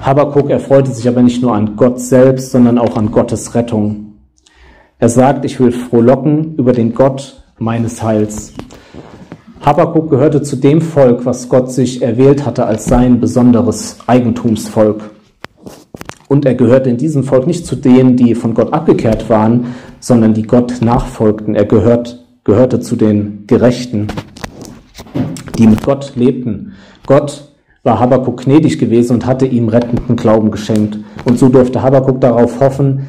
Habakuk 0.00 0.50
erfreute 0.50 0.92
sich 0.92 1.08
aber 1.08 1.22
nicht 1.22 1.42
nur 1.42 1.54
an 1.54 1.76
Gott 1.76 2.00
selbst, 2.00 2.52
sondern 2.52 2.78
auch 2.78 2.96
an 2.96 3.10
Gottes 3.10 3.54
Rettung. 3.54 4.14
Er 4.98 5.08
sagt, 5.08 5.44
ich 5.44 5.58
will 5.58 5.72
frohlocken 5.72 6.54
über 6.56 6.72
den 6.72 6.94
Gott 6.94 7.42
meines 7.58 8.02
Heils. 8.02 8.54
Habakuk 9.60 10.10
gehörte 10.10 10.42
zu 10.42 10.54
dem 10.54 10.80
Volk, 10.80 11.26
was 11.26 11.48
Gott 11.48 11.72
sich 11.72 12.02
erwählt 12.02 12.46
hatte 12.46 12.66
als 12.66 12.84
sein 12.84 13.18
besonderes 13.20 13.98
Eigentumsvolk. 14.06 15.10
Und 16.28 16.44
er 16.44 16.54
gehörte 16.54 16.88
in 16.88 16.98
diesem 16.98 17.24
Volk 17.24 17.48
nicht 17.48 17.66
zu 17.66 17.74
denen, 17.74 18.16
die 18.16 18.36
von 18.36 18.54
Gott 18.54 18.72
abgekehrt 18.72 19.28
waren, 19.28 19.74
sondern 19.98 20.34
die 20.34 20.44
Gott 20.44 20.74
nachfolgten. 20.82 21.56
Er 21.56 21.64
gehört, 21.64 22.24
gehörte 22.44 22.78
zu 22.78 22.94
den 22.94 23.44
Gerechten, 23.48 24.06
die 25.58 25.66
mit 25.66 25.82
Gott 25.82 26.12
lebten. 26.14 26.74
Gott 27.06 27.48
war 27.82 28.00
Habakuk 28.00 28.44
gnädig 28.44 28.78
gewesen 28.78 29.14
und 29.14 29.26
hatte 29.26 29.46
ihm 29.46 29.68
rettenden 29.68 30.16
Glauben 30.16 30.50
geschenkt. 30.50 30.98
Und 31.24 31.38
so 31.38 31.48
durfte 31.48 31.82
Habakuk 31.82 32.20
darauf 32.20 32.60
hoffen, 32.60 33.08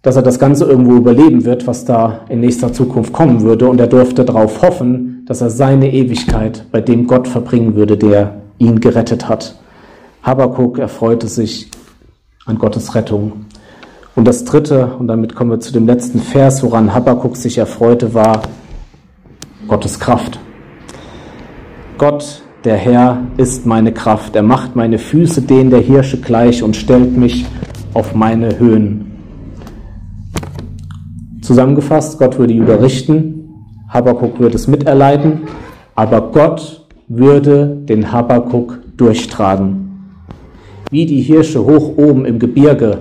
dass 0.00 0.16
er 0.16 0.22
das 0.22 0.38
Ganze 0.38 0.64
irgendwo 0.64 0.94
überleben 0.94 1.44
wird, 1.44 1.66
was 1.66 1.84
da 1.84 2.20
in 2.28 2.40
nächster 2.40 2.72
Zukunft 2.72 3.12
kommen 3.12 3.42
würde. 3.42 3.68
Und 3.68 3.80
er 3.80 3.86
durfte 3.88 4.24
darauf 4.24 4.62
hoffen, 4.62 5.24
dass 5.26 5.40
er 5.40 5.50
seine 5.50 5.92
Ewigkeit 5.92 6.64
bei 6.70 6.80
dem 6.80 7.06
Gott 7.06 7.28
verbringen 7.28 7.74
würde, 7.74 7.96
der 7.96 8.36
ihn 8.58 8.80
gerettet 8.80 9.28
hat. 9.28 9.56
Habakuk 10.22 10.78
erfreute 10.78 11.26
sich 11.26 11.70
an 12.46 12.58
Gottes 12.58 12.94
Rettung. 12.94 13.46
Und 14.14 14.28
das 14.28 14.44
dritte, 14.44 14.94
und 14.98 15.08
damit 15.08 15.34
kommen 15.34 15.50
wir 15.50 15.60
zu 15.60 15.72
dem 15.72 15.86
letzten 15.86 16.20
Vers, 16.20 16.62
woran 16.62 16.92
Habakkuk 16.94 17.36
sich 17.36 17.58
erfreute, 17.58 18.12
war 18.14 18.42
Gottes 19.68 19.98
Kraft. 19.98 20.38
Gott, 21.96 22.42
der 22.64 22.76
Herr, 22.76 23.26
ist 23.36 23.66
meine 23.66 23.92
Kraft. 23.92 24.36
Er 24.36 24.42
macht 24.42 24.76
meine 24.76 24.98
Füße 24.98 25.42
denen 25.42 25.70
der 25.70 25.80
Hirsche 25.80 26.18
gleich 26.18 26.62
und 26.62 26.76
stellt 26.76 27.16
mich 27.16 27.44
auf 27.94 28.14
meine 28.14 28.58
Höhen. 28.58 29.12
Zusammengefasst, 31.40 32.18
Gott 32.18 32.38
würde 32.38 32.54
Judah 32.54 32.80
richten, 32.80 33.48
Habakkuk 33.88 34.38
würde 34.38 34.56
es 34.56 34.68
miterleiden, 34.68 35.40
aber 35.94 36.30
Gott 36.30 36.86
würde 37.08 37.66
den 37.84 38.12
Habakkuk 38.12 38.78
durchtragen. 38.96 39.90
Wie 40.90 41.06
die 41.06 41.20
Hirsche 41.20 41.64
hoch 41.64 41.96
oben 41.96 42.24
im 42.24 42.38
Gebirge 42.38 42.98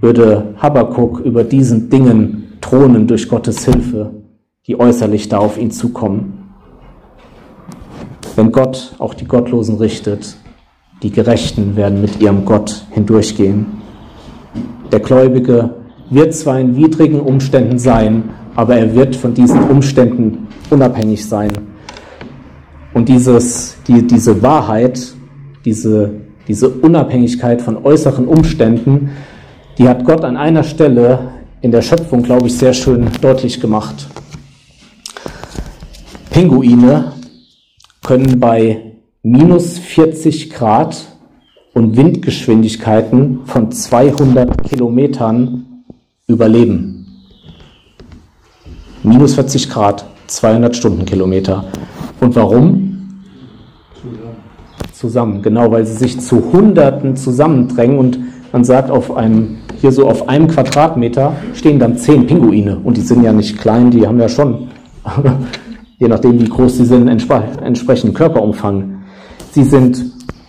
würde 0.00 0.54
Habakkuk 0.56 1.20
über 1.20 1.44
diesen 1.44 1.88
Dingen 1.88 2.58
thronen 2.60 3.06
durch 3.06 3.28
Gottes 3.28 3.64
Hilfe, 3.64 4.10
die 4.66 4.78
äußerlich 4.78 5.28
da 5.28 5.38
auf 5.38 5.56
ihn 5.56 5.70
zukommen. 5.70 6.45
Wenn 8.36 8.52
Gott 8.52 8.94
auch 8.98 9.14
die 9.14 9.24
Gottlosen 9.24 9.78
richtet, 9.78 10.36
die 11.02 11.10
Gerechten 11.10 11.74
werden 11.74 12.00
mit 12.00 12.20
ihrem 12.20 12.44
Gott 12.44 12.86
hindurchgehen. 12.92 13.66
Der 14.92 15.00
Gläubige 15.00 15.74
wird 16.10 16.34
zwar 16.34 16.60
in 16.60 16.76
widrigen 16.76 17.20
Umständen 17.20 17.78
sein, 17.78 18.30
aber 18.54 18.76
er 18.76 18.94
wird 18.94 19.16
von 19.16 19.34
diesen 19.34 19.64
Umständen 19.64 20.46
unabhängig 20.70 21.26
sein. 21.26 21.50
Und 22.94 23.08
dieses, 23.08 23.76
die, 23.88 24.06
diese 24.06 24.40
Wahrheit, 24.42 25.14
diese 25.64 26.26
diese 26.48 26.68
Unabhängigkeit 26.68 27.60
von 27.60 27.84
äußeren 27.84 28.28
Umständen, 28.28 29.10
die 29.78 29.88
hat 29.88 30.04
Gott 30.04 30.24
an 30.24 30.36
einer 30.36 30.62
Stelle 30.62 31.32
in 31.60 31.72
der 31.72 31.82
Schöpfung, 31.82 32.22
glaube 32.22 32.46
ich, 32.46 32.56
sehr 32.56 32.72
schön 32.72 33.08
deutlich 33.20 33.60
gemacht. 33.60 34.06
Pinguine 36.30 37.12
können 38.06 38.40
bei 38.40 38.92
minus 39.22 39.78
40 39.78 40.50
Grad 40.50 40.96
und 41.74 41.96
Windgeschwindigkeiten 41.96 43.40
von 43.44 43.70
200 43.70 44.62
Kilometern 44.64 45.66
überleben. 46.26 47.06
Minus 49.02 49.34
40 49.34 49.68
Grad, 49.68 50.06
200 50.28 50.74
Stundenkilometer. 50.74 51.64
Und 52.20 52.34
warum? 52.34 52.86
zusammen, 54.92 55.42
genau, 55.42 55.70
weil 55.70 55.84
sie 55.84 55.96
sich 55.96 56.20
zu 56.20 56.52
Hunderten 56.52 57.16
zusammendrängen 57.16 57.98
und 57.98 58.18
man 58.52 58.64
sagt, 58.64 58.90
auf 58.90 59.14
einem, 59.14 59.58
hier 59.80 59.92
so 59.92 60.08
auf 60.08 60.28
einem 60.28 60.48
Quadratmeter 60.48 61.34
stehen 61.54 61.78
dann 61.78 61.98
zehn 61.98 62.26
Pinguine 62.26 62.78
und 62.82 62.96
die 62.96 63.02
sind 63.02 63.22
ja 63.22 63.32
nicht 63.32 63.58
klein, 63.58 63.90
die 63.90 64.06
haben 64.06 64.18
ja 64.18 64.28
schon, 64.28 64.68
je 65.98 66.08
nachdem 66.08 66.40
wie 66.40 66.48
groß 66.48 66.78
sie 66.78 66.84
sind, 66.84 67.08
entsprechend 67.08 68.14
Körperumfang. 68.14 69.02
Sie 69.50 69.64
sind 69.64 70.04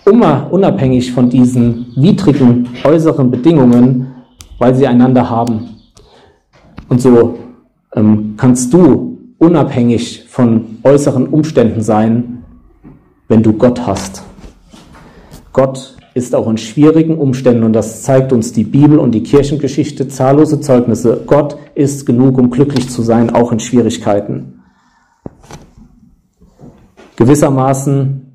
unabhängig 0.06 1.12
von 1.12 1.30
diesen 1.30 1.88
widrigen 1.96 2.70
äußeren 2.84 3.30
Bedingungen, 3.30 4.08
weil 4.58 4.74
sie 4.76 4.88
einander 4.88 5.30
haben. 5.30 5.70
Und 6.90 7.02
so 7.02 7.38
ähm, 7.96 8.36
kannst 8.38 8.74
du 8.74 9.18
unabhängig 9.38 10.26
von 10.28 10.78
äußeren 10.84 11.28
Umständen 11.28 11.82
sein, 11.82 12.44
wenn 13.28 13.44
du 13.44 13.54
Gott 13.54 13.86
hast. 13.86 14.24
Gott 15.52 15.96
ist 16.14 16.34
auch 16.34 16.50
in 16.50 16.58
schwierigen 16.58 17.18
Umständen, 17.18 17.64
und 17.64 17.74
das 17.74 18.04
zeigt 18.04 18.32
uns 18.32 18.54
die 18.54 18.64
Bibel 18.64 18.98
und 19.00 19.12
die 19.12 19.24
Kirchengeschichte, 19.24 20.08
zahllose 20.08 20.62
Zeugnisse. 20.62 21.22
Gott 21.28 21.58
ist 21.76 22.06
genug, 22.06 22.38
um 22.38 22.50
glücklich 22.50 22.90
zu 22.90 23.02
sein, 23.02 23.30
auch 23.30 23.52
in 23.52 23.60
Schwierigkeiten. 23.60 24.57
Gewissermaßen 27.18 28.32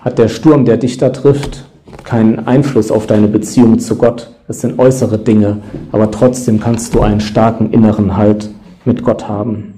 hat 0.00 0.18
der 0.18 0.26
Sturm, 0.26 0.64
der 0.64 0.76
dich 0.76 0.98
da 0.98 1.10
trifft, 1.10 1.64
keinen 2.02 2.40
Einfluss 2.40 2.90
auf 2.90 3.06
deine 3.06 3.28
Beziehung 3.28 3.78
zu 3.78 3.94
Gott. 3.94 4.30
Es 4.48 4.60
sind 4.60 4.80
äußere 4.80 5.18
Dinge, 5.18 5.58
aber 5.92 6.10
trotzdem 6.10 6.58
kannst 6.58 6.94
du 6.94 7.00
einen 7.00 7.20
starken 7.20 7.70
inneren 7.70 8.16
Halt 8.16 8.50
mit 8.84 9.04
Gott 9.04 9.28
haben. 9.28 9.74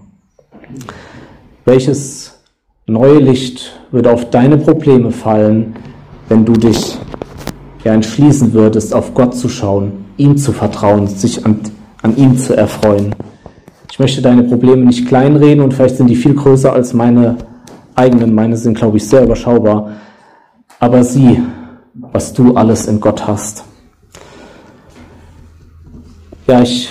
Welches 1.67 2.41
neue 2.87 3.19
Licht 3.19 3.79
würde 3.91 4.11
auf 4.11 4.31
deine 4.31 4.57
Probleme 4.57 5.11
fallen, 5.11 5.77
wenn 6.31 6.47
du 6.47 6.55
dich 6.55 6.97
ja 7.85 7.93
entschließen 7.93 8.55
würdest, 8.55 8.95
auf 8.95 9.13
Gott 9.13 9.37
zu 9.37 9.51
schauen, 9.51 10.07
ihm 10.17 10.39
zu 10.39 10.53
vertrauen, 10.53 11.09
sich 11.09 11.45
an, 11.45 11.61
an 12.01 12.17
ihm 12.17 12.39
zu 12.39 12.57
erfreuen. 12.57 13.15
Ich 13.91 13.99
möchte 13.99 14.23
deine 14.23 14.45
Probleme 14.45 14.87
nicht 14.87 15.07
kleinreden 15.07 15.63
und 15.63 15.75
vielleicht 15.75 15.99
sind 15.99 16.07
die 16.07 16.17
viel 16.17 16.35
größer 16.35 16.73
als 16.73 16.95
meine 16.95 17.37
eigenen. 17.95 18.35
Meine 18.35 18.57
sind, 18.57 18.77
glaube 18.77 18.97
ich, 18.97 19.09
sehr 19.09 19.25
überschaubar. 19.25 19.93
Aber 20.79 21.05
sieh, 21.05 21.43
was 21.95 22.33
du 22.33 22.55
alles 22.55 22.87
in 22.87 23.01
Gott 23.01 23.27
hast. 23.27 23.65
Ja, 26.47 26.63
ich 26.63 26.89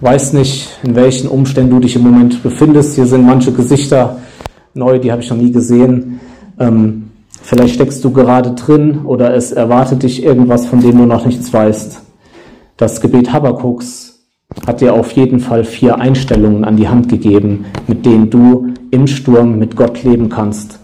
weiß 0.00 0.34
nicht, 0.34 0.68
in 0.82 0.94
welchen 0.94 1.28
Umständen 1.28 1.70
du 1.70 1.80
dich 1.80 1.96
im 1.96 2.02
Moment 2.02 2.42
befindest. 2.42 2.94
Hier 2.94 3.06
sind 3.06 3.24
manche 3.24 3.52
Gesichter 3.52 4.18
neu, 4.74 4.98
die 4.98 5.10
habe 5.10 5.22
ich 5.22 5.30
noch 5.30 5.36
nie 5.36 5.52
gesehen. 5.52 6.20
Ähm, 6.58 7.02
Vielleicht 7.42 7.74
steckst 7.74 8.04
du 8.04 8.12
gerade 8.12 8.52
drin 8.52 9.00
oder 9.04 9.34
es 9.34 9.50
erwartet 9.50 10.04
dich 10.04 10.22
irgendwas, 10.22 10.64
von 10.66 10.80
dem 10.80 10.96
du 10.96 11.06
noch 11.06 11.26
nichts 11.26 11.52
weißt. 11.52 12.00
Das 12.76 13.00
Gebet 13.00 13.32
Habakuks 13.32 14.11
hat 14.66 14.80
dir 14.80 14.94
auf 14.94 15.12
jeden 15.12 15.40
Fall 15.40 15.64
vier 15.64 15.98
Einstellungen 15.98 16.64
an 16.64 16.76
die 16.76 16.88
Hand 16.88 17.08
gegeben, 17.08 17.66
mit 17.86 18.06
denen 18.06 18.30
du 18.30 18.72
im 18.90 19.06
Sturm 19.06 19.58
mit 19.58 19.76
Gott 19.76 20.02
leben 20.04 20.28
kannst. 20.28 20.78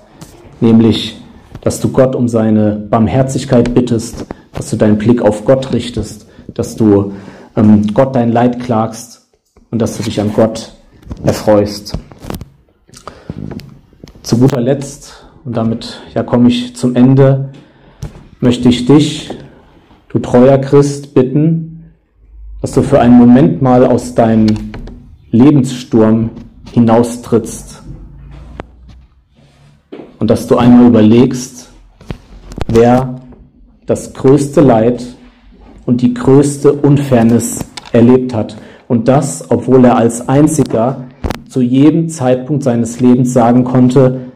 Nämlich, 0.61 1.21
dass 1.61 1.81
du 1.81 1.91
Gott 1.91 2.17
um 2.17 2.29
seine 2.29 2.87
Barmherzigkeit 2.91 3.75
bittest, 3.75 4.27
dass 4.53 4.71
du 4.71 4.77
deinen 4.77 4.99
Blick 4.99 5.23
auf 5.23 5.45
Gott 5.45 5.73
richtest, 5.73 6.27
dass 6.55 6.77
du 6.77 7.13
ähm, 7.57 7.87
Gott 7.95 8.17
dein 8.17 8.33
Leid 8.33 8.61
klagst 8.61 9.29
und 9.71 9.81
dass 9.81 9.97
du 9.97 10.03
dich 10.03 10.21
an 10.21 10.33
Gott 10.33 10.73
erfreust. 11.25 11.97
Zu 14.23 14.39
guter 14.39 14.61
Letzt 14.61 15.27
und 15.45 15.57
damit 15.57 16.01
ja, 16.15 16.23
komme 16.23 16.49
ich 16.49 16.75
zum 16.77 16.97
Ende, 16.97 17.51
möchte 18.41 18.69
ich 18.69 18.87
dich, 18.87 19.31
du 20.09 20.19
treuer 20.19 20.59
Christ, 20.59 21.15
bitten, 21.15 21.68
dass 22.61 22.73
du 22.73 22.83
für 22.83 23.01
einen 23.01 23.17
Moment 23.17 23.63
mal 23.63 23.87
aus 23.87 24.15
deinem 24.15 24.47
Lebenssturm 25.31 26.31
hinaustrittst 26.73 27.83
und 30.19 30.31
dass 30.31 30.47
du 30.47 30.57
einmal 30.57 30.87
überlegst, 30.87 31.71
wer 32.67 33.21
das 33.87 34.13
größte 34.13 34.61
Leid 34.61 35.05
und 35.87 36.03
die 36.03 36.15
größte 36.15 36.73
Unfairness 36.73 37.61
erlebt 37.93 38.35
hat. 38.35 38.57
Und 38.89 39.09
das, 39.09 39.51
obwohl 39.51 39.85
er 39.85 39.97
als 39.97 40.29
einziger 40.29 41.05
zu 41.49 41.61
jedem 41.61 42.09
Zeitpunkt 42.09 42.63
seines 42.65 43.01
Lebens 43.01 43.33
sagen 43.33 43.65
konnte, 43.65 44.29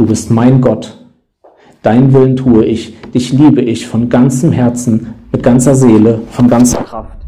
Du 0.00 0.06
bist 0.06 0.30
mein 0.30 0.62
Gott. 0.62 0.96
Dein 1.82 2.14
Willen 2.14 2.34
tue 2.34 2.64
ich. 2.64 2.94
Dich 3.12 3.34
liebe 3.34 3.60
ich 3.60 3.86
von 3.86 4.08
ganzem 4.08 4.50
Herzen, 4.50 5.12
mit 5.32 5.42
ganzer 5.42 5.74
Seele, 5.74 6.20
von 6.30 6.48
ganzer 6.48 6.82
Kraft. 6.82 7.18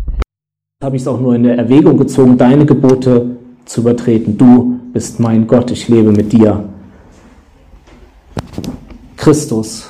habe 0.82 0.96
ich 0.96 1.03
es 1.03 1.09
auch 1.09 1.20
nur 1.20 1.34
in 1.34 1.44
der 1.44 1.57
Erwägung 1.57 1.96
gezogen, 1.96 2.36
deine 2.36 2.66
Gebote 2.66 3.36
zu 3.64 3.80
übertreten. 3.82 4.36
Du 4.36 4.80
bist 4.92 5.20
mein 5.20 5.46
Gott, 5.46 5.70
ich 5.70 5.88
lebe 5.88 6.11
mit 6.11 6.32
dir. 6.32 6.64
Christus 9.16 9.88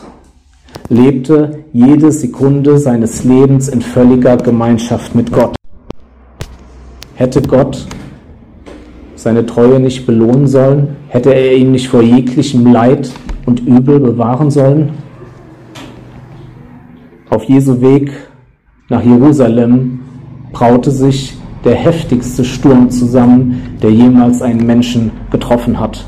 lebte 0.91 1.65
jede 1.73 2.13
Sekunde 2.13 2.77
seines 2.77 3.25
Lebens 3.25 3.69
in 3.69 3.81
völliger 3.81 4.37
Gemeinschaft 4.37 5.15
mit 5.15 5.33
Gott. 5.33 5.57
Hätte 7.15 7.41
Gott 7.41 7.87
seine 9.17 9.47
Treue 9.47 9.81
nicht 9.81 10.05
belohnen 10.05 10.47
sollen? 10.47 10.97
Hätte 11.09 11.33
er 11.35 11.57
ihn 11.57 11.73
nicht 11.73 11.89
vor 11.89 12.03
jeglichem 12.03 12.71
Leid 12.71 13.11
und 13.47 13.61
Übel 13.61 14.01
bewahren 14.01 14.51
sollen? 14.51 14.91
Auf 17.33 17.45
Jesu 17.45 17.81
Weg 17.81 18.13
nach 18.91 19.03
Jerusalem 19.03 20.01
braute 20.53 20.91
sich 20.91 21.35
der 21.65 21.77
heftigste 21.77 22.45
Sturm 22.45 22.91
zusammen, 22.91 23.79
der 23.83 23.91
jemals 23.91 24.43
einen 24.43 24.67
Menschen 24.67 25.13
getroffen 25.31 25.81
hat. 25.81 26.05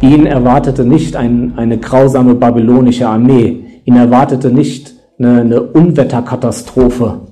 Ihn 0.00 0.24
erwartete 0.26 0.84
nicht 0.84 1.16
ein, 1.16 1.54
eine 1.58 1.78
grausame 1.78 2.36
babylonische 2.36 3.08
Armee, 3.08 3.64
ihn 3.86 3.96
erwartete 3.96 4.52
nicht 4.52 4.94
eine, 5.18 5.40
eine 5.40 5.62
Unwetterkatastrophe, 5.62 7.22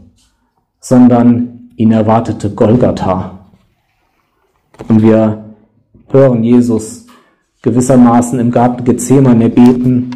sondern 0.81 1.71
ihn 1.77 1.93
erwartete 1.93 2.51
Golgatha. 2.51 3.47
Und 4.89 5.03
wir 5.03 5.55
hören 6.09 6.43
Jesus 6.43 7.07
gewissermaßen 7.63 8.41
im 8.41 8.51
Garten 8.51 8.83
Gethsemane 8.83 9.51
beten, 9.51 10.11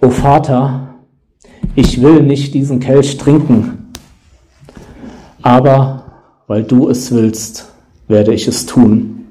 O 0.00 0.10
Vater, 0.10 0.91
ich 1.74 2.02
will 2.02 2.22
nicht 2.22 2.54
diesen 2.54 2.80
Kelch 2.80 3.16
trinken, 3.16 3.92
aber 5.42 6.04
weil 6.46 6.62
du 6.62 6.88
es 6.88 7.12
willst, 7.12 7.72
werde 8.08 8.34
ich 8.34 8.46
es 8.46 8.66
tun. 8.66 9.24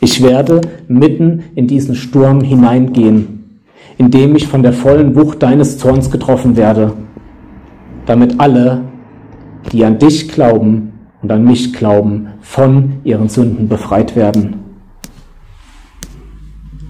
Ich 0.00 0.22
werde 0.22 0.60
mitten 0.88 1.44
in 1.54 1.66
diesen 1.66 1.94
Sturm 1.94 2.42
hineingehen, 2.42 3.60
indem 3.98 4.36
ich 4.36 4.48
von 4.48 4.62
der 4.62 4.72
vollen 4.72 5.14
Wucht 5.14 5.42
deines 5.42 5.78
Zorns 5.78 6.10
getroffen 6.10 6.56
werde, 6.56 6.92
damit 8.04 8.40
alle, 8.40 8.82
die 9.70 9.84
an 9.84 9.98
dich 9.98 10.28
glauben 10.28 10.92
und 11.22 11.30
an 11.30 11.44
mich 11.44 11.72
glauben, 11.72 12.28
von 12.40 12.94
ihren 13.04 13.28
Sünden 13.28 13.68
befreit 13.68 14.16
werden. 14.16 14.56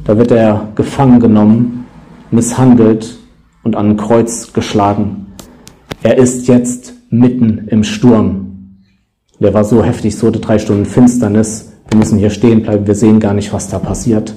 Da 0.05 0.17
wird 0.17 0.33
er 0.33 0.69
gefangen 0.75 1.21
genommen, 1.21 1.87
misshandelt 2.31 3.19
und 3.63 3.77
an 3.77 3.91
ein 3.91 3.97
Kreuz 3.97 4.53
geschlagen. 4.53 5.27
Er 6.03 6.19
ist 6.19 6.49
jetzt 6.49 6.95
mitten 7.11 7.69
im 7.69 7.85
Sturm. 7.85 8.79
Der 9.39 9.55
war 9.55 9.65
so 9.65 9.83
heftig, 9.83 10.17
so 10.17 10.31
drei 10.31 10.59
Stunden 10.59 10.85
Finsternis. 10.85 11.73
Wir 11.91 11.99
müssen 11.99 12.19
hier 12.19 12.31
stehen 12.31 12.63
bleiben, 12.63 12.87
wir 12.87 12.95
sehen 12.95 13.21
gar 13.21 13.35
nicht, 13.35 13.53
was 13.53 13.69
da 13.69 13.79
passiert. 13.79 14.35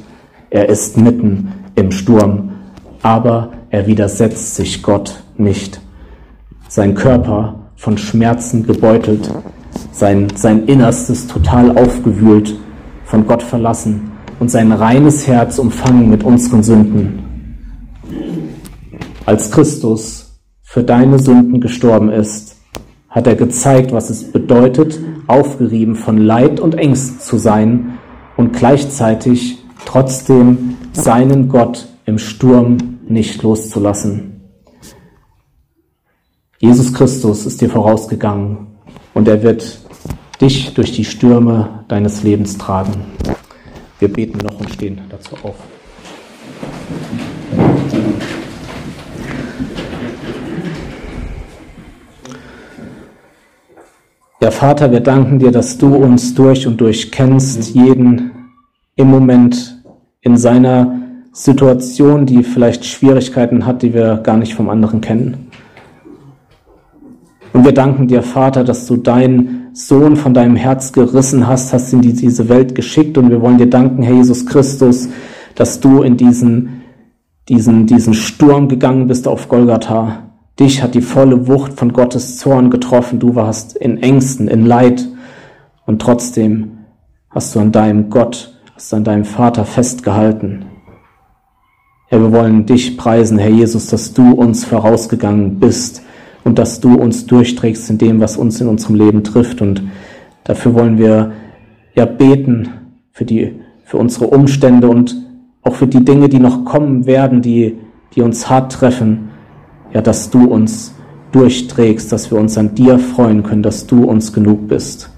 Er 0.50 0.70
ist 0.70 0.98
mitten 0.98 1.54
im 1.76 1.92
Sturm, 1.92 2.52
aber 3.02 3.52
er 3.70 3.88
widersetzt 3.88 4.56
sich 4.56 4.84
Gott 4.84 5.24
nicht. 5.38 5.80
Sein 6.68 6.96
Körper 6.96 7.72
von 7.76 7.98
Schmerzen 7.98 8.66
gebeutelt, 8.66 9.32
sein, 9.92 10.28
sein 10.36 10.66
Innerstes 10.66 11.28
total 11.28 11.78
aufgewühlt, 11.78 12.56
von 13.06 13.28
Gott 13.28 13.44
verlassen 13.44 14.12
und 14.40 14.50
sein 14.50 14.72
reines 14.72 15.28
Herz 15.28 15.60
umfangen 15.60 16.10
mit 16.10 16.24
unseren 16.24 16.64
Sünden. 16.64 17.25
Als 19.26 19.50
Christus 19.50 20.40
für 20.62 20.84
deine 20.84 21.18
Sünden 21.18 21.60
gestorben 21.60 22.10
ist, 22.10 22.58
hat 23.10 23.26
er 23.26 23.36
gezeigt, 23.36 23.92
was 23.92 24.12
es 24.12 24.32
bedeutet, 24.32 25.00
aufgerieben 25.26 25.96
von 25.96 26.18
Leid 26.18 26.60
und 26.60 26.76
Ängsten 26.76 27.20
zu 27.20 27.38
sein 27.38 27.98
und 28.38 28.54
gleichzeitig 28.54 29.58
trotzdem 29.86 30.78
seinen 30.94 31.50
Gott 31.50 31.88
im 32.06 32.20
Sturm 32.20 33.00
nicht 33.08 33.42
loszulassen. 33.42 34.42
Jesus 36.60 36.94
Christus 36.94 37.48
ist 37.48 37.62
dir 37.62 37.70
vorausgegangen 37.70 38.68
und 39.16 39.28
er 39.28 39.42
wird 39.42 39.80
dich 40.40 40.74
durch 40.76 40.92
die 40.92 41.06
Stürme 41.06 41.84
deines 41.88 42.22
Lebens 42.22 42.58
tragen. 42.60 42.94
Wir 43.98 44.12
beten 44.12 44.38
noch 44.40 44.60
und 44.60 44.70
stehen 44.70 45.02
dazu 45.10 45.36
auf. 45.42 45.56
Ja, 54.42 54.52
Vater, 54.52 54.92
wir 54.92 55.00
danken 55.00 55.40
dir, 55.40 55.52
dass 55.52 55.78
du 55.78 55.96
uns 55.96 56.34
durch 56.34 56.68
und 56.68 56.82
durch 56.82 57.10
kennst, 57.10 57.74
jeden 57.74 58.32
im 58.98 59.10
Moment 59.10 59.82
in 60.20 60.36
seiner 60.36 61.00
Situation, 61.32 62.26
die 62.26 62.44
vielleicht 62.44 62.86
Schwierigkeiten 62.86 63.66
hat, 63.66 63.82
die 63.82 63.94
wir 63.94 64.18
gar 64.18 64.36
nicht 64.36 64.54
vom 64.54 64.70
anderen 64.70 65.00
kennen. 65.00 65.48
Und 67.54 67.64
wir 67.64 67.72
danken 67.72 68.10
dir, 68.10 68.24
Vater, 68.24 68.66
dass 68.66 68.88
du 68.88 68.98
deinen 68.98 69.70
Sohn 69.74 70.18
von 70.18 70.34
deinem 70.34 70.58
Herz 70.58 70.92
gerissen 70.92 71.48
hast, 71.48 71.72
hast 71.72 71.94
ihn 71.94 72.04
in 72.04 72.16
diese 72.18 72.50
Welt 72.50 72.76
geschickt 72.76 73.18
und 73.18 73.30
wir 73.30 73.42
wollen 73.42 73.58
dir 73.58 73.70
danken, 73.70 74.04
Herr 74.04 74.16
Jesus 74.16 74.46
Christus, 74.46 75.08
dass 75.56 75.80
du 75.80 76.02
in 76.02 76.18
diesen, 76.18 76.82
diesen, 77.48 77.86
diesen 77.86 78.14
Sturm 78.14 78.68
gegangen 78.68 79.08
bist 79.08 79.30
auf 79.30 79.48
Golgatha 79.48 80.35
Dich 80.60 80.82
hat 80.82 80.96
die 80.96 81.02
volle 81.02 81.48
Wucht 81.48 81.74
von 81.74 81.92
Gottes 81.92 82.38
Zorn 82.38 82.70
getroffen. 82.70 83.20
Du 83.20 83.36
warst 83.36 83.76
in 83.76 84.02
Ängsten, 84.02 84.48
in 84.48 84.66
Leid. 84.66 85.06
Und 85.86 86.02
trotzdem 86.02 86.78
hast 87.30 87.54
du 87.54 87.60
an 87.60 87.74
deinem 87.74 88.10
Gott, 88.10 88.58
hast 88.74 88.92
du 88.92 88.96
an 88.96 89.04
deinem 89.04 89.26
Vater 89.26 89.66
festgehalten. 89.66 90.66
Herr, 92.08 92.22
wir 92.22 92.32
wollen 92.32 92.66
dich 92.66 92.98
preisen, 92.98 93.38
Herr 93.38 93.50
Jesus, 93.50 93.88
dass 93.88 94.14
du 94.14 94.32
uns 94.32 94.64
vorausgegangen 94.64 95.60
bist 95.60 96.04
und 96.46 96.58
dass 96.58 96.80
du 96.80 96.96
uns 96.96 97.26
durchträgst 97.26 97.90
in 97.90 97.98
dem, 97.98 98.22
was 98.22 98.38
uns 98.38 98.62
in 98.62 98.68
unserem 98.68 98.96
Leben 98.96 99.24
trifft. 99.26 99.62
Und 99.62 99.84
dafür 100.46 100.74
wollen 100.74 100.98
wir 100.98 101.34
ja 101.96 102.06
beten 102.06 102.70
für 103.12 103.26
die, 103.26 103.60
für 103.84 103.98
unsere 103.98 104.28
Umstände 104.28 104.88
und 104.88 105.18
auch 105.64 105.76
für 105.76 105.88
die 105.88 106.06
Dinge, 106.06 106.30
die 106.30 106.40
noch 106.40 106.64
kommen 106.64 107.08
werden, 107.08 107.42
die, 107.42 107.78
die 108.16 108.22
uns 108.22 108.50
hart 108.50 108.72
treffen 108.72 109.32
ja, 109.96 110.02
dass 110.02 110.30
du 110.30 110.44
uns 110.46 110.94
durchträgst, 111.32 112.12
dass 112.12 112.30
wir 112.30 112.38
uns 112.38 112.58
an 112.58 112.76
dir 112.76 113.00
freuen 113.00 113.44
können, 113.44 113.64
dass 113.64 113.88
du 113.88 114.04
uns 114.04 114.34
genug 114.34 114.68
bist. 114.68 115.10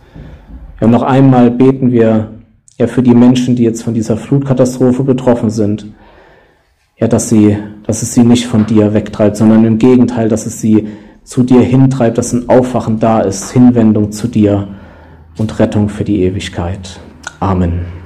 Ja, 0.79 0.87
noch 0.87 1.01
einmal 1.01 1.49
beten 1.49 1.91
wir 1.91 2.29
ja 2.77 2.85
für 2.85 3.01
die 3.01 3.15
Menschen, 3.15 3.55
die 3.55 3.63
jetzt 3.63 3.81
von 3.81 3.95
dieser 3.95 4.17
Flutkatastrophe 4.17 5.03
betroffen 5.03 5.49
sind, 5.49 5.87
ja, 6.99 7.07
dass 7.07 7.27
sie, 7.27 7.57
dass 7.87 8.03
es 8.03 8.13
sie 8.13 8.23
nicht 8.23 8.45
von 8.45 8.67
dir 8.67 8.93
wegtreibt, 8.93 9.35
sondern 9.35 9.65
im 9.65 9.79
Gegenteil, 9.79 10.29
dass 10.29 10.45
es 10.45 10.61
sie 10.61 10.87
zu 11.23 11.41
dir 11.41 11.61
hintreibt, 11.61 12.19
dass 12.19 12.31
ein 12.31 12.47
Aufwachen 12.47 12.99
da 12.99 13.21
ist, 13.21 13.51
Hinwendung 13.51 14.11
zu 14.11 14.27
dir 14.27 14.67
und 15.39 15.57
Rettung 15.57 15.89
für 15.89 16.03
die 16.03 16.21
Ewigkeit. 16.21 16.99
Amen. 17.39 17.96